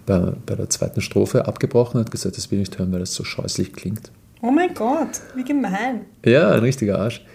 bei, 0.06 0.34
bei 0.46 0.56
der 0.56 0.70
zweiten 0.70 1.02
Strophe 1.02 1.48
abgebrochen 1.48 2.00
und 2.00 2.06
hat 2.06 2.12
gesagt, 2.12 2.38
das 2.38 2.52
will 2.52 2.60
ich 2.60 2.70
nicht 2.70 2.80
hören, 2.80 2.92
weil 2.92 3.00
das 3.00 3.14
so 3.14 3.24
scheußlich 3.24 3.74
klingt. 3.74 4.12
Oh 4.42 4.52
mein 4.52 4.74
Gott, 4.74 5.22
wie 5.36 5.44
gemein. 5.44 6.02
Ja, 6.26 6.52
ein 6.52 6.60
richtiger 6.60 7.00
Arsch. 7.00 7.26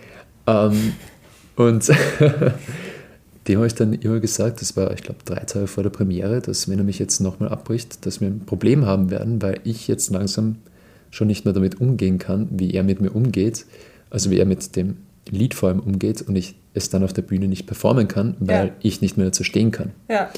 Ähm, 0.46 0.92
und 1.56 1.88
dem 3.48 3.56
habe 3.56 3.66
ich 3.66 3.74
dann 3.74 3.94
immer 3.94 4.20
gesagt, 4.20 4.60
das 4.60 4.76
war, 4.76 4.92
ich 4.92 5.02
glaube, 5.02 5.20
drei 5.24 5.40
Tage 5.40 5.66
vor 5.66 5.82
der 5.82 5.90
Premiere, 5.90 6.40
dass 6.40 6.68
wenn 6.68 6.78
er 6.78 6.84
mich 6.84 6.98
jetzt 6.98 7.20
nochmal 7.20 7.48
abbricht, 7.48 8.04
dass 8.06 8.20
wir 8.20 8.28
ein 8.28 8.44
Problem 8.44 8.86
haben 8.86 9.10
werden, 9.10 9.42
weil 9.42 9.60
ich 9.64 9.88
jetzt 9.88 10.10
langsam 10.10 10.56
schon 11.10 11.26
nicht 11.26 11.46
mehr 11.46 11.54
damit 11.54 11.80
umgehen 11.80 12.18
kann, 12.18 12.48
wie 12.50 12.74
er 12.74 12.84
mit 12.84 13.00
mir 13.00 13.14
umgeht, 13.14 13.64
also 14.10 14.30
wie 14.30 14.38
er 14.38 14.46
mit 14.46 14.76
dem 14.76 14.98
Lied 15.30 15.54
vor 15.54 15.68
allem 15.68 15.80
umgeht 15.80 16.22
und 16.22 16.36
ich 16.36 16.54
es 16.74 16.90
dann 16.90 17.02
auf 17.02 17.12
der 17.12 17.22
Bühne 17.22 17.48
nicht 17.48 17.66
performen 17.66 18.08
kann, 18.08 18.36
weil 18.40 18.66
ja. 18.68 18.72
ich 18.80 19.00
nicht 19.00 19.16
mehr 19.16 19.26
dazu 19.26 19.44
stehen 19.44 19.70
kann. 19.70 19.92
Ja. 20.08 20.30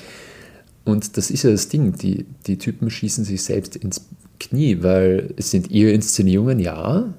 Und 0.84 1.16
das 1.16 1.30
ist 1.30 1.42
ja 1.42 1.50
das 1.50 1.68
Ding, 1.68 1.92
die, 1.92 2.26
die 2.46 2.58
Typen 2.58 2.90
schießen 2.90 3.24
sich 3.24 3.42
selbst 3.42 3.76
ins 3.76 4.06
Knie, 4.38 4.82
weil 4.82 5.34
es 5.36 5.50
sind 5.50 5.70
ihre 5.70 5.90
Inszenierungen, 5.90 6.58
ja, 6.58 7.12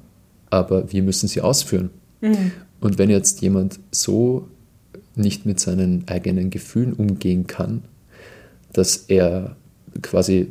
aber 0.49 0.91
wir 0.91 1.03
müssen 1.03 1.27
sie 1.27 1.41
ausführen. 1.41 1.91
Mhm. 2.21 2.51
Und 2.79 2.97
wenn 2.97 3.09
jetzt 3.09 3.41
jemand 3.41 3.79
so 3.91 4.47
nicht 5.15 5.45
mit 5.45 5.59
seinen 5.59 6.07
eigenen 6.07 6.49
Gefühlen 6.49 6.93
umgehen 6.93 7.47
kann, 7.47 7.83
dass 8.73 8.97
er 9.07 9.55
quasi 10.01 10.47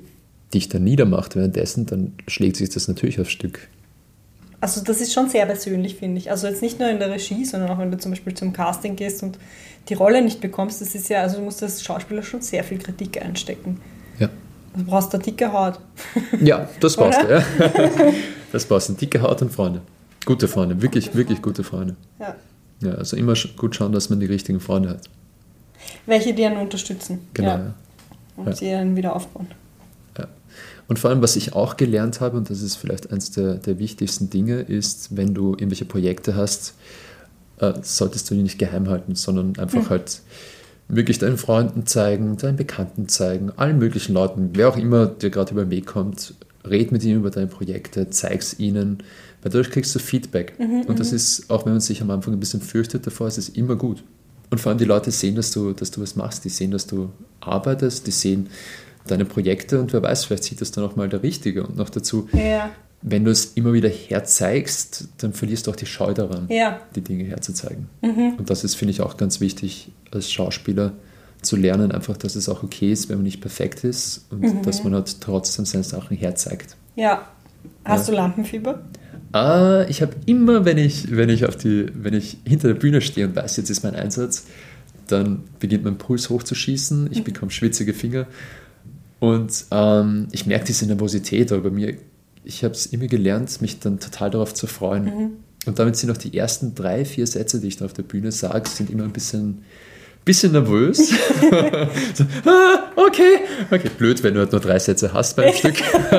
dich 0.55 0.69
dann 0.69 0.85
niedermacht 0.85 1.37
währenddessen, 1.37 1.87
dann 1.87 2.13
schlägt 2.29 2.57
sich 2.57 2.69
das 2.71 2.89
natürlich 2.89 3.21
aufs 3.21 3.31
Stück. 3.31 3.69
Also 4.61 4.83
das 4.83 5.01
ist 5.01 5.13
schon 5.13 5.29
sehr 5.29 5.47
persönlich, 5.47 5.97
finde 5.97 6.19
ich. 6.19 6.31
Also 6.31 6.47
jetzt 6.47 6.61
nicht 6.61 6.79
nur 6.79 6.89
in 6.91 6.99
der 6.99 7.11
Regie, 7.11 7.45
sondern 7.45 7.71
auch 7.71 7.79
wenn 7.79 7.91
du 7.91 7.99
zum 7.99 8.13
Beispiel 8.13 8.35
zum 8.35 8.53
Casting 8.53 8.95
gehst 8.95 9.23
und 9.23 9.39
die 9.89 9.95
Rolle 9.95 10.23
nicht 10.23 10.41
bekommst, 10.41 10.81
das 10.81 10.95
ist 10.95 11.09
ja, 11.09 11.23
also 11.23 11.39
du 11.39 11.45
musst 11.45 11.63
als 11.63 11.83
Schauspieler 11.83 12.23
schon 12.23 12.43
sehr 12.43 12.63
viel 12.63 12.79
Kritik 12.79 13.23
einstecken. 13.23 13.81
Ja. 14.19 14.29
Du 14.77 14.85
brauchst 14.85 15.15
eine 15.15 15.23
dicke 15.23 15.53
Haut. 15.53 15.81
Ja, 16.41 16.69
das 16.81 16.97
brauchst 16.97 17.23
du, 17.23 17.29
ja. 17.29 17.43
Das 18.53 18.67
brauchst 18.67 18.89
du. 18.89 18.95
Dicke 18.95 19.23
Haut 19.23 19.41
und 19.43 19.53
Freunde. 19.53 19.81
Gute 20.27 20.49
Freunde, 20.49 20.83
wirklich, 20.83 21.15
wirklich 21.15 21.41
gute 21.41 21.65
Freunde. 21.65 21.97
Ja. 22.19 22.37
Ja, 22.83 22.93
also 22.93 23.17
immer 23.17 23.35
gut 23.57 23.77
schauen, 23.77 23.93
dass 23.93 24.11
man 24.11 24.21
die 24.21 24.27
richtigen 24.27 24.61
Freunde 24.61 24.91
hat. 24.91 25.11
Welche 26.07 26.35
die 26.35 26.45
einen 26.45 26.59
unterstützen. 26.59 27.29
Genau. 27.35 27.49
Ja. 27.49 27.75
Und 28.37 28.47
ja. 28.47 28.53
sie 28.55 28.71
dann 28.71 28.97
wieder 28.97 29.15
aufbauen. 29.15 29.49
Und 30.91 30.99
vor 30.99 31.11
allem, 31.11 31.23
was 31.23 31.37
ich 31.37 31.53
auch 31.53 31.77
gelernt 31.77 32.21
habe, 32.21 32.37
und 32.37 32.51
das 32.51 32.63
ist 32.63 32.75
vielleicht 32.75 33.13
eines 33.13 33.31
der, 33.31 33.55
der 33.55 33.79
wichtigsten 33.79 34.29
Dinge, 34.29 34.57
ist, 34.57 35.17
wenn 35.17 35.35
du 35.35 35.53
irgendwelche 35.53 35.85
Projekte 35.85 36.35
hast, 36.35 36.75
äh, 37.59 37.75
solltest 37.81 38.29
du 38.29 38.35
die 38.35 38.43
nicht 38.43 38.59
geheim 38.59 38.89
halten, 38.89 39.15
sondern 39.15 39.57
einfach 39.57 39.85
mhm. 39.85 39.89
halt 39.89 40.21
wirklich 40.89 41.21
deinen 41.21 41.39
Freunden 41.39 41.87
zeigen, 41.87 42.37
deinen 42.39 42.57
Bekannten 42.57 43.07
zeigen, 43.07 43.53
allen 43.57 43.79
möglichen 43.79 44.15
Leuten, 44.15 44.51
wer 44.55 44.69
auch 44.69 44.77
immer 44.77 45.07
dir 45.07 45.31
gerade 45.31 45.53
über 45.53 45.65
den 45.65 45.71
Weg 45.71 45.87
kommt, 45.87 46.35
red 46.69 46.91
mit 46.91 47.05
ihnen 47.05 47.21
über 47.21 47.31
deine 47.31 47.47
Projekte, 47.47 48.11
zeig 48.11 48.41
es 48.41 48.59
ihnen, 48.59 48.99
weil 49.43 49.53
dadurch 49.53 49.71
kriegst 49.71 49.95
du 49.95 50.01
Feedback. 50.01 50.59
Mhm, 50.59 50.87
und 50.89 50.99
das 50.99 51.13
mhm. 51.13 51.17
ist, 51.19 51.51
auch 51.51 51.67
wenn 51.67 51.75
man 51.75 51.81
sich 51.81 52.03
am 52.03 52.11
Anfang 52.11 52.35
ein 52.35 52.41
bisschen 52.41 52.63
fürchtet 52.63 53.07
davor, 53.07 53.29
ist 53.29 53.39
es 53.39 53.49
immer 53.49 53.77
gut. 53.77 54.03
Und 54.51 54.59
vor 54.59 54.71
allem 54.71 54.79
die 54.79 54.87
Leute 54.87 55.13
sehen, 55.13 55.37
dass 55.37 55.53
du, 55.53 55.73
dass 55.73 55.93
du 55.93 56.01
was 56.01 56.17
machst, 56.17 56.45
die 56.45 56.49
sehen, 56.49 56.73
dass 56.73 56.89
du 56.89 57.11
arbeitest, 57.39 58.09
die 58.09 58.11
sehen 58.11 58.49
deine 59.11 59.25
Projekte 59.25 59.81
und 59.81 59.93
wer 59.93 60.03
weiß, 60.03 60.25
vielleicht 60.25 60.45
sieht 60.45 60.61
das 60.61 60.71
dann 60.71 60.85
auch 60.85 60.97
mal 60.97 61.09
der 61.09 61.23
Richtige. 61.23 61.67
Und 61.67 61.77
noch 61.77 61.91
dazu, 61.91 62.29
ja. 62.33 62.71
wenn 63.03 63.25
du 63.25 63.31
es 63.31 63.53
immer 63.55 63.73
wieder 63.73 63.89
herzeigst, 63.89 65.09
dann 65.19 65.33
verlierst 65.33 65.67
du 65.67 65.71
auch 65.71 65.77
die 65.77 65.87
Scheu 65.87 66.15
daran, 66.15 66.47
ja. 66.49 66.81
die 66.95 67.01
Dinge 67.01 67.25
herzuzeigen. 67.25 67.89
Mhm. 68.03 68.35
Und 68.39 68.51
das 68.51 68.65
ist, 68.65 68.75
finde 68.75 68.93
ich, 68.93 69.01
auch 69.01 69.17
ganz 69.17 69.41
wichtig 69.41 69.93
als 70.11 70.31
Schauspieler 70.31 70.93
zu 71.43 71.57
lernen, 71.57 71.93
einfach, 71.93 72.17
dass 72.17 72.37
es 72.37 72.49
auch 72.49 72.63
okay 72.63 72.93
ist, 72.93 73.09
wenn 73.09 73.17
man 73.19 73.25
nicht 73.25 73.41
perfekt 73.41 73.85
ist 73.85 74.27
und 74.31 74.41
mhm. 74.41 74.63
dass 74.63 74.85
man 74.85 74.95
halt 74.95 75.21
trotzdem 75.21 75.65
seine 75.65 75.85
Sachen 75.85 76.17
herzeigt. 76.17 76.77
Ja. 76.97 77.27
Hast 77.85 78.09
ja. 78.09 78.15
du 78.15 78.21
Lampenfieber? 78.21 78.83
Ah, 79.33 79.85
ich 79.89 80.03
habe 80.03 80.15
immer, 80.27 80.65
wenn 80.65 80.77
ich, 80.77 81.15
wenn 81.17 81.29
ich 81.29 81.47
auf 81.47 81.57
die, 81.57 81.87
wenn 81.95 82.15
ich 82.15 82.39
hinter 82.45 82.69
der 82.69 82.75
Bühne 82.75 83.01
stehe 83.01 83.27
und 83.27 83.37
weiß, 83.37 83.57
jetzt 83.59 83.71
ist 83.71 83.85
mein 83.85 83.95
Einsatz, 83.95 84.47
dann 85.07 85.45
beginnt 85.59 85.85
mein 85.85 85.99
Puls 85.99 86.31
hochzuschießen, 86.31 87.09
ich 87.11 87.21
mhm. 87.21 87.25
bekomme 87.25 87.51
schwitzige 87.51 87.95
Finger 87.95 88.27
und 89.21 89.67
ähm, 89.71 90.29
ich 90.33 90.47
merke 90.47 90.65
diese 90.67 90.87
Nervosität, 90.87 91.53
aber 91.53 91.63
bei 91.63 91.71
mir 91.71 91.97
ich 92.45 92.65
habe 92.65 92.75
es 92.75 92.87
immer 92.87 93.07
gelernt, 93.07 93.61
mich 93.61 93.79
dann 93.81 94.01
total 94.01 94.31
darauf 94.31 94.55
zu 94.55 94.67
freuen. 94.67 95.05
Mhm. 95.05 95.31
Und 95.67 95.79
damit 95.79 95.97
sind 95.97 96.11
auch 96.11 96.17
die 96.17 96.37
ersten 96.37 96.75
drei, 96.75 97.05
vier 97.05 97.27
Sätze, 97.27 97.61
die 97.61 97.69
ich 97.69 97.77
da 97.77 97.85
auf 97.85 97.93
der 97.93 98.03
Bühne 98.03 98.33
sage, 98.33 98.69
sind 98.69 98.89
immer 98.91 99.05
ein 99.05 99.13
bisschen, 99.13 99.63
bisschen 100.25 100.53
nervös. 100.53 101.11
so, 102.15 102.25
ah, 102.47 102.91
okay, 102.97 103.41
okay, 103.71 103.91
blöd, 103.97 104.23
wenn 104.23 104.35
du 104.35 104.41
halt 104.41 104.53
nur 104.53 104.61
drei 104.61 104.79
Sätze 104.79 105.13
hast 105.13 105.37
beim 105.37 105.53
Stück. 105.53 105.81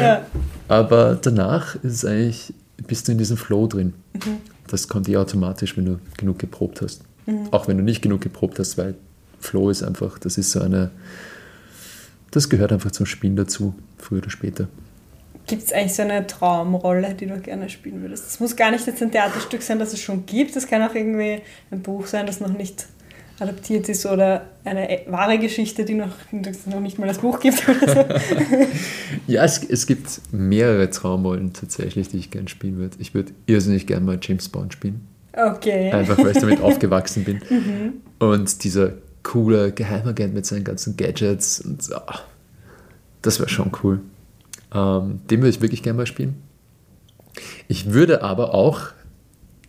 ja. 0.00 0.24
Aber 0.68 1.18
danach 1.20 1.74
ist 1.82 2.04
eigentlich, 2.06 2.54
bist 2.86 3.08
du 3.08 3.12
in 3.12 3.18
diesem 3.18 3.36
Flow 3.36 3.66
drin. 3.66 3.94
Mhm. 4.14 4.38
Das 4.68 4.86
kommt 4.86 5.08
eh 5.08 5.16
automatisch, 5.16 5.76
wenn 5.76 5.84
du 5.84 5.98
genug 6.16 6.38
geprobt 6.38 6.80
hast. 6.80 7.02
Mhm. 7.26 7.48
Auch 7.50 7.66
wenn 7.66 7.76
du 7.76 7.82
nicht 7.82 8.02
genug 8.02 8.20
geprobt 8.20 8.60
hast, 8.60 8.78
weil 8.78 8.94
Flow 9.42 9.70
ist 9.70 9.82
einfach, 9.82 10.18
das 10.18 10.38
ist 10.38 10.52
so 10.52 10.60
eine, 10.60 10.90
das 12.30 12.48
gehört 12.48 12.72
einfach 12.72 12.92
zum 12.92 13.06
Spielen 13.06 13.36
dazu, 13.36 13.74
früher 13.98 14.18
oder 14.18 14.30
später. 14.30 14.68
Gibt 15.46 15.64
es 15.64 15.72
eigentlich 15.72 15.94
so 15.94 16.02
eine 16.02 16.26
Traumrolle, 16.26 17.14
die 17.14 17.26
du 17.26 17.38
gerne 17.40 17.68
spielen 17.68 18.00
würdest? 18.00 18.26
Es 18.28 18.40
muss 18.40 18.54
gar 18.54 18.70
nicht 18.70 18.86
jetzt 18.86 19.02
ein 19.02 19.10
Theaterstück 19.10 19.60
sein, 19.60 19.80
das 19.80 19.92
es 19.92 20.00
schon 20.00 20.24
gibt. 20.24 20.54
Es 20.54 20.68
kann 20.68 20.82
auch 20.82 20.94
irgendwie 20.94 21.42
ein 21.72 21.82
Buch 21.82 22.06
sein, 22.06 22.26
das 22.26 22.40
noch 22.40 22.52
nicht 22.52 22.86
adaptiert 23.40 23.88
ist 23.88 24.06
oder 24.06 24.46
eine 24.64 24.88
e-, 24.88 25.10
wahre 25.10 25.38
Geschichte, 25.38 25.84
die 25.84 25.94
noch, 25.94 26.12
noch 26.30 26.80
nicht 26.80 26.98
mal 27.00 27.08
das 27.08 27.18
Buch 27.18 27.40
gibt. 27.40 27.58
So. 27.58 28.04
ja, 29.26 29.44
es, 29.44 29.64
es 29.64 29.86
gibt 29.86 30.20
mehrere 30.30 30.88
Traumrollen 30.90 31.52
tatsächlich, 31.52 32.08
die 32.08 32.18
ich 32.18 32.30
gerne 32.30 32.48
spielen 32.48 32.76
würde. 32.76 32.96
Ich 33.00 33.12
würde 33.12 33.32
irrsinnig 33.46 33.88
gerne 33.88 34.06
mal 34.06 34.18
James 34.22 34.48
Bond 34.48 34.72
spielen. 34.74 35.06
Okay. 35.32 35.90
Einfach 35.90 36.18
weil 36.18 36.32
ich 36.32 36.38
damit 36.38 36.60
aufgewachsen 36.62 37.24
bin. 37.24 37.40
Mhm. 37.48 37.92
Und 38.18 38.62
dieser 38.62 38.92
coole 39.22 39.72
Geheimagent 39.72 40.34
mit 40.34 40.46
seinen 40.46 40.64
ganzen 40.64 40.96
Gadgets 40.96 41.60
und 41.60 41.82
so, 41.82 41.96
das 43.22 43.38
wäre 43.38 43.48
schon 43.48 43.72
cool. 43.82 44.00
Ähm, 44.74 45.20
den 45.30 45.40
würde 45.40 45.50
ich 45.50 45.60
wirklich 45.60 45.82
gerne 45.82 45.98
mal 45.98 46.06
spielen. 46.06 46.36
Ich 47.68 47.92
würde 47.92 48.22
aber 48.22 48.54
auch 48.54 48.92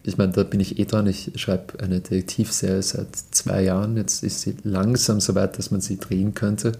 ich 0.03 0.17
meine, 0.17 0.33
da 0.33 0.43
bin 0.43 0.59
ich 0.59 0.79
eh 0.79 0.85
dran. 0.85 1.07
Ich 1.07 1.31
schreibe 1.35 1.81
eine 1.81 2.01
Detektivserie 2.01 2.81
seit 2.81 3.15
zwei 3.15 3.63
Jahren. 3.63 3.95
Jetzt 3.95 4.21
ist 4.23 4.41
sie 4.41 4.55
langsam 4.63 5.21
so 5.21 5.33
weit, 5.33 5.57
dass 5.57 5.71
man 5.71 5.79
sie 5.79 5.97
drehen 5.97 6.33
könnte. 6.33 6.73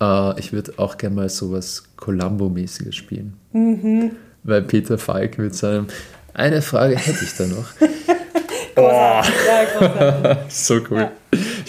Äh, 0.00 0.38
ich 0.38 0.52
würde 0.52 0.74
auch 0.76 0.98
gerne 0.98 1.16
mal 1.16 1.28
sowas 1.30 1.84
Columbo-mäßiges 1.96 2.94
spielen. 2.94 3.34
Mhm. 3.52 4.12
Weil 4.42 4.62
Peter 4.62 4.98
Falk 4.98 5.38
mit 5.38 5.54
seinem 5.54 5.86
Eine 6.34 6.60
Frage 6.60 6.96
hätte 6.96 7.24
ich 7.24 7.34
da 7.34 7.46
noch. 7.46 7.66
oh. 8.76 9.22
ja, 9.46 10.38
so 10.50 10.80
cool. 10.90 10.98
Ja. 10.98 11.12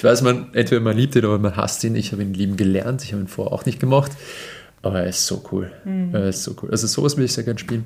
Weiß, 0.05 0.21
man, 0.21 0.53
entweder 0.53 0.81
man 0.81 0.95
liebt 0.95 1.15
ihn 1.15 1.25
oder 1.25 1.39
man 1.39 1.57
hasst 1.57 1.83
ihn. 1.83 1.95
Ich 1.95 2.11
habe 2.11 2.21
ihn 2.21 2.33
lieben 2.33 2.57
gelernt. 2.57 3.03
Ich 3.03 3.11
habe 3.11 3.23
ihn 3.23 3.27
vorher 3.27 3.53
auch 3.53 3.65
nicht 3.65 3.79
gemocht. 3.79 4.11
Aber 4.81 5.01
er 5.01 5.07
ist 5.07 5.25
so 5.25 5.43
cool. 5.51 5.71
Mhm. 5.83 6.13
Er 6.13 6.27
ist 6.27 6.43
so 6.43 6.55
cool. 6.61 6.69
Also 6.69 6.85
sowas 6.87 7.17
würde 7.17 7.25
ich 7.25 7.33
sehr 7.33 7.43
gerne 7.43 7.59
spielen. 7.59 7.85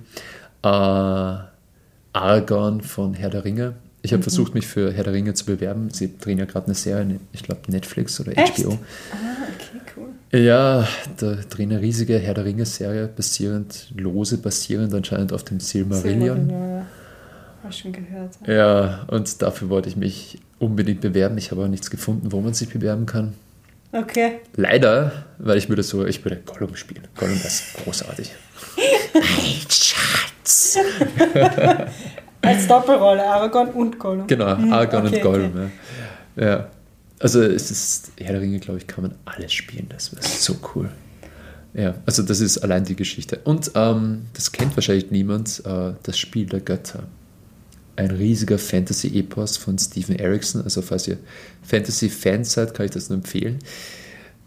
Äh, 0.63 0.67
Aragorn 2.13 2.81
von 2.81 3.13
Herr 3.13 3.29
der 3.29 3.45
Ringe. 3.45 3.75
Ich 4.01 4.11
habe 4.11 4.19
mhm. 4.19 4.23
versucht, 4.23 4.53
mich 4.53 4.67
für 4.67 4.91
Herr 4.91 5.05
der 5.05 5.13
Ringe 5.13 5.33
zu 5.33 5.45
bewerben. 5.45 5.89
Sie 5.91 6.17
drehen 6.17 6.37
ja 6.37 6.45
gerade 6.45 6.65
eine 6.65 6.75
Serie, 6.75 7.19
ich 7.31 7.43
glaube 7.43 7.61
Netflix 7.67 8.19
oder 8.19 8.37
Echt? 8.37 8.57
HBO. 8.57 8.77
Ah, 9.11 9.15
okay, 9.55 9.81
cool. 9.95 10.39
Ja, 10.39 10.87
da 11.17 11.35
drehen 11.49 11.71
eine 11.71 11.81
riesige 11.81 12.17
Herr 12.17 12.33
der 12.33 12.45
Ringe-Serie, 12.45 13.07
basierend, 13.07 13.91
lose 13.95 14.37
basierend 14.37 14.93
anscheinend 14.93 15.33
auf 15.33 15.43
dem 15.43 15.59
Silmarillion. 15.59 16.47
Silmarillion 16.47 16.85
ja. 17.59 17.63
Habe 17.63 17.73
schon 17.73 17.91
gehört. 17.91 18.35
Ja. 18.47 18.53
ja, 18.53 19.03
und 19.07 19.41
dafür 19.41 19.69
wollte 19.69 19.89
ich 19.89 19.95
mich 19.95 20.39
unbedingt 20.59 21.01
bewerben. 21.01 21.37
Ich 21.37 21.51
habe 21.51 21.61
aber 21.61 21.69
nichts 21.69 21.89
gefunden, 21.89 22.31
wo 22.31 22.41
man 22.41 22.53
sich 22.53 22.69
bewerben 22.69 23.05
kann. 23.05 23.33
Okay. 23.91 24.39
Leider, 24.55 25.25
weil 25.39 25.57
ich 25.57 25.67
würde 25.69 25.83
so, 25.83 26.05
ich 26.05 26.23
würde 26.23 26.41
Gollum 26.45 26.75
spielen. 26.75 27.07
Gollum 27.17 27.37
ist 27.37 27.73
großartig. 27.83 28.31
Ein 29.15 29.69
Schatz. 29.69 30.77
Als 32.41 32.67
Doppelrolle, 32.67 33.25
Aragorn 33.25 33.69
und 33.69 33.99
Gollum. 33.99 34.27
Genau, 34.27 34.55
mhm, 34.55 34.71
Aragorn 34.71 35.07
okay, 35.07 35.15
und 35.15 35.21
Gollum. 35.21 35.51
Okay. 35.51 35.69
Ja. 36.35 36.45
ja. 36.45 36.67
Also 37.19 37.41
es 37.41 37.69
ist, 37.69 38.11
Herr 38.17 38.33
der 38.33 38.41
Ringe, 38.41 38.59
glaube 38.59 38.79
ich, 38.79 38.87
kann 38.87 39.03
man 39.03 39.15
alles 39.25 39.51
spielen. 39.51 39.87
Das 39.89 40.15
wäre 40.15 40.23
so 40.23 40.55
cool. 40.73 40.89
Ja, 41.73 41.95
also 42.05 42.23
das 42.23 42.39
ist 42.39 42.59
allein 42.59 42.85
die 42.85 42.95
Geschichte. 42.95 43.39
Und 43.43 43.71
ähm, 43.75 44.27
das 44.33 44.51
kennt 44.51 44.75
wahrscheinlich 44.75 45.11
niemand, 45.11 45.63
äh, 45.65 45.93
das 46.03 46.17
Spiel 46.17 46.45
der 46.45 46.61
Götter. 46.61 47.03
Ein 47.99 48.11
riesiger 48.11 48.57
Fantasy-Epos 48.57 49.57
von 49.57 49.77
Stephen 49.77 50.17
Erickson. 50.17 50.61
Also 50.63 50.81
falls 50.81 51.07
ihr 51.07 51.17
Fantasy-Fans 51.63 52.53
seid, 52.53 52.73
kann 52.73 52.85
ich 52.85 52.91
das 52.91 53.09
nur 53.09 53.17
empfehlen 53.17 53.59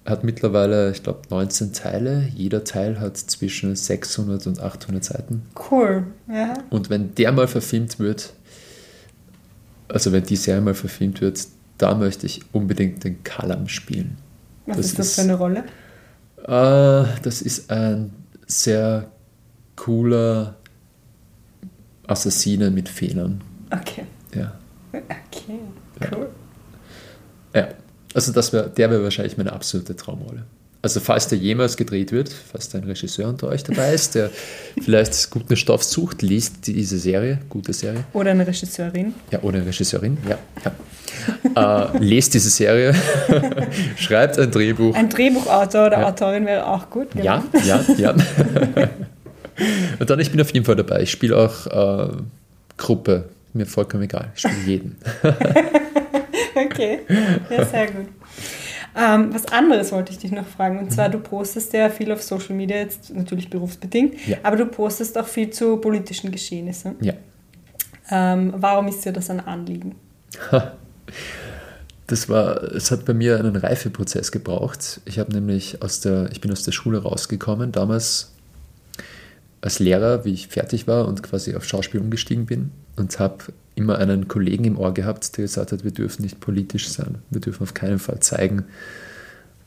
hat 0.05 0.24
mittlerweile, 0.24 0.90
ich 0.90 1.03
glaube, 1.03 1.20
19 1.30 1.72
Teile. 1.72 2.28
Jeder 2.34 2.64
Teil 2.64 3.00
hat 3.00 3.16
zwischen 3.16 3.76
600 3.76 4.46
und 4.46 4.61
800 4.61 5.05
Seiten. 5.05 5.42
Cool, 5.70 6.07
ja. 6.28 6.55
Und 6.70 6.90
wenn 6.90 7.14
der 7.14 7.32
mal 7.32 7.46
verfilmt 7.46 7.98
wird, 7.98 8.32
also 9.88 10.12
wenn 10.12 10.24
die 10.24 10.36
Serie 10.36 10.61
mal 10.61 10.74
verfilmt 10.74 11.20
wird, 11.20 11.46
da 11.78 11.94
möchte 11.94 12.26
ich 12.26 12.40
unbedingt 12.53 13.05
den 13.05 13.22
Kalam 13.22 13.68
spielen. 13.68 14.18
Was 14.66 14.76
das 14.76 14.86
ist 14.86 14.98
das 14.98 15.14
für 15.14 15.22
eine 15.22 15.34
Rolle? 15.34 15.64
Äh, 16.42 17.20
das 17.22 17.42
ist 17.42 17.70
ein 17.70 18.12
sehr 18.46 19.11
cooler 19.76 20.57
Assassine 22.07 22.70
mit 22.70 22.88
Fehlern. 22.88 23.40
Okay. 23.70 24.05
Ja. 24.34 24.53
Okay, 24.92 25.59
cool. 26.14 26.28
Ja. 27.55 27.61
ja. 27.61 27.68
Also 28.14 28.32
das 28.32 28.53
wär, 28.53 28.64
der 28.64 28.90
wäre 28.90 29.03
wahrscheinlich 29.03 29.36
meine 29.36 29.53
absolute 29.53 29.96
Traumrolle. 29.96 30.44
Also 30.82 30.98
falls 30.98 31.28
der 31.28 31.38
jemals 31.38 31.76
gedreht 31.76 32.11
wird, 32.11 32.28
falls 32.28 32.68
da 32.68 32.78
ein 32.78 32.84
Regisseur 32.84 33.28
unter 33.28 33.46
euch 33.46 33.62
dabei 33.62 33.94
ist, 33.94 34.16
der 34.16 34.30
vielleicht 34.82 35.30
guten 35.30 35.57
Stoff 35.57 35.84
sucht, 35.84 36.22
liest 36.22 36.66
diese 36.66 36.98
Serie, 36.98 37.38
gute 37.48 37.72
Serie. 37.72 38.05
Oder 38.12 38.32
eine 38.32 38.44
Regisseurin. 38.44 39.14
Ja, 39.30 39.40
oder 39.42 39.59
eine 39.59 39.66
Regisseurin, 39.66 40.18
ja. 40.28 40.38
ja. 41.55 41.92
äh, 41.94 41.98
lest 41.98 42.34
diese 42.34 42.50
Serie, 42.50 42.94
schreibt 43.96 44.40
ein 44.40 44.50
Drehbuch. 44.50 44.96
Ein 44.96 45.09
Drehbuchautor 45.09 45.86
oder 45.86 46.00
ja. 46.00 46.09
Autorin 46.09 46.46
wäre 46.46 46.66
auch 46.66 46.90
gut. 46.90 47.12
Genau. 47.12 47.24
Ja, 47.24 47.44
ja, 47.64 47.84
ja. 47.96 48.14
Und 49.98 50.11
dann, 50.11 50.20
ich 50.20 50.30
bin 50.30 50.40
auf 50.40 50.53
jeden 50.53 50.64
Fall 50.64 50.76
dabei. 50.76 51.03
Ich 51.03 51.11
spiele 51.11 51.36
auch 51.36 51.66
äh, 51.66 52.12
Gruppe, 52.76 53.28
mir 53.53 53.66
vollkommen 53.66 54.05
egal. 54.05 54.32
Ich 54.34 54.42
spiele 54.42 54.66
jeden. 54.66 54.96
okay, 56.55 57.00
ja, 57.50 57.64
sehr 57.64 57.86
gut. 57.90 58.09
Ähm, 58.94 59.32
was 59.32 59.46
anderes 59.46 59.90
wollte 59.92 60.12
ich 60.12 60.18
dich 60.18 60.32
noch 60.32 60.46
fragen. 60.46 60.78
Und 60.78 60.92
zwar, 60.92 61.09
du 61.09 61.18
postest 61.18 61.72
ja 61.72 61.88
viel 61.88 62.12
auf 62.12 62.22
Social 62.22 62.55
Media, 62.55 62.76
jetzt 62.76 63.14
natürlich 63.14 63.48
berufsbedingt, 63.48 64.26
ja. 64.26 64.36
aber 64.42 64.57
du 64.57 64.66
postest 64.66 65.16
auch 65.16 65.26
viel 65.26 65.50
zu 65.50 65.78
politischen 65.78 66.30
Geschehnissen. 66.30 66.96
Ja. 67.00 67.14
Ähm, 68.11 68.53
warum 68.57 68.88
ist 68.88 69.05
dir 69.05 69.12
das 69.12 69.30
ein 69.30 69.40
Anliegen? 69.40 69.94
Das 72.09 72.28
war, 72.28 72.62
es 72.64 72.90
hat 72.90 73.07
bei 73.07 73.14
mir 73.14 73.38
einen 73.38 73.57
Reifeprozess 73.57 74.32
gebraucht. 74.32 75.00
Ich 75.07 75.18
habe 75.18 75.32
nämlich 75.32 75.80
aus 75.82 76.00
der, 76.00 76.28
ich 76.30 76.42
bin 76.42 76.53
aus 76.53 76.62
der 76.62 76.72
Schule 76.72 77.03
rausgekommen, 77.03 77.72
damals 77.72 78.31
als 79.62 79.78
Lehrer, 79.78 80.24
wie 80.24 80.32
ich 80.32 80.48
fertig 80.48 80.86
war 80.86 81.08
und 81.08 81.22
quasi 81.22 81.54
auf 81.54 81.64
Schauspiel 81.64 82.00
umgestiegen 82.00 82.46
bin 82.46 82.72
und 82.96 83.18
habe 83.18 83.44
immer 83.74 83.98
einen 83.98 84.28
Kollegen 84.28 84.64
im 84.64 84.78
Ohr 84.78 84.92
gehabt, 84.92 85.36
der 85.38 85.44
gesagt 85.44 85.72
hat, 85.72 85.84
wir 85.84 85.92
dürfen 85.92 86.22
nicht 86.22 86.40
politisch 86.40 86.88
sein, 86.88 87.18
wir 87.30 87.40
dürfen 87.40 87.62
auf 87.62 87.72
keinen 87.72 88.00
Fall 88.00 88.20
zeigen, 88.20 88.64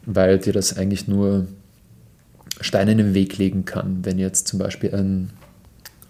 weil 0.05 0.37
dir 0.37 0.53
das 0.53 0.77
eigentlich 0.77 1.07
nur 1.07 1.47
Steine 2.61 2.91
in 2.91 2.97
den 2.99 3.13
Weg 3.13 3.37
legen 3.37 3.65
kann, 3.65 3.99
wenn 4.03 4.19
jetzt 4.19 4.47
zum 4.47 4.59
Beispiel 4.59 4.93
ein 4.93 5.29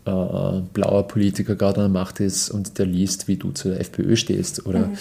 äh, 0.06 0.62
blauer 0.74 1.08
Politiker 1.08 1.56
gerade 1.56 1.84
an 1.84 1.94
der 1.94 2.02
Macht 2.02 2.20
ist 2.20 2.50
und 2.50 2.78
der 2.80 2.88
liest, 2.88 3.28
wie 3.28 3.38
du 3.38 3.52
zu 3.52 3.70
der 3.70 3.80
FPÖ 3.82 4.16
stehst 4.16 4.66
oder 4.66 4.88
mhm. 4.88 4.98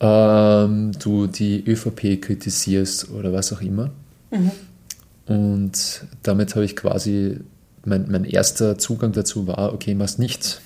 ähm, 0.00 0.92
du 0.98 1.26
die 1.26 1.62
ÖVP 1.66 2.20
kritisierst 2.20 3.10
oder 3.10 3.32
was 3.32 3.52
auch 3.52 3.60
immer. 3.60 3.90
Mhm. 4.30 4.50
Und 5.26 6.04
damit 6.22 6.54
habe 6.54 6.64
ich 6.64 6.76
quasi, 6.76 7.40
mein, 7.84 8.10
mein 8.10 8.24
erster 8.24 8.78
Zugang 8.78 9.12
dazu 9.12 9.46
war, 9.46 9.72
okay, 9.72 9.94
mach's 9.94 10.18
nicht. 10.18 10.60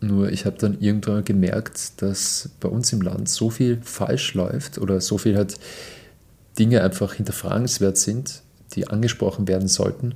Nur 0.00 0.30
ich 0.30 0.44
habe 0.44 0.58
dann 0.58 0.80
irgendwann 0.80 1.24
gemerkt, 1.24 2.02
dass 2.02 2.50
bei 2.60 2.68
uns 2.68 2.92
im 2.92 3.00
Land 3.00 3.28
so 3.28 3.50
viel 3.50 3.80
falsch 3.82 4.34
läuft 4.34 4.78
oder 4.78 5.00
so 5.00 5.16
viel 5.16 5.36
halt 5.36 5.54
Dinge 6.58 6.82
einfach 6.82 7.14
hinterfragenswert 7.14 7.96
sind, 7.96 8.42
die 8.74 8.86
angesprochen 8.86 9.48
werden 9.48 9.68
sollten, 9.68 10.14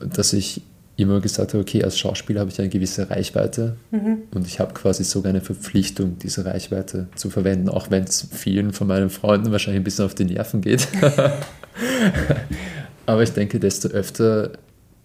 dass 0.00 0.32
ich 0.32 0.62
immer 1.00 1.20
gesagt 1.20 1.54
habe, 1.54 1.62
okay, 1.62 1.84
als 1.84 1.98
Schauspieler 1.98 2.40
habe 2.40 2.50
ich 2.50 2.58
eine 2.58 2.68
gewisse 2.68 3.10
Reichweite 3.10 3.76
mhm. 3.90 4.22
und 4.34 4.46
ich 4.46 4.60
habe 4.60 4.74
quasi 4.74 5.04
sogar 5.04 5.30
eine 5.30 5.40
Verpflichtung, 5.40 6.18
diese 6.18 6.44
Reichweite 6.44 7.08
zu 7.14 7.30
verwenden, 7.30 7.68
auch 7.68 7.90
wenn 7.90 8.04
es 8.04 8.26
vielen 8.30 8.72
von 8.72 8.86
meinen 8.86 9.10
Freunden 9.10 9.52
wahrscheinlich 9.52 9.80
ein 9.80 9.84
bisschen 9.84 10.04
auf 10.04 10.14
die 10.14 10.24
Nerven 10.24 10.60
geht. 10.60 10.88
Aber 13.06 13.22
ich 13.22 13.32
denke, 13.32 13.58
desto 13.58 13.88
öfter 13.88 14.52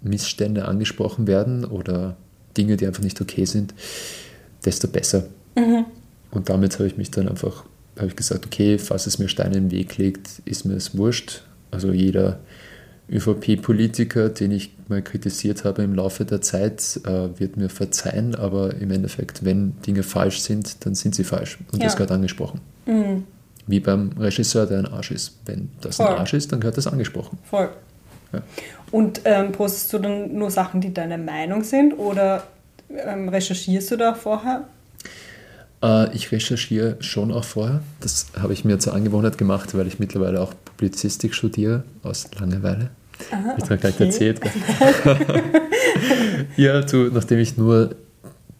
Missstände 0.01 0.65
angesprochen 0.65 1.27
werden 1.27 1.65
oder 1.65 2.15
Dinge, 2.57 2.77
die 2.77 2.87
einfach 2.87 3.03
nicht 3.03 3.19
okay 3.21 3.45
sind, 3.45 3.73
desto 4.63 4.87
besser. 4.87 5.27
Mhm. 5.55 5.85
Und 6.31 6.49
damit 6.49 6.75
habe 6.75 6.87
ich 6.87 6.97
mich 6.97 7.11
dann 7.11 7.29
einfach, 7.29 7.63
habe 7.97 8.07
ich 8.07 8.15
gesagt, 8.15 8.45
okay, 8.45 8.77
falls 8.77 9.07
es 9.07 9.19
mir 9.19 9.29
Steine 9.29 9.57
im 9.57 9.71
Weg 9.71 9.97
legt, 9.97 10.41
ist 10.45 10.65
mir 10.65 10.75
es 10.75 10.97
wurscht. 10.97 11.43
Also 11.71 11.91
jeder, 11.91 12.39
ÖVP-Politiker, 13.09 14.29
den 14.29 14.51
ich 14.51 14.71
mal 14.87 15.01
kritisiert 15.01 15.63
habe 15.63 15.83
im 15.83 15.93
Laufe 15.93 16.25
der 16.25 16.41
Zeit, 16.41 16.99
äh, 17.05 17.39
wird 17.39 17.57
mir 17.57 17.69
verzeihen, 17.69 18.35
aber 18.35 18.75
im 18.75 18.91
Endeffekt, 18.91 19.45
wenn 19.45 19.79
Dinge 19.81 20.03
falsch 20.03 20.39
sind, 20.39 20.85
dann 20.85 20.95
sind 20.95 21.15
sie 21.15 21.23
falsch. 21.23 21.59
Und 21.71 21.79
ja. 21.79 21.85
das 21.85 21.95
gehört 21.95 22.11
angesprochen. 22.11 22.61
Mhm. 22.85 23.23
Wie 23.67 23.79
beim 23.79 24.11
Regisseur, 24.17 24.65
der 24.65 24.79
ein 24.79 24.85
Arsch 24.87 25.11
ist. 25.11 25.39
Wenn 25.45 25.69
das 25.81 25.97
Voll. 25.97 26.07
ein 26.07 26.17
Arsch 26.17 26.33
ist, 26.33 26.51
dann 26.51 26.59
gehört 26.59 26.77
das 26.77 26.87
angesprochen. 26.87 27.37
Voll. 27.43 27.69
Ja. 28.33 28.41
Und 28.91 29.21
ähm, 29.25 29.51
postest 29.51 29.93
du 29.93 29.99
dann 29.99 30.33
nur 30.33 30.51
Sachen, 30.51 30.81
die 30.81 30.93
deine 30.93 31.17
Meinung 31.17 31.63
sind 31.63 31.93
oder 31.93 32.43
ähm, 32.89 33.29
recherchierst 33.29 33.91
du 33.91 33.97
da 33.97 34.13
vorher? 34.13 34.67
Äh, 35.81 36.15
ich 36.15 36.31
recherchiere 36.31 36.97
schon 36.99 37.31
auch 37.31 37.43
vorher. 37.43 37.81
Das 38.01 38.27
habe 38.39 38.53
ich 38.53 38.65
mir 38.65 38.79
zur 38.79 38.93
Angewohnheit 38.93 39.37
gemacht, 39.37 39.75
weil 39.75 39.87
ich 39.87 39.99
mittlerweile 39.99 40.41
auch 40.41 40.53
Publizistik 40.77 41.33
studiere, 41.33 41.83
aus 42.03 42.27
Langeweile. 42.37 42.89
Aha, 43.31 43.55
ich 43.57 43.63
habe 43.63 43.77
gleich 43.77 43.95
okay. 43.95 44.05
erzählt. 44.05 44.41
ja, 46.57 46.81
du, 46.81 47.09
nachdem 47.13 47.39
ich 47.39 47.57
nur 47.57 47.95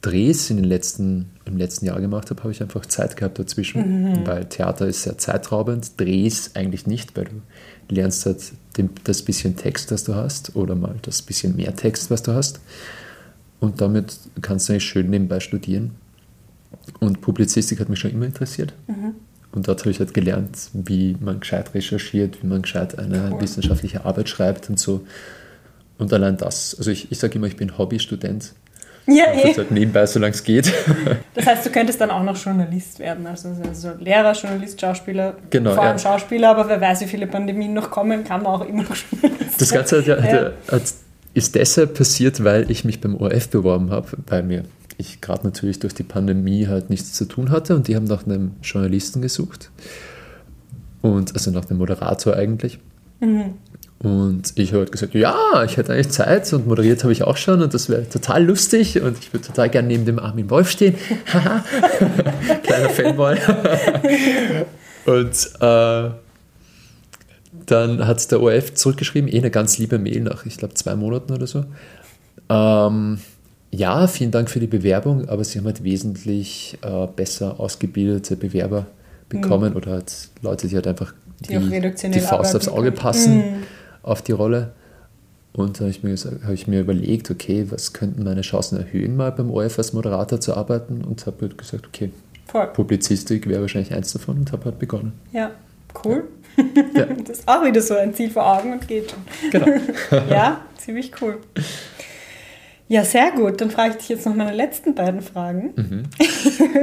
Drehs 0.02 0.50
in 0.50 0.58
den 0.58 0.66
letzten, 0.66 1.32
im 1.46 1.58
letzten 1.58 1.86
Jahr 1.86 2.00
gemacht 2.00 2.30
habe, 2.30 2.42
habe 2.44 2.52
ich 2.52 2.62
einfach 2.62 2.86
Zeit 2.86 3.18
gehabt 3.18 3.40
dazwischen, 3.40 4.12
mhm. 4.12 4.28
weil 4.28 4.46
Theater 4.46 4.88
ist 4.88 5.04
sehr 5.04 5.18
zeitraubend, 5.18 6.00
Drehs 6.00 6.52
eigentlich 6.56 6.88
nicht, 6.88 7.18
weil 7.18 7.26
du 7.26 7.42
lernst 7.90 8.26
halt 8.26 8.54
den, 8.78 8.90
das 9.04 9.24
bisschen 9.24 9.56
Text, 9.56 9.92
das 9.92 10.04
du 10.04 10.16
hast, 10.16 10.56
oder 10.56 10.76
mal 10.76 10.96
das 11.02 11.22
bisschen 11.22 11.56
mehr 11.56 11.76
Text, 11.76 12.12
was 12.12 12.24
du 12.24 12.34
hast. 12.34 12.60
Und 13.60 13.82
damit 13.82 14.18
kannst 14.42 14.70
du 14.70 14.74
eigentlich 14.74 14.86
schön 14.86 15.10
nebenbei 15.10 15.40
studieren. 15.40 15.92
Und 17.00 17.22
Publizistik 17.22 17.80
hat 17.80 17.90
mich 17.90 18.00
schon 18.00 18.12
immer 18.12 18.26
interessiert. 18.26 18.74
Mhm. 18.88 19.16
Und 19.56 19.68
dort 19.68 19.80
habe 19.82 19.92
ich 19.92 20.00
halt 20.00 20.14
gelernt, 20.14 20.70
wie 20.74 21.16
man 21.20 21.40
gescheit 21.40 21.74
recherchiert, 21.74 22.44
wie 22.44 22.48
man 22.48 22.62
gescheit 22.62 23.00
eine 23.00 23.32
cool. 23.32 23.42
wissenschaftliche 23.42 24.06
Arbeit 24.06 24.30
schreibt 24.30 24.70
und 24.70 24.78
so. 24.78 25.06
Und 25.98 26.12
allein 26.12 26.36
das, 26.36 26.76
also 26.78 26.92
ich, 26.92 27.12
ich 27.12 27.18
sage 27.18 27.36
immer, 27.36 27.48
ich 27.48 27.56
bin 27.56 27.78
Hobbystudent. 27.78 28.54
Ja, 29.08 29.26
eh. 29.34 29.56
halt 29.56 29.72
nebenbei, 29.72 30.06
solange 30.08 30.34
es 30.34 30.44
geht. 30.44 30.72
Das 31.36 31.46
heißt, 31.46 31.66
du 31.66 31.70
könntest 31.70 32.00
dann 32.00 32.12
auch 32.12 32.24
noch 32.24 32.38
Journalist 32.38 32.98
werden, 32.98 33.28
also, 33.28 33.50
also 33.68 33.92
Lehrer, 34.00 34.32
Journalist, 34.32 34.80
Schauspieler, 34.80 35.36
genau, 35.50 35.74
vor 35.74 35.84
allem 35.84 35.98
ja. 35.98 36.00
Schauspieler, 36.00 36.50
aber 36.50 36.70
wer 36.70 36.80
weiß, 36.80 37.02
wie 37.02 37.06
viele 37.06 37.28
Pandemien 37.28 37.74
noch 37.74 37.92
kommen, 37.92 38.24
kann 38.24 38.42
man 38.42 38.54
auch 38.54 38.66
immer 38.66 38.84
noch 38.84 38.96
Journalist 38.96 39.60
Das 39.60 39.70
Ganze 39.70 39.98
hat 39.98 40.08
ja, 40.08 40.18
ja. 40.18 40.52
Hat, 40.72 40.82
ist 41.34 41.56
deshalb 41.56 41.98
passiert, 41.98 42.44
weil 42.46 42.72
ich 42.72 42.86
mich 42.86 43.02
beim 43.02 43.16
ORF 43.16 43.50
beworben 43.50 43.92
habe, 43.92 44.08
weil 44.28 44.44
mir 44.44 44.64
ich 44.98 45.22
gerade 45.22 45.46
natürlich 45.46 45.80
durch 45.80 45.94
die 45.94 46.04
Pandemie 46.04 46.68
halt 46.68 46.90
nichts 46.90 47.14
zu 47.14 47.26
tun 47.26 47.52
hatte 47.52 47.76
und 47.76 47.88
die 47.88 47.96
haben 47.96 48.06
nach 48.06 48.26
einem 48.26 48.52
Journalisten 48.62 49.22
gesucht. 49.22 49.72
Und 51.02 51.34
also 51.34 51.52
nach 51.52 51.70
einem 51.70 51.80
Moderator 51.80 52.36
eigentlich. 52.36 52.80
Mhm. 53.20 53.56
Und 54.00 54.54
ich 54.56 54.70
habe 54.70 54.80
halt 54.80 54.92
gesagt, 54.92 55.14
ja, 55.16 55.64
ich 55.64 55.78
hätte 55.78 55.94
eigentlich 55.94 56.10
Zeit 56.10 56.52
und 56.54 56.68
moderiert 56.68 57.04
habe 57.04 57.14
ich 57.14 57.24
auch 57.24 57.38
schon 57.38 57.62
und 57.62 57.74
das 57.74 57.90
wäre 57.90 58.08
total 58.08 58.46
lustig 58.46 59.02
und 59.02 59.18
ich 59.18 59.34
würde 59.34 59.48
total 59.48 59.70
gerne 59.70 59.88
neben 59.88 60.06
dem 60.06 60.20
Armin 60.20 60.50
Wolf 60.50 60.70
stehen. 60.70 60.96
Kleiner 62.64 62.90
Fanboy. 62.90 63.38
und 65.06 65.50
äh, 65.60 66.12
dann 67.66 68.08
hat 68.08 68.32
der 68.32 68.42
ORF 68.42 68.74
zurückgeschrieben, 68.76 69.32
eh 69.32 69.40
eine 69.40 69.50
ganz 69.50 69.78
liebe 69.78 69.98
Mail 69.98 70.22
nach, 70.22 70.46
ich 70.46 70.58
glaube, 70.58 70.74
zwei 70.76 70.96
Monaten 70.96 71.34
oder 71.34 71.48
so. 71.48 71.66
Ähm, 72.50 73.20
ja, 73.76 74.08
vielen 74.08 74.32
Dank 74.32 74.50
für 74.50 74.60
die 74.60 74.68
Bewerbung, 74.68 75.28
aber 75.28 75.44
Sie 75.44 75.60
haben 75.60 75.66
halt 75.66 75.84
wesentlich 75.84 76.78
äh, 76.82 77.08
besser 77.08 77.60
ausgebildete 77.60 78.36
Bewerber 78.36 78.88
bekommen 79.30 79.72
mhm. 79.72 79.78
oder 79.78 79.92
halt 79.92 80.30
Leute, 80.42 80.68
die 80.68 80.76
halt 80.76 80.88
einfach 80.88 81.14
die, 81.42 81.58
die, 81.58 82.12
die 82.12 82.20
Faust 82.20 82.56
aufs 82.56 82.68
Auge 82.68 82.92
passen 82.92 83.38
mhm. 83.38 83.64
auf 84.04 84.22
die 84.22 84.32
Rolle. 84.32 84.72
Und 85.54 85.78
da 85.78 85.82
habe 85.82 85.90
ich, 85.90 86.04
mir 86.04 86.16
hab 86.16 86.52
ich 86.52 86.68
mir 86.68 86.82
überlegt, 86.82 87.32
okay, 87.32 87.68
was 87.70 87.94
könnten 87.94 88.24
meine 88.24 88.42
Chancen 88.42 88.78
erhöhen, 88.78 89.16
mal 89.16 89.32
beim 89.32 89.50
ORF 89.50 89.78
als 89.78 89.94
Moderator 89.94 90.40
zu 90.40 90.56
arbeiten 90.56 91.04
und 91.04 91.26
habe 91.26 91.38
halt 91.42 91.58
gesagt, 91.58 91.88
okay, 91.88 92.12
Voll. 92.48 92.68
Publizistik 92.68 93.48
wäre 93.48 93.62
wahrscheinlich 93.62 93.94
eins 93.94 94.14
davon 94.14 94.38
und 94.38 94.52
habe 94.52 94.66
halt 94.66 94.80
begonnen. 94.80 95.14
Ja, 95.32 95.52
cool. 96.04 96.26
Ja. 96.96 97.06
das 97.28 97.40
ist 97.40 97.48
auch 97.48 97.64
wieder 97.64 97.82
so 97.82 97.96
ein 97.96 98.14
Ziel 98.14 98.30
vor 98.30 98.46
Augen 98.46 98.74
und 98.74 98.88
geht 98.88 99.12
schon. 99.12 99.20
Genau. 99.52 99.68
ja, 100.30 100.62
ziemlich 100.78 101.12
cool. 101.22 101.38
Ja, 102.88 103.04
sehr 103.04 103.32
gut. 103.32 103.62
Dann 103.62 103.72
frage 103.72 103.92
ich 103.92 103.98
dich 103.98 104.10
jetzt 104.10 104.26
noch 104.26 104.36
meine 104.36 104.54
letzten 104.54 104.94
beiden 104.94 105.22
Fragen. 105.22 105.74
Mhm. 105.76 106.04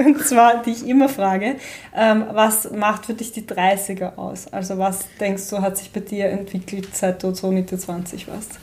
Und 0.06 0.26
zwar, 0.26 0.62
die 0.62 0.70
ich 0.70 0.86
immer 0.86 1.08
frage, 1.08 1.56
ähm, 1.94 2.24
was 2.32 2.70
macht 2.72 3.06
für 3.06 3.14
dich 3.14 3.30
die 3.32 3.42
30er 3.42 4.16
aus? 4.16 4.48
Also 4.48 4.78
was 4.78 5.06
denkst 5.20 5.48
du, 5.50 5.58
hat 5.58 5.78
sich 5.78 5.92
bei 5.92 6.00
dir 6.00 6.26
entwickelt, 6.26 6.88
seit 6.92 7.22
du 7.22 7.32
so 7.34 7.52
Mitte 7.52 7.78
20 7.78 8.26
warst? 8.26 8.58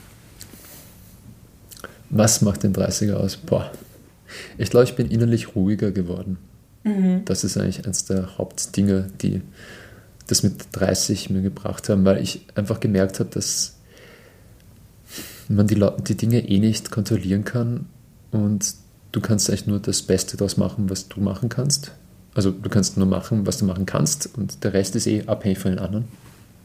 Was 2.10 2.42
macht 2.42 2.64
den 2.64 2.74
30er 2.74 3.14
aus? 3.14 3.38
Boah, 3.38 3.72
ich 4.58 4.70
glaube, 4.70 4.86
ich 4.86 4.96
bin 4.96 5.10
innerlich 5.10 5.56
ruhiger 5.56 5.92
geworden. 5.92 6.38
Mhm. 6.84 7.24
Das 7.26 7.44
ist 7.44 7.58
eigentlich 7.58 7.86
eines 7.86 8.06
der 8.06 8.38
Hauptdinge, 8.38 9.10
die 9.22 9.42
das 10.28 10.44
mit 10.44 10.56
30 10.74 11.30
mir 11.30 11.42
gebracht 11.42 11.88
haben, 11.90 12.04
weil 12.06 12.22
ich 12.22 12.46
einfach 12.56 12.80
gemerkt 12.80 13.20
habe, 13.20 13.30
dass 13.30 13.79
man 15.50 15.68
die, 15.68 15.84
die 16.08 16.16
Dinge 16.16 16.47
eh 16.47 16.60
nicht 16.60 16.91
kontrollieren 16.91 17.43
kann 17.43 17.88
und 18.32 18.76
du 19.12 19.20
kannst 19.20 19.50
eigentlich 19.50 19.68
nur 19.68 19.80
das 19.80 20.04
Beste 20.04 20.38
daraus 20.38 20.58
machen, 20.58 20.89
was 20.89 21.10
du 21.10 21.20
machen 21.20 21.50
kannst. 21.50 21.91
Also 22.36 22.52
du 22.52 22.70
kannst 22.70 22.95
nur 22.97 23.08
machen, 23.08 23.47
was 23.47 23.58
du 23.58 23.66
machen 23.66 23.86
kannst 23.86 24.30
und 24.38 24.64
der 24.64 24.74
Rest 24.74 24.95
ist 24.95 25.08
eh 25.08 25.24
abhängig 25.26 25.58
von 25.58 25.72
den 25.72 25.80
anderen 25.80 26.06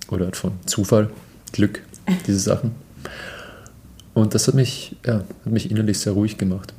oder 0.09 0.30
von 0.32 0.53
Zufall, 0.66 1.11
Glück, 1.53 1.82
diese 2.26 2.39
Sachen. 2.39 2.72
Und 4.12 4.35
das 4.35 4.47
hat 4.47 4.55
mich, 4.55 4.97
ja, 5.05 5.14
hat 5.14 5.47
mich 5.47 5.70
innerlich 5.70 5.99
sehr 5.99 6.12
ruhig 6.12 6.39
gemacht. 6.39 6.74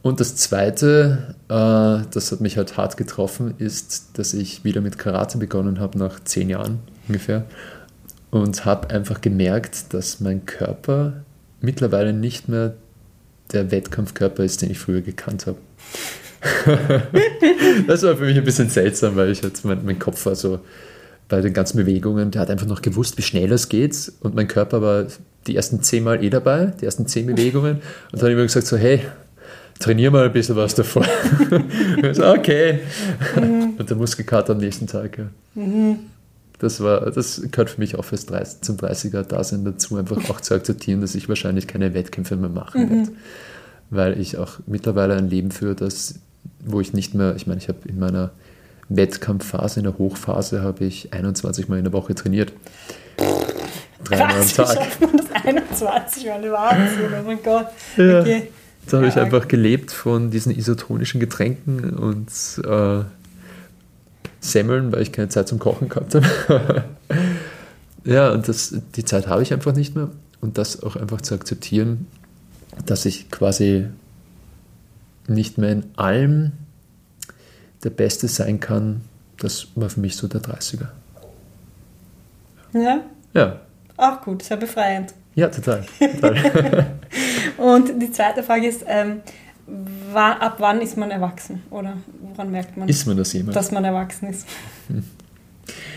Und 0.00 0.20
das 0.20 0.36
Zweite, 0.36 1.34
äh, 1.48 2.06
das 2.10 2.32
hat 2.32 2.40
mich 2.40 2.56
halt 2.56 2.76
hart 2.76 2.96
getroffen, 2.96 3.54
ist, 3.58 4.10
dass 4.14 4.32
ich 4.32 4.64
wieder 4.64 4.80
mit 4.80 4.96
Karate 4.96 5.38
begonnen 5.38 5.80
habe 5.80 5.98
nach 5.98 6.20
zehn 6.20 6.48
Jahren 6.48 6.78
ungefähr 7.08 7.44
und 8.30 8.64
habe 8.64 8.90
einfach 8.90 9.20
gemerkt, 9.20 9.94
dass 9.94 10.20
mein 10.20 10.44
Körper 10.46 11.24
mittlerweile 11.60 12.12
nicht 12.12 12.48
mehr 12.48 12.74
der 13.52 13.70
Wettkampfkörper 13.70 14.44
ist, 14.44 14.62
den 14.62 14.70
ich 14.70 14.78
früher 14.78 15.00
gekannt 15.00 15.46
habe. 15.46 15.58
das 17.86 18.02
war 18.02 18.16
für 18.16 18.26
mich 18.26 18.36
ein 18.36 18.44
bisschen 18.44 18.68
seltsam, 18.68 19.16
weil 19.16 19.30
ich 19.30 19.42
jetzt 19.42 19.64
mein, 19.64 19.84
mein 19.84 19.98
Kopf 19.98 20.24
war 20.26 20.36
so 20.36 20.60
bei 21.28 21.40
den 21.40 21.52
ganzen 21.52 21.78
Bewegungen, 21.78 22.30
der 22.30 22.42
hat 22.42 22.50
einfach 22.50 22.66
noch 22.66 22.82
gewusst, 22.82 23.18
wie 23.18 23.22
schnell 23.22 23.50
es 23.52 23.68
geht 23.68 24.12
und 24.20 24.34
mein 24.34 24.48
Körper 24.48 24.80
war 24.80 25.06
die 25.46 25.56
ersten 25.56 25.82
zehnmal 25.82 26.22
eh 26.22 26.30
dabei, 26.30 26.72
die 26.80 26.84
ersten 26.84 27.06
zehn 27.06 27.26
Bewegungen 27.26 27.76
und 27.76 27.82
dann 28.12 28.20
habe 28.20 28.30
ich 28.30 28.36
mir 28.36 28.42
gesagt 28.44 28.66
so, 28.66 28.76
hey, 28.76 29.00
trainier 29.78 30.10
mal 30.10 30.26
ein 30.26 30.32
bisschen 30.32 30.56
was 30.56 30.74
davor. 30.74 31.04
so, 32.12 32.26
okay. 32.26 32.80
Mhm. 33.36 33.74
Und 33.78 33.90
der 33.90 33.96
Muskelkater 33.96 34.52
am 34.52 34.58
nächsten 34.58 34.86
Tag. 34.86 35.18
Ja. 35.18 35.24
Mhm 35.54 35.98
das 36.58 36.80
war, 36.80 37.10
das 37.10 37.42
gehört 37.50 37.70
für 37.70 37.80
mich 37.80 37.96
auch 37.96 38.04
fürs 38.04 38.26
30, 38.26 38.62
zum 38.62 38.76
30er-Dasein 38.76 39.64
dazu, 39.64 39.96
einfach 39.96 40.28
auch 40.28 40.40
zu 40.40 40.54
akzeptieren, 40.54 41.00
dass 41.00 41.14
ich 41.14 41.28
wahrscheinlich 41.28 41.66
keine 41.66 41.94
Wettkämpfe 41.94 42.36
mehr 42.36 42.50
machen 42.50 42.82
mhm. 42.82 42.90
werde. 42.90 43.12
Weil 43.90 44.20
ich 44.20 44.36
auch 44.36 44.58
mittlerweile 44.66 45.14
ein 45.14 45.30
Leben 45.30 45.50
führe, 45.50 45.74
das, 45.74 46.16
wo 46.64 46.80
ich 46.80 46.92
nicht 46.92 47.14
mehr, 47.14 47.34
ich 47.36 47.46
meine, 47.46 47.58
ich 47.58 47.68
habe 47.68 47.88
in 47.88 47.98
meiner 47.98 48.30
Wettkampfphase, 48.88 49.80
in 49.80 49.84
der 49.84 49.98
Hochphase, 49.98 50.62
habe 50.62 50.84
ich 50.84 51.12
21 51.12 51.68
Mal 51.68 51.78
in 51.78 51.84
der 51.84 51.92
Woche 51.92 52.14
trainiert. 52.14 52.52
Dreimal 54.04 54.40
am 54.40 54.48
Tag. 54.48 54.74
Schafft 54.74 55.00
man 55.00 55.16
das 55.16 55.44
21 55.44 56.26
Mal? 56.26 56.52
Wahnsinn, 56.52 57.10
oh 57.18 57.22
mein 57.24 57.42
Gott. 57.42 57.66
Ja, 57.96 58.20
okay. 58.20 58.48
Da 58.86 58.96
habe 58.96 59.06
ja, 59.06 59.12
ich 59.12 59.18
einfach 59.18 59.48
gelebt 59.48 59.92
von 59.92 60.30
diesen 60.30 60.56
isotonischen 60.56 61.20
Getränken 61.20 61.90
und 61.90 62.30
äh, 62.64 63.04
Semmeln, 64.40 64.92
weil 64.92 65.02
ich 65.02 65.12
keine 65.12 65.28
Zeit 65.28 65.48
zum 65.48 65.58
Kochen 65.58 65.88
gehabt 65.88 66.14
habe. 66.14 66.84
ja, 68.04 68.30
und 68.30 68.48
das, 68.48 68.74
die 68.94 69.04
Zeit 69.04 69.26
habe 69.26 69.42
ich 69.42 69.52
einfach 69.52 69.74
nicht 69.74 69.94
mehr. 69.94 70.10
Und 70.40 70.56
das 70.58 70.82
auch 70.82 70.94
einfach 70.96 71.20
zu 71.20 71.34
akzeptieren, 71.34 72.06
dass 72.86 73.04
ich 73.04 73.30
quasi 73.30 73.86
nicht 75.26 75.58
mehr 75.58 75.72
in 75.72 75.84
allem 75.96 76.52
der 77.82 77.90
Beste 77.90 78.28
sein 78.28 78.60
kann, 78.60 79.02
das 79.36 79.68
war 79.74 79.88
für 79.88 80.00
mich 80.00 80.16
so 80.16 80.28
der 80.28 80.40
30er. 80.40 80.88
Ja? 82.72 83.00
Ja. 83.34 83.60
Auch 83.96 84.20
gut, 84.22 84.42
sehr 84.42 84.56
befreiend. 84.56 85.14
Ja, 85.34 85.48
total. 85.48 85.84
total. 85.98 86.86
und 87.56 88.00
die 88.00 88.10
zweite 88.10 88.42
Frage 88.42 88.68
ist, 88.68 88.84
ähm, 88.86 89.20
ab 90.14 90.56
wann 90.58 90.80
ist 90.80 90.96
man 90.96 91.10
erwachsen? 91.10 91.62
Oder 91.70 91.96
woran 92.20 92.50
merkt 92.50 92.76
man, 92.76 92.88
ist 92.88 93.06
man 93.06 93.16
das 93.16 93.32
jemand? 93.32 93.56
dass 93.56 93.70
man 93.70 93.84
erwachsen 93.84 94.28
ist? 94.28 94.46
Hm. 94.88 95.04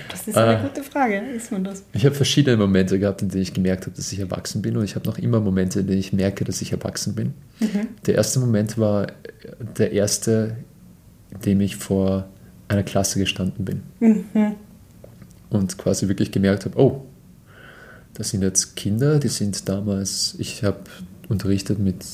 Das 0.09 0.27
ist 0.27 0.37
eine 0.37 0.59
äh, 0.59 0.61
gute 0.61 0.83
Frage. 0.83 1.17
Ist 1.17 1.51
man 1.51 1.63
das? 1.63 1.83
Ich 1.93 2.05
habe 2.05 2.13
verschiedene 2.13 2.57
Momente 2.57 2.99
gehabt, 2.99 3.21
in 3.21 3.29
denen 3.29 3.43
ich 3.43 3.53
gemerkt 3.53 3.85
habe, 3.85 3.95
dass 3.95 4.11
ich 4.11 4.19
erwachsen 4.19 4.61
bin. 4.61 4.75
Und 4.75 4.83
ich 4.83 4.95
habe 4.95 5.07
noch 5.07 5.17
immer 5.17 5.39
Momente, 5.39 5.79
in 5.79 5.87
denen 5.87 5.99
ich 5.99 6.11
merke, 6.11 6.43
dass 6.43 6.61
ich 6.61 6.73
erwachsen 6.73 7.15
bin. 7.15 7.33
Mhm. 7.59 7.87
Der 8.05 8.15
erste 8.15 8.39
Moment 8.39 8.77
war 8.77 9.07
der 9.77 9.93
erste, 9.93 10.57
in 11.31 11.39
dem 11.41 11.61
ich 11.61 11.77
vor 11.77 12.27
einer 12.67 12.83
Klasse 12.83 13.19
gestanden 13.19 13.65
bin. 13.65 13.83
Mhm. 13.99 14.55
Und 15.49 15.77
quasi 15.77 16.07
wirklich 16.07 16.31
gemerkt 16.31 16.65
habe, 16.65 16.77
oh, 16.77 17.05
das 18.13 18.29
sind 18.29 18.41
jetzt 18.41 18.75
Kinder, 18.75 19.19
die 19.19 19.29
sind 19.29 19.67
damals, 19.69 20.35
ich 20.37 20.63
habe 20.63 20.79
unterrichtet 21.29 21.79
mit, 21.79 22.05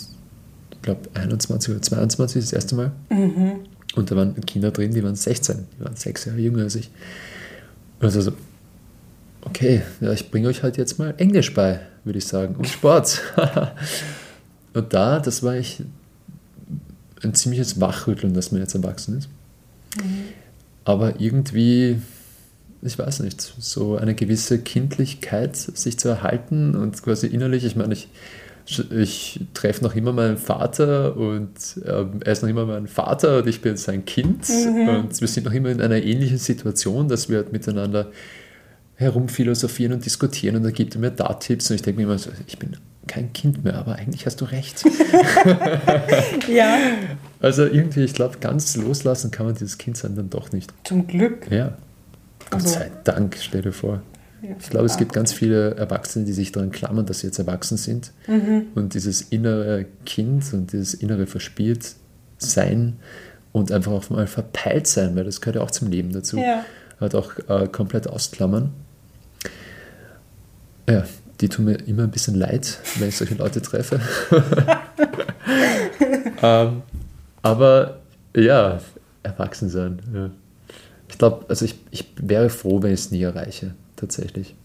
glaube, 0.88 1.10
21 1.14 1.72
oder 1.72 1.82
22 1.82 2.42
das 2.42 2.54
erste 2.54 2.76
Mal. 2.76 2.92
Mhm. 3.10 3.60
Und 3.96 4.10
da 4.10 4.16
waren 4.16 4.40
Kinder 4.42 4.72
drin, 4.72 4.94
die 4.94 5.04
waren 5.04 5.16
16, 5.16 5.68
die 5.78 5.84
waren 5.84 5.96
sechs 5.96 6.26
Jahre 6.26 6.40
jünger 6.40 6.64
als 6.64 6.76
ich. 6.76 6.90
Also 8.00 8.22
so, 8.22 8.32
okay, 9.42 9.82
ja, 10.02 10.14
ich 10.14 10.32
bringe 10.32 10.48
euch 10.48 10.64
halt 10.64 10.78
jetzt 10.78 10.98
mal 10.98 11.14
Englisch 11.18 11.54
bei, 11.54 11.82
würde 12.04 12.20
ich 12.20 12.26
sagen, 12.26 12.56
und 12.56 12.68
Sport. 12.68 13.22
und 14.74 14.94
da, 14.94 15.20
das 15.20 15.44
war 15.44 15.56
ich 15.56 15.84
ein 17.22 17.34
ziemliches 17.34 17.82
Wachrütteln, 17.82 18.34
dass 18.34 18.52
man 18.52 18.62
jetzt 18.62 18.76
erwachsen 18.76 19.18
ist. 19.18 19.30
Mhm. 19.98 20.24
Aber 20.86 21.20
irgendwie, 21.20 22.00
ich 22.82 22.98
weiß 22.98 23.22
nicht, 23.22 23.42
so 23.42 23.98
eine 23.98 24.16
gewisse 24.16 24.60
Kindlichkeit 24.60 25.58
sich 25.58 26.00
zu 26.00 26.08
erhalten 26.08 26.76
und 26.76 27.02
quasi 27.02 27.28
innerlich, 27.28 27.66
ich 27.66 27.76
meine, 27.76 27.94
ich, 27.94 28.08
ich 28.92 29.40
treffe 29.54 29.84
noch 29.84 29.96
immer 29.96 30.12
meinen 30.12 30.38
Vater 30.38 31.16
und 31.16 31.52
äh, 31.86 32.06
er 32.26 32.32
ist 32.32 32.42
noch 32.42 32.50
immer 32.50 32.66
mein 32.66 32.88
Vater 32.88 33.40
und 33.40 33.48
ich 33.48 33.62
bin 33.62 33.78
sein 33.78 34.06
Kind 34.06 34.50
mhm. 34.50 34.90
und 34.90 35.22
wir 35.22 35.28
sind 35.28 35.46
noch 35.46 35.54
immer 35.54 35.70
in 35.70 35.82
einer 35.82 36.02
ähnlichen 36.02 36.38
Situation, 36.38 37.08
dass 37.08 37.30
wir 37.30 37.38
halt 37.38 37.54
miteinander 37.54 38.12
herumphilosophieren 38.96 39.94
und 39.94 40.06
diskutieren 40.06 40.56
und 40.58 40.64
da 40.64 40.72
gibt 40.72 40.96
er 40.96 41.02
mir 41.02 41.12
da 41.12 41.34
Tipps 41.34 41.70
und 41.70 41.76
ich 41.76 41.82
denke 41.82 42.02
mir 42.02 42.08
immer 42.08 42.18
so, 42.18 42.30
ich 42.46 42.58
bin 42.58 42.76
kein 43.08 43.32
Kind 43.32 43.64
mehr, 43.64 43.76
aber 43.76 43.96
eigentlich 43.96 44.26
hast 44.26 44.42
du 44.42 44.46
recht. 44.46 44.84
ja. 46.50 46.78
Also 47.40 47.64
irgendwie, 47.64 48.04
ich 48.04 48.14
glaube, 48.14 48.40
ganz 48.40 48.76
loslassen 48.76 49.32
kann 49.32 49.46
man 49.46 49.56
dieses 49.56 49.78
Kindsein 49.78 50.16
dann 50.16 50.30
doch 50.30 50.52
nicht. 50.52 50.74
Zum 50.84 51.08
Glück. 51.08 51.50
Ja. 51.50 51.78
Gott 52.50 52.62
also, 52.62 52.68
sei 52.68 52.92
Dank, 53.06 53.38
stell 53.40 53.62
dir 53.62 53.72
vor. 53.72 54.02
Ich 54.60 54.70
glaube, 54.70 54.86
es 54.86 54.98
gibt 54.98 55.14
ganz 55.14 55.34
viele 55.34 55.76
Erwachsene, 55.76 56.26
die 56.26 56.34
sich 56.34 56.52
daran 56.52 56.72
klammern, 56.72 57.06
dass 57.06 57.20
sie 57.20 57.28
jetzt 57.28 57.40
erwachsen 57.40 57.78
sind. 57.78 58.12
Mhm. 58.28 58.68
Und 58.76 58.94
dieses 58.94 59.22
innere 59.22 59.86
Kind 60.06 60.44
und 60.54 60.72
dieses 60.74 60.94
innere 60.94 61.26
Verspieltsein 61.26 62.98
und 63.52 63.72
einfach 63.72 63.92
auch 63.92 64.10
mal 64.10 64.28
verpeilt 64.28 64.88
sein, 64.88 65.16
weil 65.16 65.24
das 65.24 65.42
gehört 65.42 65.56
ja 65.56 65.62
auch 65.62 65.72
zum 65.72 65.90
Leben 65.90 66.12
dazu, 66.12 66.38
ja. 66.38 66.64
halt 67.00 67.16
auch 67.16 67.34
äh, 67.48 67.68
komplett 67.68 68.08
ausklammern. 68.08 68.70
Ja, 70.88 71.04
die 71.42 71.50
tun 71.50 71.66
mir 71.66 71.76
immer 71.88 72.04
ein 72.04 72.12
bisschen 72.12 72.36
leid, 72.36 72.80
wenn 72.98 73.10
ich 73.10 73.18
solche 73.18 73.36
Leute 73.36 73.62
treffe. 73.62 74.00
ähm, 76.42 76.82
aber 77.42 78.00
ja, 78.36 78.80
erwachsen 79.24 79.70
sein. 79.70 80.02
Ja. 80.14 80.30
Ich 81.10 81.18
glaube, 81.18 81.46
also 81.50 81.66
ich, 81.66 81.76
ich 81.92 82.06
wäre 82.18 82.50
froh, 82.50 82.82
wenn 82.82 82.94
ich 82.94 83.02
es 83.02 83.12
nie 83.12 83.22
erreiche, 83.22 83.74
tatsächlich. 83.98 84.56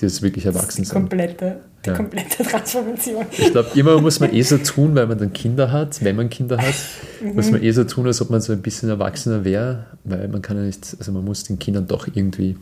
Dieses 0.00 0.20
wirklich 0.20 0.44
erwachsen 0.44 0.84
sein. 0.84 1.00
Komplette, 1.00 1.60
die 1.84 1.90
ja. 1.90 1.96
komplette 1.96 2.42
Transformation. 2.42 3.24
Ich 3.32 3.50
glaube, 3.50 3.70
immer 3.74 4.00
muss 4.02 4.20
man 4.20 4.34
eh 4.34 4.42
so 4.42 4.58
tun, 4.58 4.94
weil 4.94 5.06
man 5.06 5.18
dann 5.18 5.32
Kinder 5.32 5.72
hat, 5.72 6.02
wenn 6.04 6.16
man 6.16 6.28
Kinder 6.28 6.58
hat, 6.58 6.74
mhm. 7.22 7.34
muss 7.34 7.50
man 7.50 7.62
eh 7.62 7.70
so 7.70 7.84
tun, 7.84 8.06
als 8.06 8.20
ob 8.20 8.28
man 8.28 8.40
so 8.40 8.52
ein 8.52 8.60
bisschen 8.60 8.90
erwachsener 8.90 9.44
wäre, 9.44 9.86
weil 10.04 10.28
man 10.28 10.42
kann 10.42 10.58
ja 10.58 10.64
nicht, 10.64 10.96
also 10.98 11.12
man 11.12 11.24
muss 11.24 11.44
den 11.44 11.58
Kindern 11.58 11.86
doch 11.86 12.08
irgendwie 12.12 12.56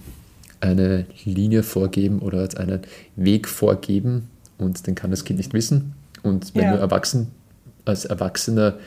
eine 0.60 1.06
Linie 1.24 1.62
vorgeben 1.62 2.20
oder 2.20 2.48
einen 2.56 2.82
Weg 3.16 3.48
vorgeben 3.48 4.28
und 4.58 4.86
den 4.86 4.94
kann 4.94 5.10
das 5.10 5.24
Kind 5.24 5.38
nicht 5.38 5.52
wissen. 5.52 5.94
Und 6.22 6.54
wenn 6.54 6.64
ja. 6.64 6.72
du 6.72 6.78
erwachsen, 6.78 7.32
als 7.84 8.04
Erwachsener 8.04 8.78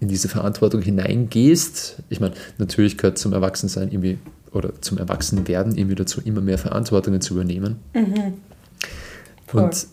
in 0.00 0.08
diese 0.08 0.28
Verantwortung 0.28 0.82
hineingehst, 0.82 2.02
ich 2.08 2.20
meine, 2.20 2.34
natürlich 2.58 2.98
gehört 2.98 3.18
zum 3.18 3.32
Erwachsensein 3.32 3.90
irgendwie 3.90 4.18
oder 4.54 4.80
zum 4.80 4.98
Erwachsenwerden 4.98 5.76
irgendwie 5.76 5.96
dazu, 5.96 6.20
immer 6.24 6.40
mehr 6.40 6.58
Verantwortungen 6.58 7.20
zu 7.20 7.34
übernehmen. 7.34 7.76
Mhm. 7.92 8.34
Und 9.52 9.86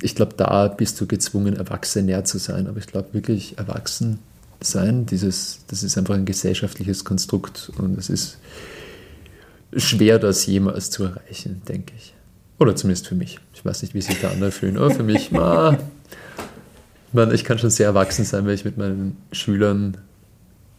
ich 0.00 0.14
glaube, 0.14 0.34
da 0.36 0.68
bist 0.68 1.00
du 1.00 1.06
gezwungen, 1.06 1.56
erwachsener 1.56 2.24
zu 2.24 2.38
sein. 2.38 2.66
Aber 2.66 2.78
ich 2.78 2.86
glaube 2.86 3.14
wirklich, 3.14 3.58
erwachsen 3.58 4.18
sein, 4.60 5.06
dieses, 5.06 5.60
das 5.68 5.82
ist 5.82 5.96
einfach 5.98 6.14
ein 6.14 6.24
gesellschaftliches 6.24 7.04
Konstrukt 7.04 7.72
und 7.78 7.98
es 7.98 8.10
ist 8.10 8.38
schwer, 9.76 10.18
das 10.18 10.46
jemals 10.46 10.90
zu 10.90 11.04
erreichen, 11.04 11.62
denke 11.68 11.92
ich. 11.96 12.14
Oder 12.58 12.76
zumindest 12.76 13.08
für 13.08 13.14
mich. 13.14 13.40
Ich 13.54 13.64
weiß 13.64 13.82
nicht, 13.82 13.94
wie 13.94 14.02
sich 14.02 14.20
da 14.20 14.30
andere 14.30 14.52
fühlen, 14.52 14.76
aber 14.76 14.90
für 14.90 15.02
mich, 15.02 15.32
ma, 15.32 15.78
man, 17.12 17.32
ich 17.32 17.44
kann 17.44 17.58
schon 17.58 17.70
sehr 17.70 17.86
erwachsen 17.86 18.24
sein, 18.24 18.46
wenn 18.46 18.54
ich 18.54 18.64
mit 18.64 18.76
meinen 18.76 19.16
Schülern, 19.32 19.96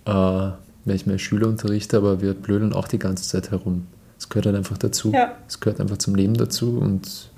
äh, 0.06 0.50
wenn 0.86 0.96
ich 0.96 1.06
meine 1.06 1.20
Schüler 1.20 1.48
unterrichte, 1.48 1.98
aber 1.98 2.22
wir 2.22 2.34
blödeln 2.34 2.74
auch 2.74 2.88
die 2.88 3.00
ganze 3.00 3.28
Zeit 3.28 3.52
herum. 3.52 3.88
Es 4.18 4.30
gehört 4.30 4.48
halt 4.48 4.56
einfach 4.56 4.78
dazu. 4.78 5.12
Ja. 5.12 5.36
Es 5.48 5.60
gehört 5.60 5.80
einfach 5.80 5.98
zum 5.98 6.16
Leben 6.16 6.36
dazu 6.36 6.78
und 6.80 7.30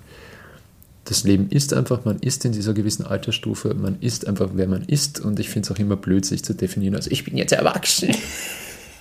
das 1.05 1.23
Leben 1.23 1.49
ist 1.49 1.73
einfach, 1.73 2.03
man 2.03 2.17
ist 2.19 2.45
in 2.45 2.51
dieser 2.51 2.73
gewissen 2.73 3.05
Altersstufe, 3.05 3.75
man 3.75 3.97
ist 4.01 4.27
einfach, 4.27 4.49
wer 4.53 4.67
man 4.67 4.83
ist 4.83 5.19
und 5.19 5.39
ich 5.39 5.49
finde 5.49 5.67
es 5.67 5.75
auch 5.75 5.79
immer 5.79 5.95
blöd, 5.95 6.25
sich 6.25 6.43
zu 6.43 6.53
definieren, 6.53 6.95
also 6.95 7.11
ich 7.11 7.23
bin 7.23 7.37
jetzt 7.37 7.53
erwachsen. 7.53 8.09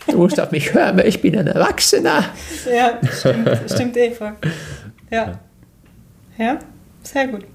Du 0.06 0.18
musst 0.18 0.38
auf 0.38 0.50
mich 0.50 0.74
hören, 0.74 0.98
weil 0.98 1.08
ich 1.08 1.22
bin 1.22 1.34
ein 1.36 1.46
Erwachsener. 1.46 2.24
Ja, 2.70 3.00
stimmt, 3.10 3.48
stimmt 3.70 3.96
Eva. 3.96 4.36
Ja. 5.10 5.40
Ja, 6.36 6.58
sehr 7.02 7.28
gut. 7.28 7.46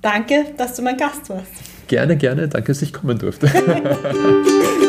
Danke, 0.00 0.46
dass 0.56 0.74
du 0.74 0.82
mein 0.82 0.96
Gast 0.96 1.28
warst. 1.28 1.52
Gerne, 1.86 2.16
gerne. 2.16 2.48
Danke, 2.48 2.68
dass 2.68 2.80
ich 2.80 2.92
kommen 2.92 3.18
durfte. 3.18 3.48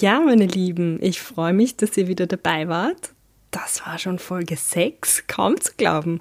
Ja, 0.00 0.20
meine 0.20 0.46
Lieben, 0.46 0.98
ich 1.02 1.20
freue 1.20 1.52
mich, 1.52 1.76
dass 1.76 1.96
ihr 1.96 2.08
wieder 2.08 2.26
dabei 2.26 2.68
wart 2.68 3.14
das 3.50 3.84
war 3.86 3.98
schon 3.98 4.18
Folge 4.18 4.56
6, 4.56 5.26
kaum 5.26 5.60
zu 5.60 5.72
glauben. 5.76 6.20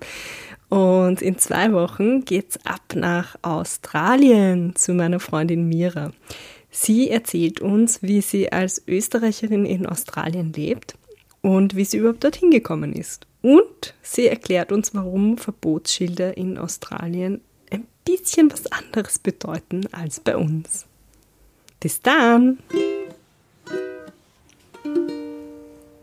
Und 0.69 1.21
in 1.21 1.37
zwei 1.37 1.71
Wochen 1.71 2.25
geht's 2.25 2.57
ab 2.65 2.93
nach 2.95 3.35
Australien 3.41 4.75
zu 4.75 4.93
meiner 4.93 5.19
Freundin 5.19 5.67
Mira. 5.67 6.11
Sie 6.69 7.09
erzählt 7.09 7.61
uns, 7.61 8.01
wie 8.01 8.21
sie 8.21 8.51
als 8.51 8.81
Österreicherin 8.87 9.65
in 9.65 9.85
Australien 9.85 10.51
lebt 10.53 10.95
und 11.41 11.75
wie 11.75 11.85
sie 11.85 11.97
überhaupt 11.97 12.23
dorthin 12.23 12.51
gekommen 12.51 12.93
ist. 12.93 13.25
Und 13.41 13.93
sie 14.01 14.27
erklärt 14.27 14.71
uns, 14.71 14.93
warum 14.93 15.37
Verbotsschilder 15.37 16.35
in 16.35 16.57
Australien 16.57 17.41
ein 17.71 17.87
bisschen 18.03 18.51
was 18.51 18.69
anderes 18.71 19.19
bedeuten 19.19 19.87
als 19.91 20.19
bei 20.19 20.35
uns. 20.35 20.85
Bis 21.79 22.01
dann! 22.01 22.57
thank 24.93 25.09
you 25.09 25.16